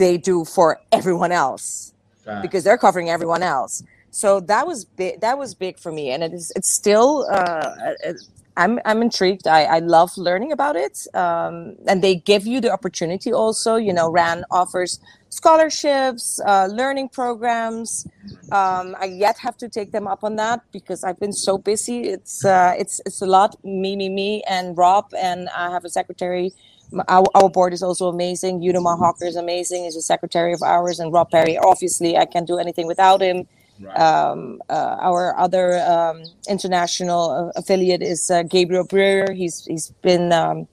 they 0.04 0.16
do 0.18 0.44
for 0.56 0.68
everyone 1.00 1.32
else 1.46 1.94
Facts. 2.26 2.42
because 2.46 2.62
they're 2.66 2.84
covering 2.88 3.10
everyone 3.10 3.44
else 3.44 3.84
so 4.22 4.30
that 4.52 4.64
was 4.72 4.80
big 5.00 5.22
that 5.26 5.38
was 5.38 5.52
big 5.66 5.76
for 5.84 5.92
me 5.92 6.06
and 6.14 6.24
it 6.28 6.34
is 6.34 6.52
it's 6.58 6.72
still 6.82 7.12
uh 7.38 7.94
it, 8.10 8.18
I'm, 8.56 8.80
I'm 8.86 9.02
intrigued. 9.02 9.48
I, 9.48 9.64
I 9.64 9.80
love 9.80 10.12
learning 10.18 10.52
about 10.52 10.76
it. 10.76 11.08
Um, 11.14 11.76
and 11.88 12.04
they 12.04 12.16
give 12.16 12.46
you 12.46 12.62
the 12.62 12.72
opportunity 12.72 13.34
also. 13.34 13.76
You 13.78 13.94
know, 13.94 14.12
RAN 14.12 14.46
offers 14.52 15.00
scholarships, 15.30 16.40
uh, 16.46 16.68
learning 16.68 17.10
programs. 17.10 18.06
Um, 18.52 18.96
I 19.00 19.06
yet 19.06 19.38
have 19.40 19.58
to 19.58 19.70
take 19.70 19.92
them 19.92 20.08
up 20.08 20.24
on 20.24 20.36
that 20.36 20.62
because 20.72 21.04
I've 21.04 21.20
been 21.20 21.34
so 21.34 21.58
busy. 21.58 22.10
It's 22.10 22.46
uh, 22.46 22.76
it's 22.78 23.02
it's 23.06 23.22
a 23.22 23.26
lot. 23.26 23.56
Me, 23.66 23.96
me, 23.96 24.10
me, 24.10 24.44
and 24.48 24.78
Rob, 24.78 25.12
and 25.18 25.50
I 25.50 25.72
have 25.72 25.86
a 25.86 25.90
secretary. 25.90 26.54
Our, 27.08 27.26
our 27.36 27.50
board 27.50 27.74
is 27.74 27.84
also 27.84 28.08
amazing. 28.08 28.62
Unima 28.62 28.98
Hawker 28.98 29.26
is 29.26 29.36
amazing. 29.36 29.86
He's 29.86 29.96
a 29.96 30.02
secretary 30.02 30.54
of 30.54 30.62
ours, 30.62 31.00
and 31.00 31.12
Rob 31.14 31.32
Perry. 31.32 31.58
Obviously, 31.58 32.18
I 32.18 32.26
can't 32.26 32.48
do 32.48 32.58
anything 32.58 32.88
without 32.88 33.22
him. 33.22 33.48
Um, 33.96 34.62
uh, 34.70 34.98
our 35.02 35.36
other 35.38 35.80
um, 35.82 36.24
international 36.48 37.32
uh, 37.32 37.60
affiliate 37.60 38.02
is 38.02 38.30
uh, 38.32 38.44
Gabriel 38.44 38.86
Brewer. 38.86 39.34
He's 39.34 39.66
he's 39.66 39.90
been 40.02 40.32
um, 40.32 40.68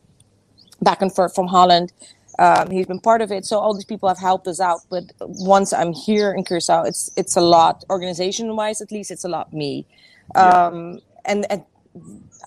back 0.83 1.03
and 1.03 1.13
forth 1.15 1.35
from 1.35 1.49
Holland. 1.49 1.93
Um, 2.39 2.71
he's 2.71 2.87
been 2.87 3.01
part 3.01 3.21
of 3.23 3.33
it. 3.33 3.45
So 3.45 3.59
all 3.59 3.75
these 3.75 3.85
people 3.85 4.09
have 4.09 4.19
helped 4.19 4.47
us 4.49 4.61
out. 4.61 4.81
But 4.91 5.05
once 5.19 5.73
I'm 5.73 5.93
here 5.93 6.33
in 6.33 6.45
Curacao, 6.45 6.85
it's 6.85 7.11
it's 7.17 7.37
a 7.37 7.41
lot 7.41 7.85
organization 7.91 8.57
wise. 8.57 8.81
At 8.81 8.93
least 8.93 9.11
it's 9.11 9.25
a 9.25 9.29
lot 9.29 9.53
me. 9.53 9.87
Um, 10.35 11.01
and, 11.25 11.47
and 11.51 11.65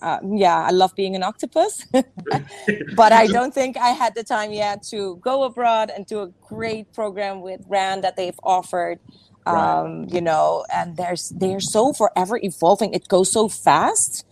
uh, 0.02 0.18
yeah, 0.24 0.56
I 0.56 0.70
love 0.70 0.94
being 0.94 1.14
an 1.14 1.22
octopus, 1.22 1.86
but 2.96 3.12
I 3.12 3.26
don't 3.26 3.54
think 3.54 3.76
I 3.76 3.90
had 3.90 4.14
the 4.14 4.24
time 4.24 4.52
yet 4.52 4.82
to 4.90 5.16
go 5.16 5.44
abroad 5.44 5.90
and 5.94 6.06
do 6.06 6.20
a 6.20 6.28
great 6.42 6.92
program 6.92 7.40
with 7.40 7.60
RAN 7.68 8.00
that 8.02 8.16
they've 8.16 8.38
offered. 8.42 8.98
Right. 9.46 9.80
Um, 9.80 10.06
you 10.08 10.22
know, 10.22 10.64
and 10.72 10.96
there's 10.96 11.28
they're 11.28 11.60
so 11.60 11.92
forever 11.92 12.38
evolving. 12.42 12.94
It 12.94 13.08
goes 13.08 13.30
so 13.30 13.48
fast. 13.48 14.24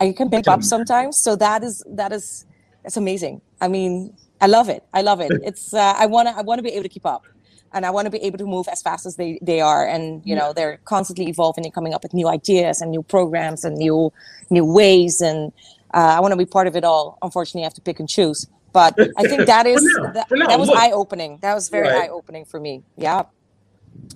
I 0.00 0.12
can 0.12 0.28
pick 0.30 0.48
up 0.48 0.62
sometimes. 0.62 1.18
So 1.18 1.36
that 1.36 1.62
is 1.62 1.84
that 1.86 2.12
is 2.12 2.44
that's 2.82 2.96
amazing. 2.96 3.42
I 3.60 3.68
mean, 3.68 4.16
I 4.40 4.46
love 4.46 4.68
it. 4.68 4.84
I 4.92 5.02
love 5.02 5.20
it. 5.20 5.30
It's 5.42 5.74
uh, 5.74 5.94
I 5.96 6.06
want 6.06 6.28
to 6.28 6.36
I 6.36 6.42
want 6.42 6.58
to 6.58 6.62
be 6.62 6.70
able 6.70 6.84
to 6.84 6.88
keep 6.88 7.06
up, 7.06 7.26
and 7.72 7.84
I 7.86 7.90
want 7.90 8.06
to 8.06 8.10
be 8.10 8.18
able 8.18 8.38
to 8.38 8.46
move 8.46 8.66
as 8.68 8.82
fast 8.82 9.06
as 9.06 9.16
they 9.16 9.38
they 9.42 9.60
are. 9.60 9.86
And 9.86 10.22
you 10.24 10.34
know, 10.34 10.52
they're 10.52 10.78
constantly 10.84 11.28
evolving 11.28 11.64
and 11.64 11.74
coming 11.74 11.94
up 11.94 12.02
with 12.02 12.14
new 12.14 12.28
ideas 12.28 12.80
and 12.80 12.90
new 12.90 13.02
programs 13.02 13.64
and 13.64 13.76
new 13.76 14.12
new 14.50 14.64
ways. 14.64 15.20
And 15.20 15.52
uh, 15.94 16.14
I 16.16 16.20
want 16.20 16.32
to 16.32 16.36
be 16.36 16.46
part 16.46 16.66
of 16.66 16.76
it 16.76 16.84
all. 16.84 17.18
Unfortunately, 17.22 17.62
I 17.62 17.66
have 17.66 17.74
to 17.74 17.80
pick 17.80 18.00
and 18.00 18.08
choose. 18.08 18.46
But 18.72 18.94
I 19.16 19.22
think 19.26 19.46
that 19.46 19.66
is 19.74 19.82
now, 19.82 20.12
that, 20.12 20.26
now, 20.30 20.46
that 20.46 20.58
was 20.58 20.68
eye 20.70 20.90
opening. 20.92 21.38
That 21.40 21.54
was 21.54 21.68
very 21.70 21.88
Right. 21.88 22.02
eye 22.04 22.08
opening 22.08 22.44
for 22.44 22.60
me. 22.60 22.82
Yeah. 22.96 23.22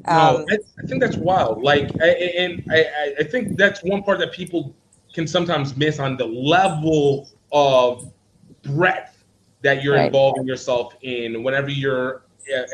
No, 0.06 0.12
Um, 0.12 0.44
I, 0.50 0.58
I 0.82 0.86
think 0.86 1.00
that's 1.00 1.16
wild. 1.16 1.62
Like, 1.62 1.90
I, 2.00 2.08
and 2.08 2.62
I, 2.70 2.78
I- 2.84 3.14
I 3.20 3.24
think 3.24 3.56
that's 3.56 3.82
one 3.82 4.02
part 4.02 4.18
that 4.20 4.32
people 4.32 4.74
can 5.14 5.26
sometimes 5.26 5.76
miss 5.76 5.98
on 5.98 6.16
the 6.16 6.26
level 6.26 7.28
of 7.50 8.12
breadth 8.62 9.24
that 9.62 9.82
you're 9.82 9.94
Right. 9.94 10.06
involving 10.06 10.46
yourself 10.46 10.94
in. 11.02 11.42
Whenever 11.42 11.68
you're 11.70 12.22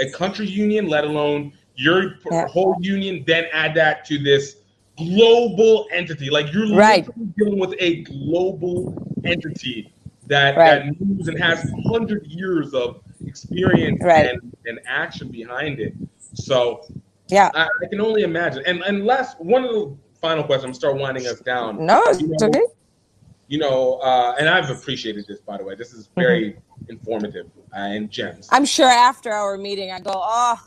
a, 0.00 0.10
country 0.10 0.46
union, 0.46 0.86
let 0.88 1.04
alone 1.04 1.52
your 1.76 2.14
Yeah. 2.30 2.46
whole 2.48 2.76
union, 2.80 3.24
then 3.26 3.46
add 3.52 3.74
that 3.74 4.04
to 4.06 4.18
this 4.18 4.56
global 4.96 5.86
entity. 5.92 6.28
Like 6.30 6.52
you're 6.52 6.74
Right. 6.74 7.06
dealing 7.36 7.58
with 7.58 7.74
a 7.78 8.02
global 8.02 8.94
entity 9.24 9.92
that 10.26 10.56
Right. 10.56 10.84
that 10.84 11.00
moves 11.00 11.28
and 11.28 11.38
has 11.38 11.64
hundred 11.86 12.26
years 12.26 12.74
of 12.74 13.00
experience 13.26 14.02
Right. 14.02 14.30
and, 14.30 14.52
and 14.66 14.80
action 14.86 15.28
behind 15.28 15.80
it. 15.80 15.94
So 16.34 16.80
yeah, 17.28 17.50
I, 17.54 17.64
I 17.64 17.86
can 17.88 18.00
only 18.00 18.22
imagine. 18.22 18.62
And 18.66 18.82
and 18.82 19.04
last 19.04 19.40
one 19.40 19.64
of 19.64 19.70
the 19.70 19.96
final 20.20 20.42
questions, 20.44 20.64
I'm 20.64 20.74
start 20.74 20.96
winding 20.96 21.26
us 21.26 21.40
down. 21.40 21.84
No, 21.84 22.02
You 22.18 22.28
know, 22.40 22.48
okay. 22.48 22.62
You 23.48 23.58
know, 23.58 23.94
uh, 23.94 24.36
and 24.38 24.48
I've 24.48 24.68
appreciated 24.70 25.26
this 25.26 25.40
by 25.40 25.56
the 25.56 25.64
way. 25.64 25.74
This 25.74 25.92
is 25.92 26.08
very 26.14 26.52
Mm-hmm. 26.78 26.90
informative 26.92 27.46
uh, 27.74 27.78
and 27.80 28.08
gems. 28.08 28.48
I'm 28.52 28.64
sure 28.64 28.88
after 28.88 29.30
our 29.32 29.58
meeting, 29.58 29.90
I 29.90 29.98
go, 29.98 30.12
oh, 30.14 30.64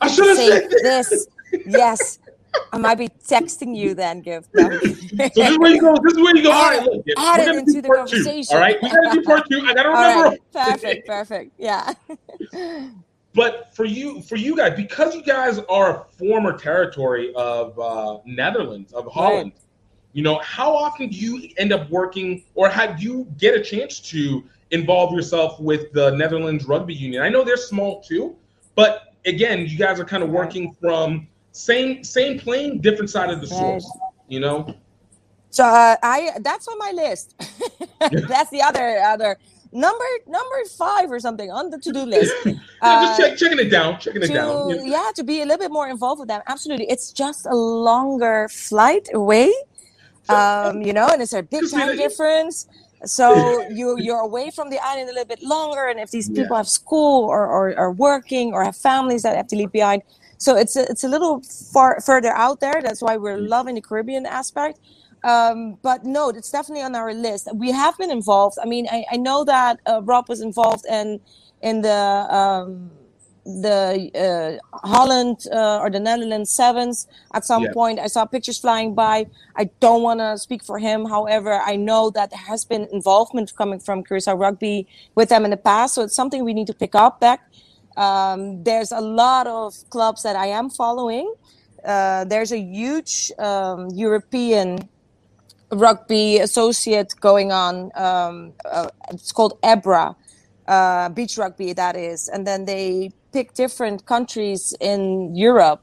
I 0.00 0.08
should 0.08 0.26
have 0.28 0.36
say 0.38 0.48
said 0.48 0.70
this. 0.82 1.26
yes. 1.66 2.18
I 2.72 2.78
might 2.78 2.94
be 2.96 3.08
texting 3.08 3.76
you 3.76 3.94
then. 3.94 4.22
No. 4.24 4.40
So 4.54 4.68
this 4.78 5.36
is 5.36 5.58
where 5.58 5.70
you 5.72 5.80
go. 5.80 5.94
This 6.02 6.12
is 6.14 6.18
where 6.22 6.34
you 6.36 6.42
go. 6.42 6.52
All 6.52 6.70
right, 6.70 6.80
add 6.80 6.86
right, 6.86 6.88
it- 6.88 7.06
look, 7.06 7.18
add 7.18 7.40
it 7.48 7.54
into 7.56 7.82
the 7.82 7.88
part 7.88 8.08
two. 8.08 8.16
conversation. 8.24 8.54
All 8.56 8.60
right, 8.62 8.76
we 8.82 8.88
gotta 8.88 9.10
do 9.12 9.22
part 9.22 9.42
two. 9.50 9.60
I 9.60 9.74
gotta 9.74 9.88
remember. 9.90 10.28
right. 10.30 10.40
Perfect, 10.52 11.06
perfect. 11.06 11.52
Yeah. 11.58 11.92
But 13.34 13.74
for 13.74 13.86
you, 13.86 14.20
for 14.20 14.36
you 14.36 14.54
guys, 14.54 14.74
because 14.76 15.14
you 15.14 15.22
guys 15.22 15.58
are 15.70 16.00
a 16.02 16.04
former 16.18 16.56
territory 16.58 17.32
of 17.34 17.78
uh, 17.78 18.18
Netherlands, 18.26 18.92
of 18.92 19.06
Holland, 19.10 19.52
you 20.12 20.22
know, 20.22 20.38
how 20.40 20.74
often 20.74 21.08
do 21.08 21.16
you 21.16 21.48
end 21.56 21.72
up 21.72 21.88
working, 21.90 22.44
or 22.54 22.68
do 22.70 23.02
you 23.02 23.26
get 23.38 23.54
a 23.54 23.62
chance 23.62 23.98
to 24.00 24.44
involve 24.70 25.14
yourself 25.14 25.58
with 25.60 25.92
the 25.92 26.10
Netherlands 26.10 26.64
Rugby 26.66 26.94
Union? 26.94 27.22
I 27.22 27.28
know 27.28 27.44
they're 27.44 27.56
small 27.56 28.02
too, 28.02 28.36
but 28.74 29.14
again, 29.24 29.66
you 29.66 29.78
guys 29.78 29.98
are 30.00 30.04
kind 30.04 30.22
of 30.22 30.30
working 30.30 30.74
from 30.80 31.28
same 31.52 32.02
same 32.04 32.38
plane, 32.38 32.80
different 32.80 33.10
side 33.10 33.30
of 33.30 33.40
the 33.40 33.46
source. 33.46 33.90
You 34.28 34.40
know, 34.40 34.74
So 35.50 35.64
uh, 35.64 35.96
I 36.02 36.30
that's 36.40 36.68
on 36.68 36.78
my 36.78 36.92
list. 36.94 37.34
that's 38.28 38.50
the 38.50 38.62
other 38.62 38.98
other 39.00 39.36
number 39.72 40.04
number 40.26 40.56
five 40.76 41.10
or 41.10 41.20
something 41.20 41.50
on 41.50 41.70
the 41.70 41.78
to 41.78 41.92
do 41.92 42.00
list. 42.14 42.34
Yeah, 42.44 42.52
Uh, 42.80 43.06
just 43.06 43.20
check, 43.20 43.38
checking 43.38 43.58
it 43.58 43.70
down, 43.70 43.98
checking 43.98 44.22
it 44.22 44.28
to, 44.28 44.32
down. 44.34 44.68
know. 44.68 44.84
yeah, 44.84 45.10
to 45.16 45.24
be 45.24 45.40
a 45.40 45.44
little 45.44 45.58
bit 45.58 45.70
more 45.72 45.88
involved 45.88 46.20
with 46.20 46.28
them. 46.28 46.42
Absolutely, 46.46 46.86
it's 46.88 47.12
just 47.12 47.46
a 47.46 47.54
longer 47.54 48.48
flight 48.48 49.08
away. 49.14 49.52
Um, 50.28 50.82
you 50.82 50.92
know, 50.92 51.08
and 51.08 51.20
it's 51.22 51.32
a 51.32 51.42
big 51.42 51.68
time 51.68 51.94
difference. 51.96 52.66
So 53.04 53.62
you 53.68 53.98
you're 53.98 54.20
away 54.20 54.50
from 54.50 54.70
the 54.70 54.78
island 54.78 55.10
a 55.10 55.12
little 55.12 55.26
bit 55.26 55.42
longer, 55.42 55.88
and 55.88 55.98
if 56.00 56.10
these 56.10 56.30
people 56.30 56.56
Yeah. 56.56 56.58
have 56.58 56.68
school 56.68 57.24
or, 57.24 57.46
or 57.46 57.76
are 57.78 57.92
working 57.92 58.52
or 58.54 58.64
have 58.64 58.76
families 58.76 59.22
that 59.22 59.36
have 59.36 59.48
to 59.48 59.56
leave 59.56 59.72
behind, 59.72 60.02
so 60.38 60.56
it's 60.56 60.76
a, 60.76 60.82
it's 60.90 61.04
a 61.04 61.08
little 61.08 61.42
far 61.72 62.00
further 62.00 62.30
out 62.32 62.60
there. 62.60 62.80
That's 62.82 63.02
why 63.02 63.16
we're 63.16 63.38
loving 63.38 63.74
the 63.74 63.80
Caribbean 63.82 64.26
aspect. 64.26 64.78
Um, 65.24 65.78
but 65.82 66.04
no, 66.04 66.30
it's 66.30 66.50
definitely 66.50 66.82
on 66.84 66.94
our 66.96 67.12
list. 67.14 67.48
We 67.54 67.70
have 67.72 67.96
been 67.98 68.10
involved. 68.10 68.56
I 68.62 68.66
mean, 68.66 68.88
I, 68.90 69.04
I 69.12 69.16
know 69.16 69.44
that 69.44 69.80
uh, 69.86 70.00
Rob 70.02 70.28
was 70.28 70.40
involved 70.40 70.84
in 70.88 71.20
in 71.60 71.82
the 71.82 72.26
um, 72.34 72.90
the 73.44 74.10
uh, 74.14 74.78
Holland 74.88 75.38
uh, 75.52 75.78
or 75.78 75.90
the 75.90 76.00
Netherlands 76.00 76.52
sevens 76.52 77.06
at 77.34 77.44
some 77.44 77.64
Yeah. 77.64 77.72
point. 77.72 77.98
I 77.98 78.06
saw 78.06 78.24
pictures 78.24 78.58
flying 78.58 78.94
by. 78.94 79.26
I 79.56 79.64
don't 79.80 80.02
want 80.02 80.20
to 80.20 80.38
speak 80.38 80.64
for 80.64 80.78
him. 80.78 81.06
However, 81.06 81.60
I 81.64 81.76
know 81.76 82.10
that 82.10 82.30
there 82.30 82.38
has 82.38 82.64
been 82.64 82.88
involvement 82.92 83.54
coming 83.56 83.80
from 83.80 84.04
Curacao 84.04 84.34
Rugby 84.36 84.86
with 85.14 85.28
them 85.28 85.44
in 85.44 85.50
the 85.50 85.56
past. 85.56 85.94
So 85.94 86.02
it's 86.02 86.14
something 86.14 86.44
we 86.44 86.54
need 86.54 86.68
to 86.68 86.74
pick 86.74 86.94
up 86.94 87.20
back. 87.20 87.40
Um, 87.96 88.62
there's 88.64 88.92
a 88.92 89.00
lot 89.00 89.46
of 89.46 89.74
clubs 89.90 90.22
that 90.22 90.36
I 90.36 90.46
am 90.46 90.70
following. 90.70 91.32
Uh, 91.84 92.24
there's 92.24 92.52
a 92.52 92.58
huge 92.60 93.32
um, 93.38 93.88
European 93.90 94.88
rugby 95.72 96.38
associate 96.38 97.12
going 97.20 97.50
on. 97.52 97.90
Um, 97.94 98.54
uh, 98.64 98.88
it's 99.10 99.32
called 99.32 99.58
EBRA, 99.62 100.14
uh, 100.68 101.08
beach 101.10 101.36
rugby, 101.38 101.72
that 101.72 101.96
is. 101.96 102.28
And 102.28 102.46
then 102.46 102.64
they 102.66 103.10
pick 103.32 103.54
different 103.54 104.06
countries 104.06 104.74
in 104.80 105.34
Europe. 105.34 105.82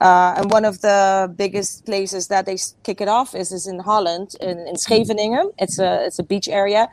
Uh, 0.00 0.34
and 0.36 0.50
one 0.50 0.64
of 0.64 0.82
the 0.82 1.32
biggest 1.36 1.86
places 1.86 2.28
that 2.28 2.44
they 2.44 2.58
kick 2.82 3.00
it 3.00 3.08
off 3.08 3.34
is, 3.34 3.50
is 3.50 3.66
in 3.66 3.78
Holland, 3.78 4.34
in, 4.40 4.58
in 4.66 4.76
Scheveningen. 4.76 5.50
It's 5.58 5.78
a 5.78 6.04
it's 6.04 6.18
a 6.18 6.22
beach 6.22 6.48
area 6.48 6.88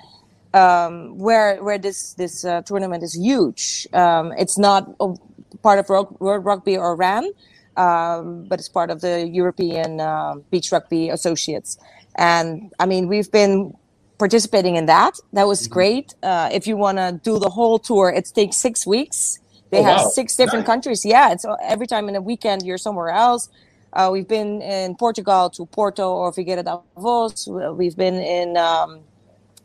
um, 0.54 1.18
where 1.18 1.62
where 1.64 1.78
this 1.78 2.14
this 2.14 2.45
uh, 2.45 2.62
tournament 2.62 3.04
is 3.04 3.14
huge. 3.16 3.88
Um, 3.93 4.32
it's 4.38 4.58
not 4.58 4.95
a 4.99 5.14
part 5.62 5.80
of 5.80 5.89
World 5.89 6.45
Rugby 6.45 6.78
or 6.78 6.95
RAN, 6.95 7.32
um, 7.76 8.45
but 8.47 8.60
it's 8.60 8.70
part 8.70 8.89
of 8.89 9.01
the 9.01 9.28
European 9.28 9.99
uh, 9.99 10.36
Beach 10.51 10.72
Rugby 10.72 11.10
Associates. 11.10 11.78
And 12.16 12.72
I 12.80 12.86
mean, 12.86 13.08
we've 13.08 13.32
been 13.32 13.76
participating 14.20 14.76
in 14.76 14.86
that. 14.86 15.20
That 15.34 15.47
was 15.47 15.68
great. 15.68 16.14
Uh, 16.22 16.49
if 16.51 16.68
you 16.68 16.78
want 16.78 16.97
to 16.97 17.20
do 17.24 17.39
the 17.39 17.49
whole 17.49 17.80
tour, 17.80 18.10
it 18.10 18.32
takes 18.34 18.58
six 18.58 18.86
weeks. 18.86 19.39
They 19.74 19.82
Oh, 19.82 19.84
have 19.84 20.01
wow. 20.01 20.09
six 20.19 20.38
different 20.38 20.65
countries. 20.67 21.05
Yeah, 21.05 21.34
it's 21.34 21.45
uh, 21.45 21.55
every 21.63 21.88
time 21.88 22.09
in 22.09 22.15
a 22.17 22.21
weekend 22.21 22.63
you're 22.63 22.80
somewhere 22.80 23.09
else. 23.11 23.49
Uh, 23.93 24.09
we've 24.13 24.28
been 24.30 24.61
in 24.61 24.95
Portugal 24.95 25.49
to 25.51 25.67
Porto 25.67 26.13
or 26.13 26.34
Figueira 26.34 26.63
da 26.65 26.82
Foz. 26.97 27.47
We've 27.78 27.97
been 27.97 28.15
in 28.15 28.57
um, 28.57 29.01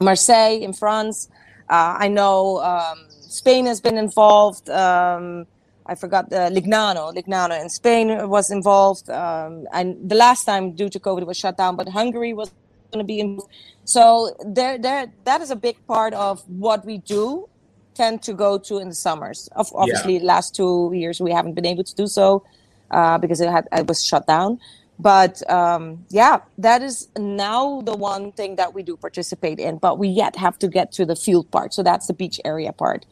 Marseille 0.01 0.59
in 0.63 0.75
France. 0.75 1.29
Uh, 1.71 1.97
I 2.01 2.09
know 2.09 2.59
um, 2.63 3.07
Spain 3.11 3.67
has 3.67 3.81
been 3.81 3.99
involved. 3.99 4.71
Um, 4.71 5.47
I 5.87 5.97
forgot 5.97 6.31
the 6.31 6.51
Lignano. 6.57 7.15
Lignano 7.15 7.61
in 7.61 7.71
Spain 7.71 8.29
was 8.29 8.51
involved. 8.51 9.11
Um, 9.11 9.67
and 9.73 9.97
the 10.11 10.17
last 10.17 10.45
time, 10.45 10.75
due 10.75 10.91
to 10.91 11.01
COVID, 11.01 11.27
was 11.27 11.39
shut 11.39 11.57
down. 11.59 11.77
But 11.77 11.89
Hungary 11.91 12.35
was 12.35 12.53
going 12.93 13.05
to 13.05 13.09
be 13.09 13.21
involved. 13.21 13.53
So 13.85 14.37
there, 14.47 14.79
there, 14.79 15.13
that 15.25 15.41
is 15.43 15.51
a 15.51 15.57
big 15.57 15.77
part 15.87 16.15
of 16.15 16.43
what 16.49 16.85
we 16.87 16.99
do. 16.99 17.48
Tend 17.99 18.23
to 18.23 18.33
go 18.33 18.59
to 18.59 18.79
in 18.79 18.89
the 18.89 18.95
summers. 18.95 19.49
Of 19.61 19.67
obviously, 19.75 20.21
last 20.21 20.55
two 20.55 20.93
years 20.95 21.21
we 21.21 21.33
haven't 21.33 21.55
been 21.59 21.67
able 21.67 21.83
to 21.83 21.95
do 22.03 22.07
so 22.07 22.45
uh, 22.93 23.19
because 23.19 23.41
it 23.41 23.51
had 23.51 23.67
it 23.73 23.89
was 23.89 24.05
shut 24.11 24.25
down. 24.29 24.61
But 25.01 25.35
um, 25.51 25.83
yeah, 26.09 26.37
that 26.59 26.81
is 26.81 27.09
now 27.19 27.81
the 27.83 27.97
one 27.97 28.31
thing 28.39 28.55
that 28.55 28.73
we 28.73 28.85
do 28.85 28.97
participate 28.97 29.59
in. 29.59 29.79
But 29.79 29.99
we 29.99 30.07
yet 30.07 30.37
have 30.37 30.57
to 30.61 30.69
get 30.69 30.93
to 30.93 31.05
the 31.05 31.17
field 31.17 31.51
part. 31.51 31.75
So 31.75 31.83
that's 31.83 32.07
the 32.07 32.15
beach 32.15 32.41
area 32.45 32.73
part. 32.73 33.05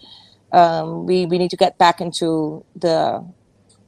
Um, 0.53 1.05
we 1.05 1.26
we 1.26 1.37
need 1.37 1.51
to 1.51 1.57
get 1.57 1.78
back 1.78 2.01
into 2.01 2.64
the 2.76 3.24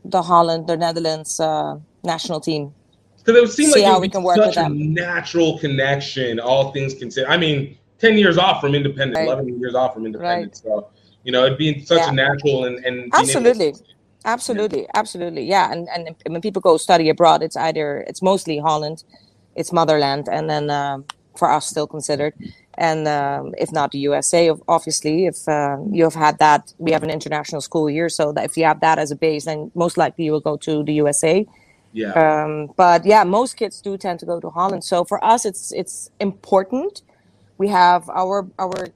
the 0.05 0.23
Holland, 0.23 0.67
the 0.67 0.77
Netherlands 0.77 1.39
uh, 1.39 1.79
national 2.03 2.41
team. 2.41 2.75
Because 3.19 3.37
it 3.37 3.41
would 3.41 3.53
seem 3.53 3.71
See 3.71 3.83
like 3.83 3.89
it 3.89 3.93
would 3.93 4.01
we 4.01 4.09
be 4.09 4.13
can 4.13 4.23
work 4.25 4.37
such 4.37 4.57
with 4.57 4.67
a 4.67 4.69
natural 4.69 5.59
connection, 5.61 6.41
all 6.41 6.73
things 6.73 6.95
considered. 6.95 7.31
I 7.31 7.37
mean, 7.37 7.79
10 7.99 8.17
years 8.19 8.39
off 8.39 8.61
from 8.61 8.75
independence, 8.75 9.17
Right. 9.19 9.27
11 9.27 9.61
years 9.61 9.75
off 9.75 9.95
from 9.95 10.07
independence. 10.07 10.63
So, 10.63 10.89
you 11.25 11.33
know, 11.33 11.45
it'd 11.45 11.59
be 11.59 11.85
such 11.85 11.99
Yeah. 11.99 12.11
a 12.11 12.13
natural 12.13 12.65
and, 12.65 12.85
and 12.85 13.13
to- 13.13 13.19
absolutely 13.19 13.75
absolutely 14.25 14.87
absolutely 14.95 15.45
yeah 15.45 15.71
and 15.73 15.89
and 15.95 16.15
when 16.27 16.41
people 16.41 16.61
go 16.61 16.77
study 16.77 17.09
abroad 17.09 17.41
it's 17.41 17.57
either 17.57 18.05
it's 18.09 18.21
mostly 18.21 18.59
holland 18.59 19.05
it's 19.55 19.73
motherland 19.73 20.29
and 20.29 20.51
then 20.51 20.69
um, 20.71 21.05
for 21.37 21.49
us 21.49 21.69
still 21.69 21.87
considered 21.87 22.35
and 22.75 23.07
um, 23.07 23.55
if 23.59 23.71
not 23.71 23.93
the 23.93 23.99
usa 23.99 24.51
ob- 24.51 24.61
obviously 24.67 25.27
if 25.27 25.49
uh, 25.49 25.77
you 25.93 26.03
have 26.03 26.15
had 26.17 26.37
that 26.41 26.73
we 26.79 26.91
have 26.91 27.05
an 27.05 27.11
international 27.11 27.61
school 27.61 27.87
here 27.87 28.09
so 28.09 28.33
that 28.33 28.45
if 28.45 28.57
you 28.57 28.65
have 28.65 28.81
that 28.81 28.99
as 28.99 29.13
a 29.13 29.17
base 29.17 29.45
then 29.45 29.71
most 29.77 29.97
likely 29.97 30.25
you 30.25 30.33
will 30.33 30.41
go 30.51 30.57
to 30.57 30.83
the 30.83 30.95
usa 30.95 31.47
Yeah. 31.93 32.13
um, 32.23 32.73
but 32.77 33.07
yeah 33.07 33.23
most 33.23 33.57
kids 33.57 33.81
do 33.81 33.97
tend 33.97 34.19
to 34.19 34.27
go 34.27 34.41
to 34.41 34.51
holland 34.51 34.83
so 34.83 35.05
for 35.05 35.25
us 35.25 35.45
it's 35.47 35.71
it's 35.73 36.11
important 36.19 37.03
we 37.59 37.69
have 37.69 38.09
our 38.11 38.49
our 38.59 38.89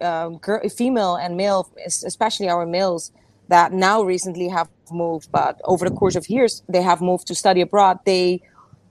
uh, 0.00 0.28
girl, 0.30 0.60
female 0.68 1.16
and 1.16 1.36
male, 1.36 1.70
especially 1.86 2.48
our 2.48 2.66
males, 2.66 3.12
that 3.48 3.72
now 3.72 4.02
recently 4.02 4.48
have 4.48 4.68
moved, 4.90 5.28
but 5.32 5.60
over 5.64 5.88
the 5.88 5.94
course 5.94 6.16
of 6.16 6.28
years 6.28 6.62
they 6.68 6.82
have 6.82 7.00
moved 7.00 7.26
to 7.28 7.34
study 7.34 7.60
abroad. 7.60 7.98
They, 8.04 8.42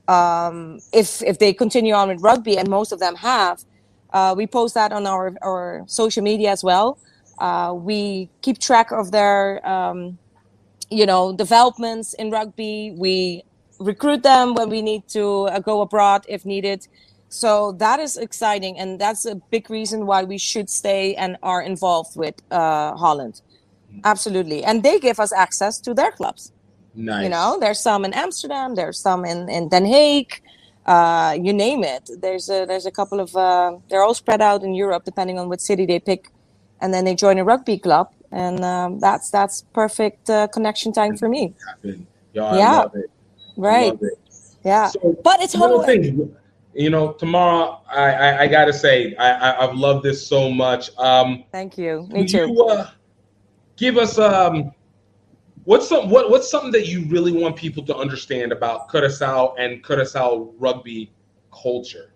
um, 0.07 0.80
if 0.93 1.22
if 1.24 1.39
they 1.39 1.53
continue 1.53 1.93
on 1.93 2.10
with 2.10 2.22
rugby, 2.22 2.57
and 2.57 2.70
most 2.70 2.91
of 2.91 2.99
them 2.99 3.16
have, 3.16 3.64
uh, 4.14 4.34
we 4.38 4.47
post 4.47 4.74
that 4.76 4.91
on 4.91 5.05
our 5.05 5.34
our 5.41 5.84
social 5.88 6.24
media 6.24 6.51
as 6.51 6.64
well. 6.64 6.97
Uh, 7.39 7.74
we 7.74 8.30
keep 8.41 8.60
track 8.60 8.91
of 8.91 9.12
their, 9.12 9.66
um, 9.68 10.18
you 10.89 11.05
know, 11.05 11.34
developments 11.34 12.14
in 12.16 12.30
rugby. 12.30 12.93
We 12.97 13.43
recruit 13.80 14.24
them 14.24 14.55
when 14.55 14.70
we 14.70 14.82
need 14.82 15.07
to 15.10 15.47
uh, 15.47 15.60
go 15.60 15.82
abroad 15.82 16.26
if 16.28 16.45
needed. 16.45 16.86
So 17.30 17.73
that 17.73 17.99
is 17.99 18.17
exciting, 18.17 18.80
and 18.80 18.99
that's 18.99 19.25
a 19.25 19.36
big 19.36 19.69
reason 19.69 20.05
why 20.07 20.23
we 20.23 20.38
should 20.38 20.69
stay 20.69 21.15
and 21.15 21.38
are 21.43 21.61
involved 21.61 22.17
with 22.17 22.36
uh, 22.51 22.95
Holland. 22.95 23.41
Absolutely, 24.03 24.63
and 24.63 24.84
they 24.84 24.99
give 24.99 25.19
us 25.19 25.32
access 25.32 25.80
to 25.82 25.93
their 25.93 26.11
clubs. 26.11 26.51
Nice. 26.95 27.23
You 27.23 27.30
know, 27.30 27.57
there's 27.59 27.80
some 27.80 28.03
in 28.03 28.13
Amsterdam, 28.13 28.75
there's 28.75 28.99
some 28.99 29.25
in 29.25 29.47
in 29.47 29.69
Den 29.69 29.86
Haag, 29.86 30.41
uh, 30.89 31.38
you 31.39 31.53
name 31.53 31.84
it. 31.84 32.09
There's 32.19 32.49
a 32.49 32.65
there's 32.65 32.88
a 32.88 32.91
couple 32.91 33.19
of 33.19 33.36
uh, 33.36 33.77
they're 33.89 34.03
all 34.03 34.15
spread 34.15 34.41
out 34.41 34.63
in 34.63 34.73
Europe, 34.73 35.05
depending 35.05 35.38
on 35.38 35.47
what 35.47 35.61
city 35.61 35.86
they 35.86 35.99
pick, 35.99 36.32
and 36.82 36.93
then 36.93 37.05
they 37.05 37.13
join 37.13 37.38
a 37.38 37.43
rugby 37.43 37.77
club, 37.77 38.11
and 38.32 38.63
um, 38.65 38.99
that's 38.99 39.30
that's 39.30 39.61
perfect 39.73 40.30
uh, 40.30 40.47
connection 40.47 40.91
time 40.91 41.15
for 41.15 41.30
me. 41.30 41.53
Yeah. 42.34 42.86
Right. 43.55 43.93
Yeah, 44.65 44.91
but 45.23 45.41
it's 45.41 45.53
home. 45.53 45.86
thing, 45.86 46.36
you 46.74 46.89
know, 46.89 47.13
tomorrow, 47.13 47.82
I, 47.89 48.11
I, 48.11 48.41
I 48.41 48.47
got 48.47 48.65
to 48.65 48.74
say, 48.74 49.15
I, 49.15 49.32
I, 49.32 49.67
I've 49.67 49.76
loved 49.76 50.03
this 50.03 50.26
so 50.26 50.51
much. 50.51 50.91
Um, 50.97 51.43
Thank 51.51 51.78
you. 51.78 52.07
Me 52.11 52.26
too. 52.28 52.47
You, 52.47 52.65
uh, 52.65 52.89
give 53.76 53.97
us 53.97 54.20
um, 54.20 54.72
what's 55.63 55.88
some 55.88 56.09
what 56.09 56.30
what's 56.30 56.49
something 56.49 56.72
that 56.72 56.88
you 56.88 57.05
really 57.05 57.32
want 57.32 57.55
people 57.55 57.84
to 57.86 57.95
understand 57.95 58.51
about 58.51 58.89
Curacao 58.89 59.55
and 59.55 59.84
Curacao 59.84 60.51
rugby 60.59 61.11
culture? 61.51 62.13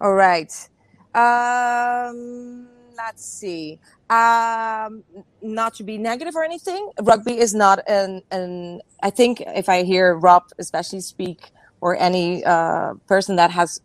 All 0.00 0.14
right. 0.14 0.52
Um, 1.14 2.66
let's 2.96 3.24
see. 3.24 3.78
Um, 4.10 5.04
not 5.40 5.74
to 5.74 5.84
be 5.84 5.98
negative 5.98 6.34
or 6.34 6.44
anything, 6.44 6.90
rugby 7.02 7.38
is 7.38 7.54
not 7.54 7.80
an. 7.88 8.22
an 8.30 8.80
I 9.02 9.10
think 9.10 9.42
if 9.46 9.68
I 9.68 9.82
hear 9.84 10.16
Rob 10.16 10.44
especially 10.58 11.00
speak, 11.00 11.52
or 11.82 11.96
any 11.98 12.44
uh, 12.44 12.94
person 13.08 13.34
that 13.36 13.50
has 13.50 13.80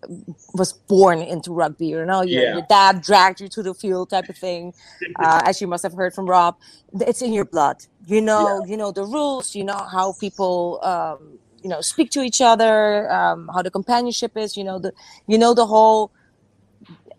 was 0.53 0.71
born 0.87 1.19
into 1.19 1.51
rugby, 1.51 1.87
you 1.87 2.05
know, 2.05 2.21
your, 2.21 2.43
Yeah. 2.43 2.53
your 2.57 2.65
dad 2.69 3.01
dragged 3.01 3.41
you 3.41 3.49
to 3.49 3.63
the 3.63 3.73
field, 3.73 4.11
type 4.11 4.29
of 4.29 4.37
thing, 4.37 4.73
uh, 5.19 5.41
as 5.45 5.59
you 5.61 5.67
must 5.67 5.81
have 5.83 5.93
heard 5.93 6.13
from 6.13 6.27
Rob. 6.29 6.55
It's 7.01 7.23
in 7.23 7.33
your 7.33 7.45
blood. 7.45 7.77
You 8.05 8.21
know, 8.21 8.63
you 8.69 8.77
know 8.77 8.91
the 8.91 9.03
rules. 9.03 9.55
You 9.55 9.65
know 9.65 9.81
how 9.95 10.13
people. 10.13 10.79
Um, 10.83 11.39
you 11.63 11.69
know, 11.69 11.81
speak 11.81 12.11
to 12.11 12.21
each 12.21 12.39
other. 12.39 13.11
Um, 13.11 13.49
how 13.53 13.63
the 13.63 13.71
companionship 13.71 14.37
is. 14.37 14.55
You 14.55 14.63
know 14.63 14.77
the. 14.79 14.93
You 15.27 15.37
know 15.39 15.53
the 15.55 15.65
whole 15.65 16.11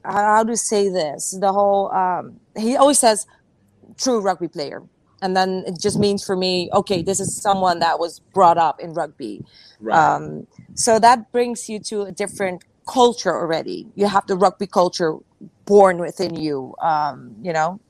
how 0.05 0.12
how 0.37 0.45
to 0.45 0.57
say 0.57 0.89
this 0.89 1.37
the 1.41 1.53
whole 1.53 1.91
um 1.93 2.39
he 2.57 2.76
always 2.76 2.99
says 2.99 3.26
true 3.99 4.20
rugby 4.20 4.49
player 4.49 4.83
and 5.22 5.36
then 5.36 5.64
it 5.66 5.80
just 5.80 5.98
means 5.98 6.24
for 6.24 6.36
me 6.36 6.70
okay 6.72 7.02
this 7.02 7.20
is 7.20 7.36
someone 7.36 7.78
that 7.80 7.98
was 7.98 8.20
brought 8.34 8.58
up 8.58 8.80
in 8.80 8.92
rugby. 8.94 9.44
Right. 9.80 9.98
um 10.14 10.46
so 10.74 10.98
that 10.98 11.32
brings 11.32 11.68
you 11.68 11.78
to 11.80 12.02
a 12.02 12.12
different 12.12 12.64
culture 12.88 13.34
already. 13.36 13.86
You 13.96 14.08
have 14.08 14.26
the 14.26 14.36
rugby 14.36 14.66
culture 14.66 15.14
born 15.66 15.98
within 15.98 16.34
you 16.36 16.74
um 16.82 17.36
you 17.42 17.52
know? 17.52 17.80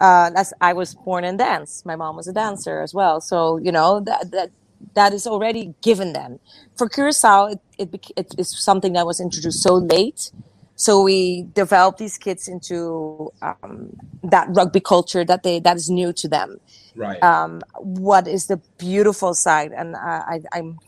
Uh 0.00 0.30
that's 0.30 0.52
i 0.60 0.72
was 0.72 0.94
born 0.94 1.24
in 1.24 1.36
dance. 1.36 1.84
My 1.86 1.96
mom 1.96 2.16
was 2.16 2.28
a 2.28 2.32
dancer 2.32 2.80
as 2.82 2.94
well. 2.94 3.20
So 3.20 3.58
you 3.58 3.72
know 3.72 4.00
that 4.00 4.30
that 4.32 4.50
that 4.94 5.12
is 5.12 5.26
already 5.26 5.74
given 5.82 6.12
them 6.12 6.40
for 6.76 6.88
curacao 6.88 7.46
it, 7.46 7.60
it, 7.78 8.10
it 8.16 8.34
is 8.38 8.50
something 8.58 8.92
that 8.94 9.06
was 9.06 9.20
introduced 9.20 9.62
so 9.62 9.74
late 9.74 10.32
so 10.76 11.02
we 11.02 11.44
develop 11.54 11.98
these 11.98 12.18
kids 12.18 12.48
into 12.48 13.32
um, 13.42 13.96
that 14.22 14.48
rugby 14.50 14.80
culture 14.80 15.24
that 15.24 15.42
they 15.42 15.60
that 15.60 15.76
is 15.76 15.90
new 15.90 16.12
to 16.14 16.28
them. 16.28 16.58
Right. 16.94 17.22
um, 17.22 17.62
what 17.78 18.28
is 18.28 18.48
the 18.48 18.60
beautiful 18.76 19.32
side 19.32 19.72
and 19.72 19.96
I, 19.96 20.22
I, 20.28 20.40
i'm 20.52 20.78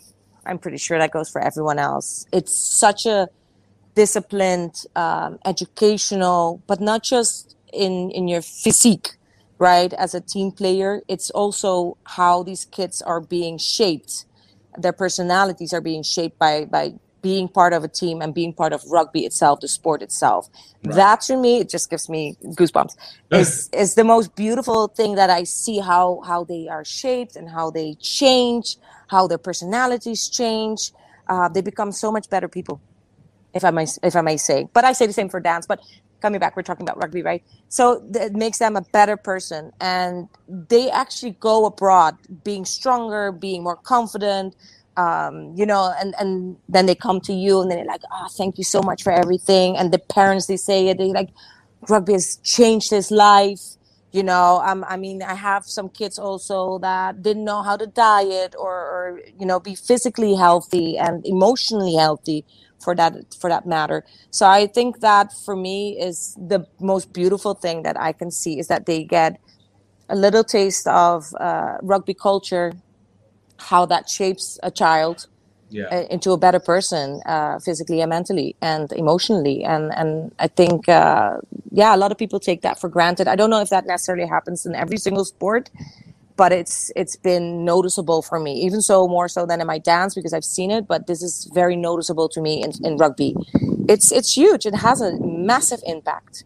i'm 0.45 0.59
pretty 0.59 0.77
sure 0.77 0.99
that 0.99 1.11
goes 1.13 1.31
for 1.31 1.41
everyone 1.41 1.79
else. 1.79 2.27
It's 2.33 2.55
such 2.57 3.07
a 3.07 3.29
disciplined 3.95 4.85
um, 4.97 5.39
educational 5.45 6.63
but 6.67 6.81
not 6.81 7.03
just 7.03 7.57
in 7.73 8.11
in 8.11 8.29
your 8.29 8.43
physique 8.43 9.17
right? 9.59 9.93
As 9.93 10.15
a 10.15 10.21
team 10.21 10.51
player 10.51 11.01
it's 11.09 11.31
also 11.31 11.97
how 12.05 12.43
these 12.43 12.65
kids 12.65 13.01
are 13.03 13.21
being 13.21 13.57
shaped. 13.59 14.27
Their 14.77 14.93
personalities 14.93 15.73
are 15.73 15.81
being 15.81 16.03
shaped 16.03 16.39
by 16.39 16.65
by 16.65 16.95
being 17.25 17.49
part 17.49 17.73
of 17.73 17.83
a 17.83 17.89
team 17.89 18.21
and 18.21 18.35
being 18.35 18.53
part 18.53 18.73
of 18.75 18.85
rugby 18.97 19.25
itself 19.25 19.61
the 19.61 19.69
sport 19.79 20.03
itself. 20.03 20.43
Right. 20.85 20.95
that 21.01 21.19
to 21.23 21.35
me 21.45 21.53
it 21.63 21.71
just 21.71 21.89
gives 21.89 22.07
me 22.15 22.37
goosebumps. 22.59 22.95
Is 23.33 23.71
is 23.73 23.95
the 23.95 24.05
most 24.05 24.29
beautiful 24.37 24.81
thing 24.99 25.15
that 25.21 25.31
i 25.31 25.43
see 25.45 25.79
how 25.91 26.07
how 26.31 26.41
they 26.53 26.69
are 26.69 26.85
shaped 26.85 27.35
and 27.35 27.47
how 27.57 27.67
they 27.79 27.89
change 28.19 28.77
how 29.15 29.27
their 29.31 29.43
personalities 29.51 30.29
change. 30.29 30.81
Uh, 31.33 31.49
they 31.55 31.63
become 31.63 31.91
so 31.93 32.09
much 32.17 32.27
better 32.35 32.49
people 32.59 32.77
if 33.59 33.65
i 33.65 33.71
may 33.79 33.87
if 34.03 34.15
i 34.21 34.23
may 34.31 34.37
say. 34.37 34.59
But 34.77 34.85
i 34.85 34.93
say 34.93 35.07
the 35.07 35.19
same 35.21 35.31
for 35.35 35.41
dance 35.41 35.67
but 35.73 35.81
coming 36.25 36.41
back 36.45 36.57
we're 36.57 36.69
talking 36.71 36.87
about 36.87 36.99
rugby 37.03 37.23
right? 37.31 37.43
So 37.79 37.83
it 38.27 38.35
makes 38.45 38.59
them 38.59 38.77
a 38.77 38.85
better 38.99 39.17
person 39.17 39.73
and 39.81 40.29
they 40.73 40.85
actually 40.91 41.35
go 41.51 41.57
abroad 41.71 42.13
being 42.49 42.65
stronger 42.79 43.33
being 43.33 43.63
more 43.69 43.81
confident 43.95 44.55
um, 44.97 45.55
you 45.57 45.67
know, 45.67 45.93
and 46.01 46.15
and 46.19 46.57
then 46.69 46.87
they 46.87 46.95
come 46.95 47.21
to 47.23 47.33
you 47.33 47.61
and 47.61 47.71
then 47.71 47.79
they're 47.79 47.87
like, 47.87 48.03
"Ah, 48.13 48.29
thank 48.37 48.59
you 48.59 48.65
so 48.65 48.81
much 48.83 49.03
for 49.03 49.13
everything." 49.13 49.77
And 49.77 49.93
the 49.93 49.99
parents 49.99 50.47
they 50.47 50.57
say 50.57 50.89
it, 50.89 50.99
they 50.99 51.13
like, 51.13 51.31
rugby 51.89 52.13
has 52.15 52.37
changed 52.45 52.91
his 52.91 53.11
life. 53.11 53.61
You 54.13 54.23
know, 54.23 54.63
um, 54.65 54.85
I 54.89 54.97
mean, 54.97 55.23
I 55.23 55.35
have 55.35 55.65
some 55.67 55.89
kids 55.89 56.19
also 56.19 56.79
that 56.79 57.23
didn't 57.23 57.45
know 57.45 57.63
how 57.63 57.77
to 57.77 57.87
diet 57.87 58.55
or, 58.57 58.73
or 58.73 59.21
you 59.39 59.45
know, 59.45 59.59
be 59.59 59.75
physically 59.75 60.37
healthy 60.37 60.97
and 60.97 61.27
emotionally 61.27 61.95
healthy 61.97 62.45
for 62.81 62.95
that 62.95 63.15
for 63.41 63.51
that 63.51 63.67
matter. 63.67 64.05
So 64.31 64.47
I 64.47 64.69
think 64.69 65.01
that 65.01 65.33
for 65.45 65.57
me 65.57 65.99
is 66.01 66.35
the 66.39 66.67
most 66.81 67.13
beautiful 67.13 67.55
thing 67.55 67.83
that 67.83 67.99
I 68.01 68.13
can 68.13 68.31
see 68.31 68.59
is 68.61 68.69
that 68.69 68.87
they 68.87 69.03
get 69.05 69.41
a 70.09 70.17
little 70.17 70.45
taste 70.45 70.87
of 70.87 71.25
uh, 71.41 71.79
rugby 71.83 72.15
culture 72.15 72.73
how 73.71 73.87
that 73.87 74.09
shapes 74.09 74.47
a 74.63 74.71
child 74.83 75.19
Yeah. 75.71 75.89
uh, 75.95 76.07
into 76.17 76.31
a 76.33 76.39
better 76.47 76.61
person 76.73 77.07
uh, 77.35 77.59
physically 77.67 78.01
and 78.03 78.11
mentally 78.11 78.51
and 78.73 78.87
emotionally. 79.05 79.59
And 79.73 79.85
and 80.01 80.11
i 80.47 80.49
think 80.61 80.89
uh, 80.89 81.39
yeah 81.81 81.93
a 81.97 82.01
lot 82.05 82.11
of 82.13 82.19
people 82.23 82.41
take 82.41 82.61
that 82.67 82.77
for 82.81 82.89
granted. 82.97 83.27
I 83.29 83.37
don't 83.41 83.51
know 83.55 83.63
if 83.67 83.71
that 83.77 83.85
necessarily 83.95 84.29
happens 84.37 84.67
in 84.67 84.75
every 84.85 84.99
single 85.07 85.25
sport 85.35 85.65
but 86.37 86.53
it's 86.53 86.79
it's 86.97 87.17
been 87.17 87.65
noticeable 87.65 88.21
for 88.23 88.39
me 88.41 88.53
even 88.67 88.81
so 88.83 88.97
more 89.09 89.29
so 89.37 89.47
than 89.47 89.61
in 89.63 89.69
my 89.75 89.79
dance 89.79 90.15
because 90.19 90.35
i've 90.39 90.45
seen 90.59 90.71
it 90.77 90.85
but 90.93 91.07
this 91.11 91.23
is 91.23 91.35
very 91.55 91.77
noticeable 91.77 92.29
to 92.35 92.41
me 92.47 92.55
in, 92.65 92.73
in 92.89 92.97
rugby. 92.99 93.37
It's 93.95 94.13
it's 94.13 94.33
huge. 94.37 94.67
It 94.67 94.77
has 94.89 95.01
a 95.01 95.11
massive 95.53 95.81
impact. 95.95 96.45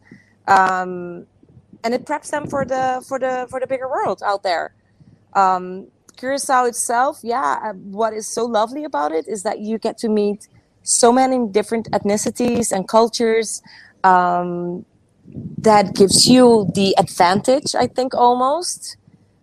Um, 0.56 1.26
and 1.84 1.94
it 1.94 2.04
preps 2.06 2.30
them 2.30 2.46
for 2.48 2.64
the 2.64 3.02
for 3.08 3.18
the 3.18 3.46
for 3.50 3.60
the 3.60 3.66
bigger 3.66 3.88
world 3.88 4.22
out 4.24 4.42
there. 4.42 4.74
Um, 5.34 5.88
Curacao 6.18 6.64
itself, 6.64 7.20
yeah, 7.22 7.60
uh, 7.62 7.72
what 7.72 8.12
is 8.12 8.26
so 8.26 8.44
lovely 8.44 8.84
about 8.84 9.12
it 9.12 9.28
is 9.28 9.44
that 9.44 9.60
you 9.60 9.78
get 9.78 9.96
to 9.98 10.08
meet 10.08 10.48
so 10.82 11.12
many 11.12 11.46
different 11.48 11.90
ethnicities 11.92 12.72
and 12.72 12.88
cultures. 12.88 13.62
Um, 14.04 14.84
that 15.58 15.94
gives 15.94 16.26
you 16.26 16.70
the 16.74 16.94
advantage, 16.98 17.74
I 17.74 17.86
think, 17.86 18.14
almost 18.14 18.96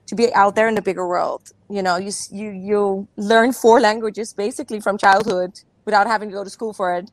to 0.07 0.15
be 0.15 0.33
out 0.33 0.55
there 0.55 0.67
in 0.67 0.75
the 0.75 0.81
bigger 0.81 1.07
world. 1.07 1.51
You 1.69 1.83
know, 1.83 1.97
you 1.97 2.11
you 2.31 2.49
you 2.49 3.07
learn 3.17 3.53
four 3.53 3.79
languages 3.79 4.33
basically 4.33 4.79
from 4.79 4.97
childhood 4.97 5.51
without 5.85 6.07
having 6.07 6.29
to 6.29 6.35
go 6.35 6.43
to 6.43 6.49
school 6.49 6.73
for 6.73 6.95
it. 6.95 7.11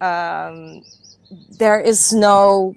Um, 0.00 0.82
there 1.58 1.80
is 1.80 2.12
no 2.12 2.74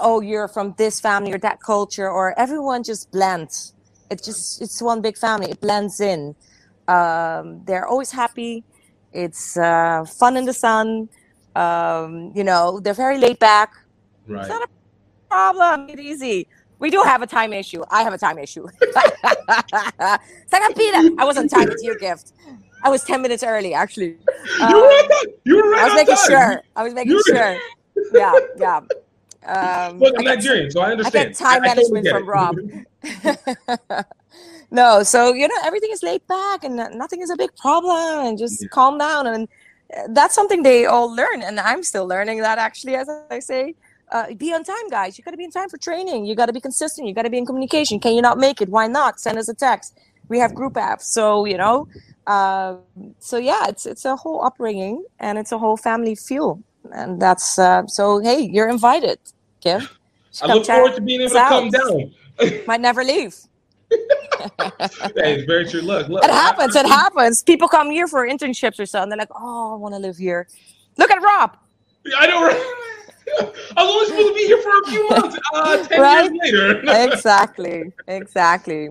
oh 0.00 0.20
you're 0.20 0.48
from 0.48 0.74
this 0.78 1.00
family 1.00 1.32
or 1.32 1.38
that 1.38 1.60
culture 1.60 2.08
or 2.08 2.38
everyone 2.38 2.82
just 2.82 3.10
blends 3.10 3.74
it 4.10 4.22
just 4.22 4.60
it's 4.62 4.80
one 4.82 5.00
big 5.00 5.16
family. 5.16 5.50
It 5.50 5.60
blends 5.60 6.00
in. 6.00 6.34
Um, 6.86 7.62
they're 7.64 7.86
always 7.86 8.10
happy. 8.10 8.64
It's 9.12 9.56
uh, 9.56 10.04
fun 10.04 10.36
in 10.36 10.44
the 10.44 10.52
sun. 10.52 11.08
Um, 11.54 12.32
you 12.34 12.44
know 12.44 12.80
they're 12.80 12.94
very 12.94 13.18
laid 13.18 13.38
back. 13.38 13.72
Right. 14.26 14.40
it's 14.40 14.48
not 14.48 14.62
a 14.62 14.68
problem. 15.28 15.86
Make 15.86 15.98
it 15.98 16.02
easy. 16.02 16.46
We 16.78 16.90
do 16.90 17.02
have 17.02 17.22
a 17.22 17.26
time 17.26 17.52
issue. 17.52 17.82
I 17.90 18.02
have 18.02 18.12
a 18.12 18.18
time 18.18 18.38
issue. 18.38 18.66
I 18.94 20.18
was 21.24 21.36
on 21.36 21.48
time 21.48 21.70
it's 21.70 21.82
your 21.82 21.96
gift. 21.96 22.32
I 22.84 22.90
was 22.90 23.02
10 23.02 23.20
minutes 23.22 23.42
early 23.42 23.74
actually. 23.74 24.16
You 24.60 24.76
were 24.76 24.82
right 24.82 25.24
you 25.44 25.56
were 25.56 25.70
right 25.70 25.80
i 25.80 25.84
was 25.86 25.94
making 25.94 26.14
time. 26.14 26.26
sure. 26.26 26.62
I 26.76 26.82
was 26.84 26.94
making 26.94 27.20
sure. 27.26 27.56
Yeah 28.12 28.32
yeah 28.56 28.80
um, 29.46 29.98
Look, 29.98 30.14
I'm 30.18 30.24
Nigerian, 30.24 30.70
so 30.70 30.80
I 30.80 30.92
understand. 30.92 31.16
I 31.16 31.28
get 31.28 31.36
time 31.36 31.62
I- 31.62 31.66
management 31.66 32.08
from. 32.08 32.26
Rob. 32.26 32.56
no, 34.70 35.02
so 35.02 35.32
you 35.32 35.46
know 35.46 35.54
everything 35.64 35.90
is 35.92 36.02
laid 36.02 36.26
back 36.26 36.64
and 36.64 36.76
nothing 36.76 37.22
is 37.22 37.30
a 37.30 37.36
big 37.36 37.54
problem, 37.56 38.26
and 38.26 38.38
just 38.38 38.68
calm 38.70 38.98
down. 38.98 39.26
And 39.26 39.48
uh, 39.96 40.08
that's 40.10 40.34
something 40.34 40.62
they 40.62 40.86
all 40.86 41.14
learn, 41.14 41.42
and 41.42 41.60
I'm 41.60 41.82
still 41.82 42.06
learning 42.06 42.40
that 42.40 42.58
actually. 42.58 42.96
As 42.96 43.08
I 43.30 43.38
say, 43.38 43.74
uh, 44.10 44.34
be 44.34 44.52
on 44.52 44.64
time, 44.64 44.88
guys. 44.90 45.16
You 45.16 45.24
got 45.24 45.30
to 45.30 45.36
be 45.36 45.44
in 45.44 45.50
time 45.50 45.68
for 45.68 45.78
training. 45.78 46.26
You 46.26 46.34
got 46.34 46.46
to 46.46 46.52
be 46.52 46.60
consistent. 46.60 47.06
You 47.06 47.14
got 47.14 47.22
to 47.22 47.30
be 47.30 47.38
in 47.38 47.46
communication. 47.46 48.00
Can 48.00 48.14
you 48.14 48.22
not 48.22 48.38
make 48.38 48.60
it? 48.60 48.68
Why 48.68 48.86
not? 48.86 49.20
Send 49.20 49.38
us 49.38 49.48
a 49.48 49.54
text. 49.54 49.98
We 50.28 50.38
have 50.40 50.54
group 50.54 50.74
apps, 50.74 51.02
so 51.02 51.44
you 51.44 51.56
know. 51.56 51.88
Uh, 52.26 52.76
so 53.20 53.38
yeah, 53.38 53.66
it's 53.68 53.86
it's 53.86 54.04
a 54.04 54.14
whole 54.14 54.44
upbringing 54.44 55.02
and 55.18 55.38
it's 55.38 55.52
a 55.52 55.58
whole 55.58 55.78
family 55.78 56.14
feel, 56.14 56.62
and 56.92 57.20
that's 57.20 57.58
uh, 57.58 57.86
so. 57.86 58.18
Hey, 58.20 58.40
you're 58.40 58.68
invited, 58.68 59.18
Kim. 59.60 59.88
I 60.42 60.54
look 60.54 60.66
forward 60.66 60.94
to 60.94 61.00
being 61.00 61.20
able 61.22 61.30
to 61.32 61.38
come 61.48 61.70
down. 61.70 62.14
Might 62.66 62.80
never 62.80 63.02
leave. 63.04 63.34
That 64.58 65.24
is 65.26 65.44
very 65.44 65.68
true. 65.68 65.80
Look, 65.80 66.08
look. 66.08 66.22
It 66.22 66.30
happens. 66.30 66.76
It 66.76 66.86
happens. 66.86 67.42
People 67.42 67.66
come 67.68 67.90
here 67.90 68.06
for 68.06 68.26
internships 68.28 68.78
or 68.78 68.86
something. 68.86 69.08
They're 69.10 69.18
like, 69.18 69.30
"Oh, 69.34 69.72
I 69.72 69.76
want 69.76 69.94
to 69.94 69.98
live 69.98 70.16
here." 70.16 70.46
Look 70.96 71.10
at 71.10 71.20
Rob. 71.22 71.56
I 72.16 72.26
know. 72.28 72.46
Right? 72.46 72.74
I 73.76 73.84
was 73.84 73.92
only 73.94 74.06
supposed 74.06 74.28
to 74.28 74.34
be 74.34 74.46
here 74.46 74.62
for 74.62 74.70
a 74.80 74.86
few 74.86 75.08
months. 75.10 75.38
Uh, 75.52 75.86
ten 75.86 76.00
Right? 76.00 76.30
years 76.32 76.84
later. 76.84 77.12
exactly. 77.12 77.92
Exactly. 78.06 78.88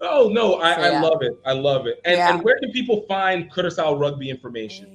Oh 0.00 0.28
no, 0.28 0.56
I, 0.60 0.74
So, 0.74 0.80
I 0.82 1.00
love 1.00 1.22
it. 1.22 1.32
I 1.46 1.52
love 1.52 1.86
it. 1.86 2.00
And, 2.04 2.16
Yeah. 2.18 2.34
and 2.34 2.42
where 2.42 2.58
can 2.58 2.70
people 2.72 3.04
find 3.08 3.50
Curacao 3.52 3.96
rugby 3.96 4.28
information? 4.30 4.93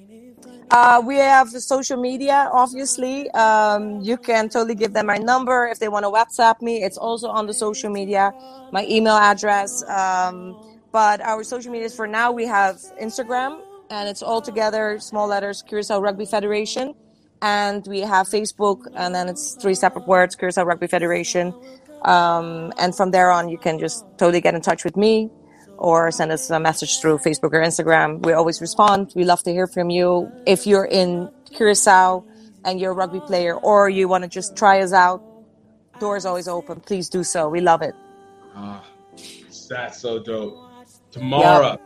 Uh, 0.72 1.02
we 1.04 1.18
have 1.18 1.50
social 1.50 1.98
media, 1.98 2.50
obviously. 2.54 3.30
Um, 3.32 4.02
you 4.02 4.18
can 4.18 4.50
totally 4.50 4.76
give 4.76 4.94
them 4.94 5.08
my 5.08 5.18
number 5.18 5.68
if 5.68 5.80
they 5.80 5.88
want 5.90 6.06
to 6.06 6.12
WhatsApp 6.12 6.62
me. 6.62 6.84
It's 6.84 6.98
also 6.98 7.28
on 7.30 7.48
the 7.48 7.54
social 7.54 7.90
media, 7.90 8.34
my 8.72 8.86
email 8.88 9.16
address. 9.16 9.84
Um, 9.90 10.56
but 10.92 11.22
our 11.22 11.44
social 11.44 11.72
medias 11.72 11.96
for 11.96 12.08
now, 12.08 12.32
we 12.32 12.46
have 12.46 12.78
Instagram, 13.02 13.62
and 13.90 14.10
it's 14.10 14.22
all 14.22 14.42
together, 14.42 15.00
small 15.00 15.28
letters, 15.28 15.64
Curacao 15.64 16.00
Rugby 16.02 16.26
Federation. 16.26 16.94
and 17.42 17.88
we 17.88 18.02
have 18.02 18.28
Facebook, 18.28 18.88
and 18.96 19.16
then 19.16 19.30
it's 19.30 19.56
three 19.56 19.76
separate 19.76 20.08
words: 20.08 20.36
Curacao 20.36 20.64
Rugby 20.64 20.88
Federation. 20.88 21.54
Um, 22.04 22.74
and 22.80 22.96
from 22.96 23.12
there 23.12 23.32
on, 23.32 23.50
you 23.50 23.58
can 23.58 23.80
just 23.80 24.06
totally 24.18 24.42
get 24.42 24.56
in 24.56 24.62
touch 24.62 24.84
with 24.86 24.98
me 24.98 25.30
or 25.80 26.12
send 26.12 26.32
us 26.32 26.50
a 26.50 26.60
message 26.60 27.00
through 27.00 27.18
Facebook 27.20 27.54
or 27.54 27.62
Instagram. 27.64 28.24
We 28.26 28.34
always 28.34 28.60
respond. 28.62 29.14
We 29.16 29.24
love 29.24 29.42
to 29.44 29.52
hear 29.52 29.66
from 29.66 29.90
you. 29.90 30.30
If 30.46 30.68
you're 30.68 30.86
in 30.86 31.30
Curacao 31.52 32.24
and 32.66 32.80
you're 32.80 32.92
a 32.92 32.96
rugby 32.96 33.22
player, 33.22 33.56
or 33.56 33.90
you 33.90 34.08
want 34.08 34.24
to 34.26 34.30
just 34.30 34.56
try 34.58 34.82
us 34.82 34.92
out, 34.94 35.24
doors 36.00 36.26
always 36.26 36.48
open. 36.48 36.82
Please 36.82 37.10
do 37.10 37.24
so. 37.24 37.48
We 37.50 37.62
love 37.62 37.82
it. 37.82 37.96
Ah, 38.56 38.84
that's 39.70 40.00
so 40.00 40.20
dope. 40.22 40.58
Tomorrow. 41.12 41.70
Yep. 41.72 41.82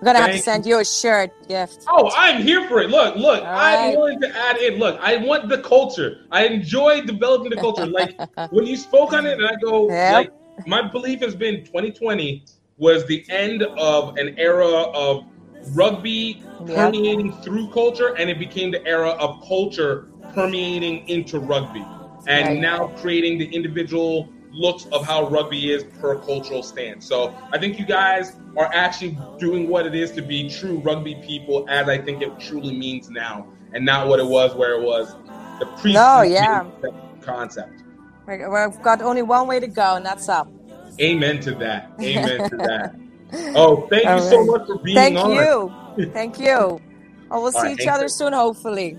I'm 0.00 0.04
gonna 0.06 0.20
have 0.20 0.32
to 0.32 0.38
send 0.38 0.66
you 0.66 0.80
a 0.80 0.84
shirt 0.84 1.30
gift. 1.48 1.84
Oh, 1.88 2.10
I'm 2.16 2.42
here 2.42 2.66
for 2.68 2.80
it. 2.80 2.90
Look, 2.90 3.16
look, 3.16 3.42
All 3.42 3.46
I'm 3.48 3.88
right. 3.90 3.96
willing 3.96 4.20
to 4.22 4.36
add 4.36 4.56
in. 4.58 4.78
Look, 4.78 4.98
I 5.00 5.16
want 5.16 5.48
the 5.48 5.58
culture. 5.58 6.26
I 6.30 6.46
enjoy 6.46 7.02
developing 7.02 7.50
the 7.50 7.56
culture. 7.56 7.86
Like 7.86 8.18
when 8.50 8.66
you 8.66 8.76
spoke 8.76 9.12
on 9.12 9.24
it, 9.26 9.38
and 9.38 9.46
I 9.46 9.54
go, 9.62 9.88
Yep. 9.90 10.12
like, 10.14 10.66
my 10.66 10.82
belief 10.82 11.20
has 11.20 11.34
been 11.34 11.64
2020 11.64 12.44
was 12.78 13.06
the 13.06 13.24
end 13.28 13.62
of 13.62 14.16
an 14.16 14.34
era 14.38 14.66
of 14.66 15.24
rugby 15.74 16.42
Yep. 16.66 16.76
permeating 16.76 17.32
through 17.42 17.68
culture, 17.70 18.14
and 18.16 18.30
it 18.30 18.38
became 18.38 18.70
the 18.70 18.84
era 18.86 19.10
of 19.10 19.42
culture 19.46 20.06
permeating 20.34 21.06
into 21.08 21.38
rugby, 21.38 21.84
and 22.26 22.48
Right. 22.48 22.58
now 22.58 22.86
creating 22.96 23.38
the 23.38 23.46
individual 23.54 24.28
looks 24.52 24.86
of 24.92 25.04
how 25.04 25.26
rugby 25.28 25.72
is 25.72 25.84
per 26.00 26.16
cultural 26.16 26.62
stance. 26.62 27.04
So 27.06 27.32
I 27.52 27.58
think 27.58 27.78
you 27.78 27.84
guys 27.84 28.36
are 28.56 28.70
actually 28.72 29.18
doing 29.38 29.68
what 29.68 29.84
it 29.84 29.94
is 29.96 30.12
to 30.12 30.22
be 30.22 30.48
true 30.48 30.78
rugby 30.84 31.16
people, 31.26 31.66
as 31.68 31.88
I 31.88 31.98
think 31.98 32.22
it 32.22 32.38
truly 32.38 32.76
means 32.76 33.10
now, 33.10 33.46
and 33.72 33.84
not 33.84 34.06
what 34.08 34.20
it 34.20 34.26
was 34.26 34.54
where 34.54 34.74
it 34.80 34.82
was 34.82 35.16
the 35.58 35.66
pre 35.66 35.92
No, 35.92 36.22
yeah. 36.22 36.62
concept. 37.20 37.82
We- 38.26 38.36
We've 38.46 38.82
got 38.82 39.02
only 39.02 39.22
one 39.22 39.46
way 39.48 39.60
to 39.60 39.66
go, 39.66 39.96
and 39.96 40.06
that's 40.06 40.28
up. 40.28 40.48
Amen 41.00 41.40
to 41.40 41.54
that. 41.56 41.90
Amen 42.00 42.48
to 42.50 42.56
that. 42.56 42.94
Oh, 43.56 43.88
thank 43.88 44.06
All 44.06 44.16
you 44.16 44.22
so 44.22 44.44
much 44.44 44.64
for 44.66 44.78
being 44.78 44.94
Thank 44.94 45.18
on. 45.18 45.32
you. 45.32 46.10
Thank 46.12 46.38
you. 46.38 46.80
Oh, 47.30 47.42
we'll 47.42 47.50
see 47.50 47.58
right, 47.58 47.80
each 47.80 47.88
other 47.88 48.04
you. 48.04 48.08
soon, 48.08 48.32
hopefully. 48.32 48.96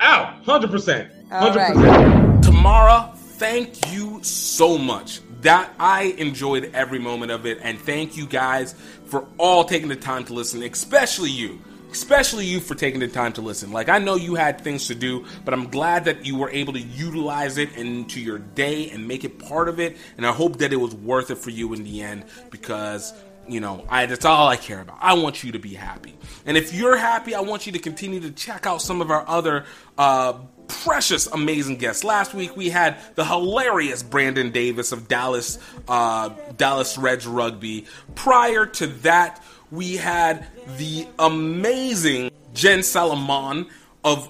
Ow, 0.00 0.40
hundred 0.42 0.70
percent, 0.70 1.10
All 1.30 1.40
hundred 1.40 1.58
right. 1.58 1.74
percent. 1.74 2.44
Tamara, 2.44 3.12
thank 3.14 3.92
you 3.92 4.22
so 4.22 4.78
much. 4.78 5.20
That 5.42 5.70
I 5.78 6.14
enjoyed 6.16 6.70
every 6.72 6.98
moment 6.98 7.30
of 7.30 7.44
it, 7.44 7.58
and 7.62 7.78
thank 7.78 8.16
you 8.16 8.26
guys 8.26 8.74
for 9.04 9.26
all 9.36 9.64
taking 9.64 9.88
the 9.88 9.96
time 9.96 10.24
to 10.24 10.32
listen, 10.32 10.62
especially 10.62 11.30
you. 11.30 11.60
Especially 11.94 12.44
you 12.44 12.58
for 12.58 12.74
taking 12.74 12.98
the 12.98 13.06
time 13.06 13.32
to 13.34 13.40
listen. 13.40 13.70
Like, 13.70 13.88
I 13.88 13.98
know 13.98 14.16
you 14.16 14.34
had 14.34 14.60
things 14.60 14.88
to 14.88 14.96
do, 14.96 15.24
but 15.44 15.54
I'm 15.54 15.70
glad 15.70 16.06
that 16.06 16.26
you 16.26 16.36
were 16.36 16.50
able 16.50 16.72
to 16.72 16.80
utilize 16.80 17.56
it 17.56 17.76
into 17.76 18.20
your 18.20 18.38
day 18.38 18.90
and 18.90 19.06
make 19.06 19.22
it 19.22 19.38
part 19.38 19.68
of 19.68 19.78
it. 19.78 19.96
And 20.16 20.26
I 20.26 20.32
hope 20.32 20.58
that 20.58 20.72
it 20.72 20.76
was 20.76 20.92
worth 20.92 21.30
it 21.30 21.38
for 21.38 21.50
you 21.50 21.72
in 21.72 21.84
the 21.84 22.02
end 22.02 22.24
because 22.50 23.14
you 23.46 23.60
know, 23.60 23.84
I 23.88 24.06
that's 24.06 24.24
all 24.24 24.48
I 24.48 24.56
care 24.56 24.80
about. 24.80 24.98
I 25.00 25.14
want 25.14 25.44
you 25.44 25.52
to 25.52 25.58
be 25.58 25.74
happy. 25.74 26.14
And 26.46 26.56
if 26.56 26.74
you're 26.74 26.96
happy, 26.96 27.34
I 27.34 27.40
want 27.40 27.66
you 27.66 27.72
to 27.72 27.78
continue 27.78 28.20
to 28.20 28.30
check 28.30 28.66
out 28.66 28.82
some 28.82 29.00
of 29.00 29.10
our 29.10 29.26
other 29.28 29.64
uh 29.98 30.34
precious 30.66 31.26
amazing 31.26 31.76
guests. 31.76 32.04
Last 32.04 32.32
week 32.32 32.56
we 32.56 32.70
had 32.70 32.98
the 33.16 33.24
hilarious 33.24 34.02
Brandon 34.02 34.50
Davis 34.50 34.92
of 34.92 35.08
Dallas 35.08 35.58
uh 35.88 36.30
Dallas 36.56 36.96
Reds 36.96 37.26
Rugby. 37.26 37.86
Prior 38.14 38.66
to 38.66 38.86
that, 38.86 39.42
we 39.70 39.96
had 39.96 40.46
the 40.78 41.06
amazing 41.18 42.30
Jen 42.52 42.82
Salomon 42.82 43.66
of 44.04 44.28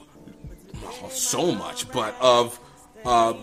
oh, 0.84 1.08
so 1.10 1.52
much, 1.52 1.90
but 1.92 2.14
of 2.20 2.58
uh, 3.04 3.34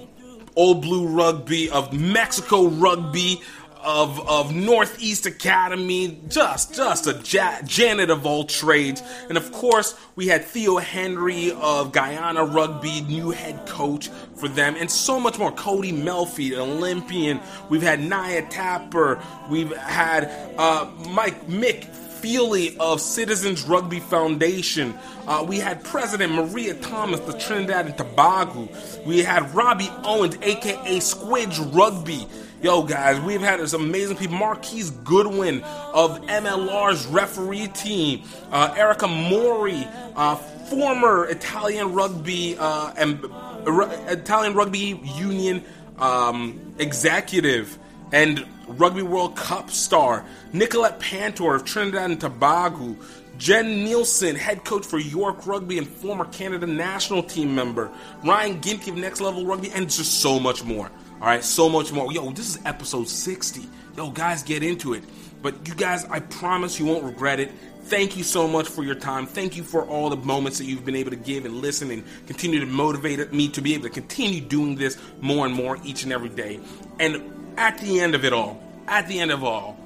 Old 0.56 0.82
Blue 0.82 1.08
Rugby, 1.08 1.70
of 1.70 1.94
Mexico 1.94 2.68
Rugby, 2.68 3.42
of 3.84 4.20
of 4.28 4.54
Northeast 4.54 5.26
Academy, 5.26 6.20
just 6.28 6.76
just 6.76 7.08
a 7.08 7.20
ja- 7.26 7.62
Janet 7.66 8.10
of 8.10 8.26
all 8.26 8.44
trades, 8.46 9.02
and 9.30 9.38
of 9.38 9.52
course 9.52 9.96
we 10.16 10.28
had 10.28 10.46
Theo 10.46 10.78
Henry 10.78 11.52
of 11.52 11.92
Guyana 11.92 12.46
Rugby, 12.46 13.02
new 13.02 13.32
head 13.32 13.66
coach 13.68 14.10
for 14.38 14.48
them, 14.48 14.76
and 14.78 14.90
so 14.90 15.20
much 15.20 15.38
more. 15.40 15.52
Cody 15.52 15.92
Melphy, 15.92 16.58
Olympian. 16.58 17.40
We've 17.70 17.82
had 17.82 18.00
Naya 18.02 18.48
Tapper. 18.50 19.22
We've 19.50 19.76
had 19.76 20.26
uh, 20.58 20.90
Mike 21.10 21.48
Mick 21.48 21.86
Feely 22.22 22.78
of 22.78 23.02
Citizens 23.02 23.64
Rugby 23.64 24.00
Foundation. 24.00 24.94
Uh, 25.28 25.44
we 25.48 25.58
had 25.58 25.84
President 25.84 26.32
Maria 26.34 26.76
Thomas, 26.76 27.20
the 27.22 27.34
Trinidad 27.34 27.88
and 27.88 27.98
Tobago. 27.98 28.70
We 29.06 29.24
had 29.24 29.54
Robbie 29.56 29.90
Owens, 30.04 30.38
aka 30.42 31.00
Squidge 31.00 31.58
Rugby. 31.76 32.28
Yo, 32.62 32.84
guys, 32.84 33.20
we've 33.22 33.42
had 33.42 33.60
this 33.60 33.74
amazing 33.74 34.16
people. 34.16 34.38
Marquise 34.38 34.92
Goodwin 34.92 35.64
of 35.64 36.22
MLR's 36.22 37.08
referee 37.08 37.68
team. 37.70 38.22
Uh, 38.52 38.72
Erica 38.78 39.08
Mori, 39.08 39.88
uh, 40.16 40.36
former 40.36 41.26
Italian 41.26 41.92
rugby 41.94 42.56
uh, 42.60 42.94
and 42.98 43.26
uh, 43.26 44.06
Italian 44.10 44.54
rugby 44.54 45.02
union 45.16 45.64
um, 45.98 46.76
executive 46.78 47.80
and 48.12 48.46
Rugby 48.68 49.02
World 49.02 49.36
Cup 49.36 49.72
star, 49.72 50.24
Nicolette 50.54 51.00
Pantor 51.00 51.56
of 51.56 51.66
Trinidad 51.66 52.12
and 52.12 52.22
Tobago, 52.22 52.96
Jen 53.40 53.84
Nielsen, 53.84 54.36
head 54.36 54.64
coach 54.66 54.86
for 54.86 55.00
York 55.00 55.48
Rugby 55.48 55.80
and 55.80 55.88
former 55.88 56.26
Canada 56.26 56.68
national 56.68 57.24
team 57.24 57.56
member, 57.56 57.90
Ryan 58.24 58.62
Ginty 58.62 58.92
of 58.92 58.98
Next 58.98 59.20
Level 59.20 59.48
Rugby, 59.48 59.72
and 59.72 59.90
just 59.90 60.22
so 60.22 60.40
much 60.40 60.64
more. 60.64 60.92
All 61.22 61.28
right, 61.28 61.44
so 61.44 61.70
much 61.70 61.92
more. 61.92 62.12
Yo, 62.12 62.32
this 62.32 62.56
is 62.56 62.66
episode 62.66 63.08
60. 63.08 63.68
Yo, 63.96 64.10
guys, 64.10 64.42
get 64.42 64.64
into 64.64 64.96
it. 64.96 65.04
But 65.44 65.68
you 65.68 65.76
guys, 65.76 66.04
I 66.06 66.20
promise 66.20 66.80
you 66.80 66.88
won't 66.88 67.04
regret 67.04 67.40
it. 67.40 67.52
Thank 67.84 68.18
you 68.18 68.24
so 68.24 68.48
much 68.48 68.68
for 68.68 68.84
your 68.84 68.96
time. 68.96 69.28
Thank 69.28 69.56
you 69.56 69.62
for 69.62 69.86
all 69.86 70.10
the 70.10 70.16
moments 70.16 70.58
that 70.58 70.66
you've 70.66 70.84
been 70.84 70.96
able 70.96 71.12
to 71.12 71.16
give 71.16 71.46
and 71.46 71.58
listen 71.58 71.92
and 71.92 72.04
continue 72.26 72.60
to 72.60 72.66
motivate 72.66 73.32
me 73.32 73.50
to 73.50 73.62
be 73.62 73.76
able 73.76 73.84
to 73.84 73.92
continue 73.92 74.42
doing 74.42 74.76
this 74.76 74.98
more 75.20 75.46
and 75.46 75.54
more 75.54 75.78
each 75.84 76.02
and 76.02 76.12
every 76.12 76.30
day. 76.30 76.60
And 77.00 77.54
at 77.56 77.78
the 77.78 78.00
end 78.00 78.16
of 78.16 78.26
it 78.26 78.34
all, 78.34 78.60
at 78.88 79.08
the 79.08 79.20
end 79.20 79.30
of 79.30 79.44
all, 79.44 79.78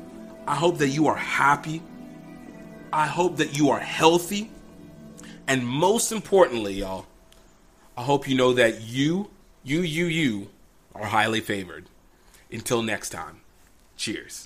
I 0.47 0.55
hope 0.55 0.77
that 0.77 0.87
you 0.87 1.07
are 1.07 1.17
happy. 1.17 1.81
I 2.93 3.07
hope 3.07 3.37
that 3.37 3.57
you 3.57 3.71
are 3.71 3.79
healthy. 3.79 4.49
And 5.47 5.67
most 5.67 6.13
importantly, 6.13 6.75
y'all, 6.75 7.05
I 7.97 8.03
hope 8.03 8.25
you 8.25 8.35
know 8.35 8.53
that 8.53 8.83
you, 8.83 9.29
you, 9.65 9.81
you, 9.81 10.05
you 10.05 10.49
are 10.95 11.05
highly 11.05 11.41
favored. 11.41 11.85
Until 12.51 12.81
next 12.81 13.09
time, 13.09 13.41
cheers. 13.97 14.44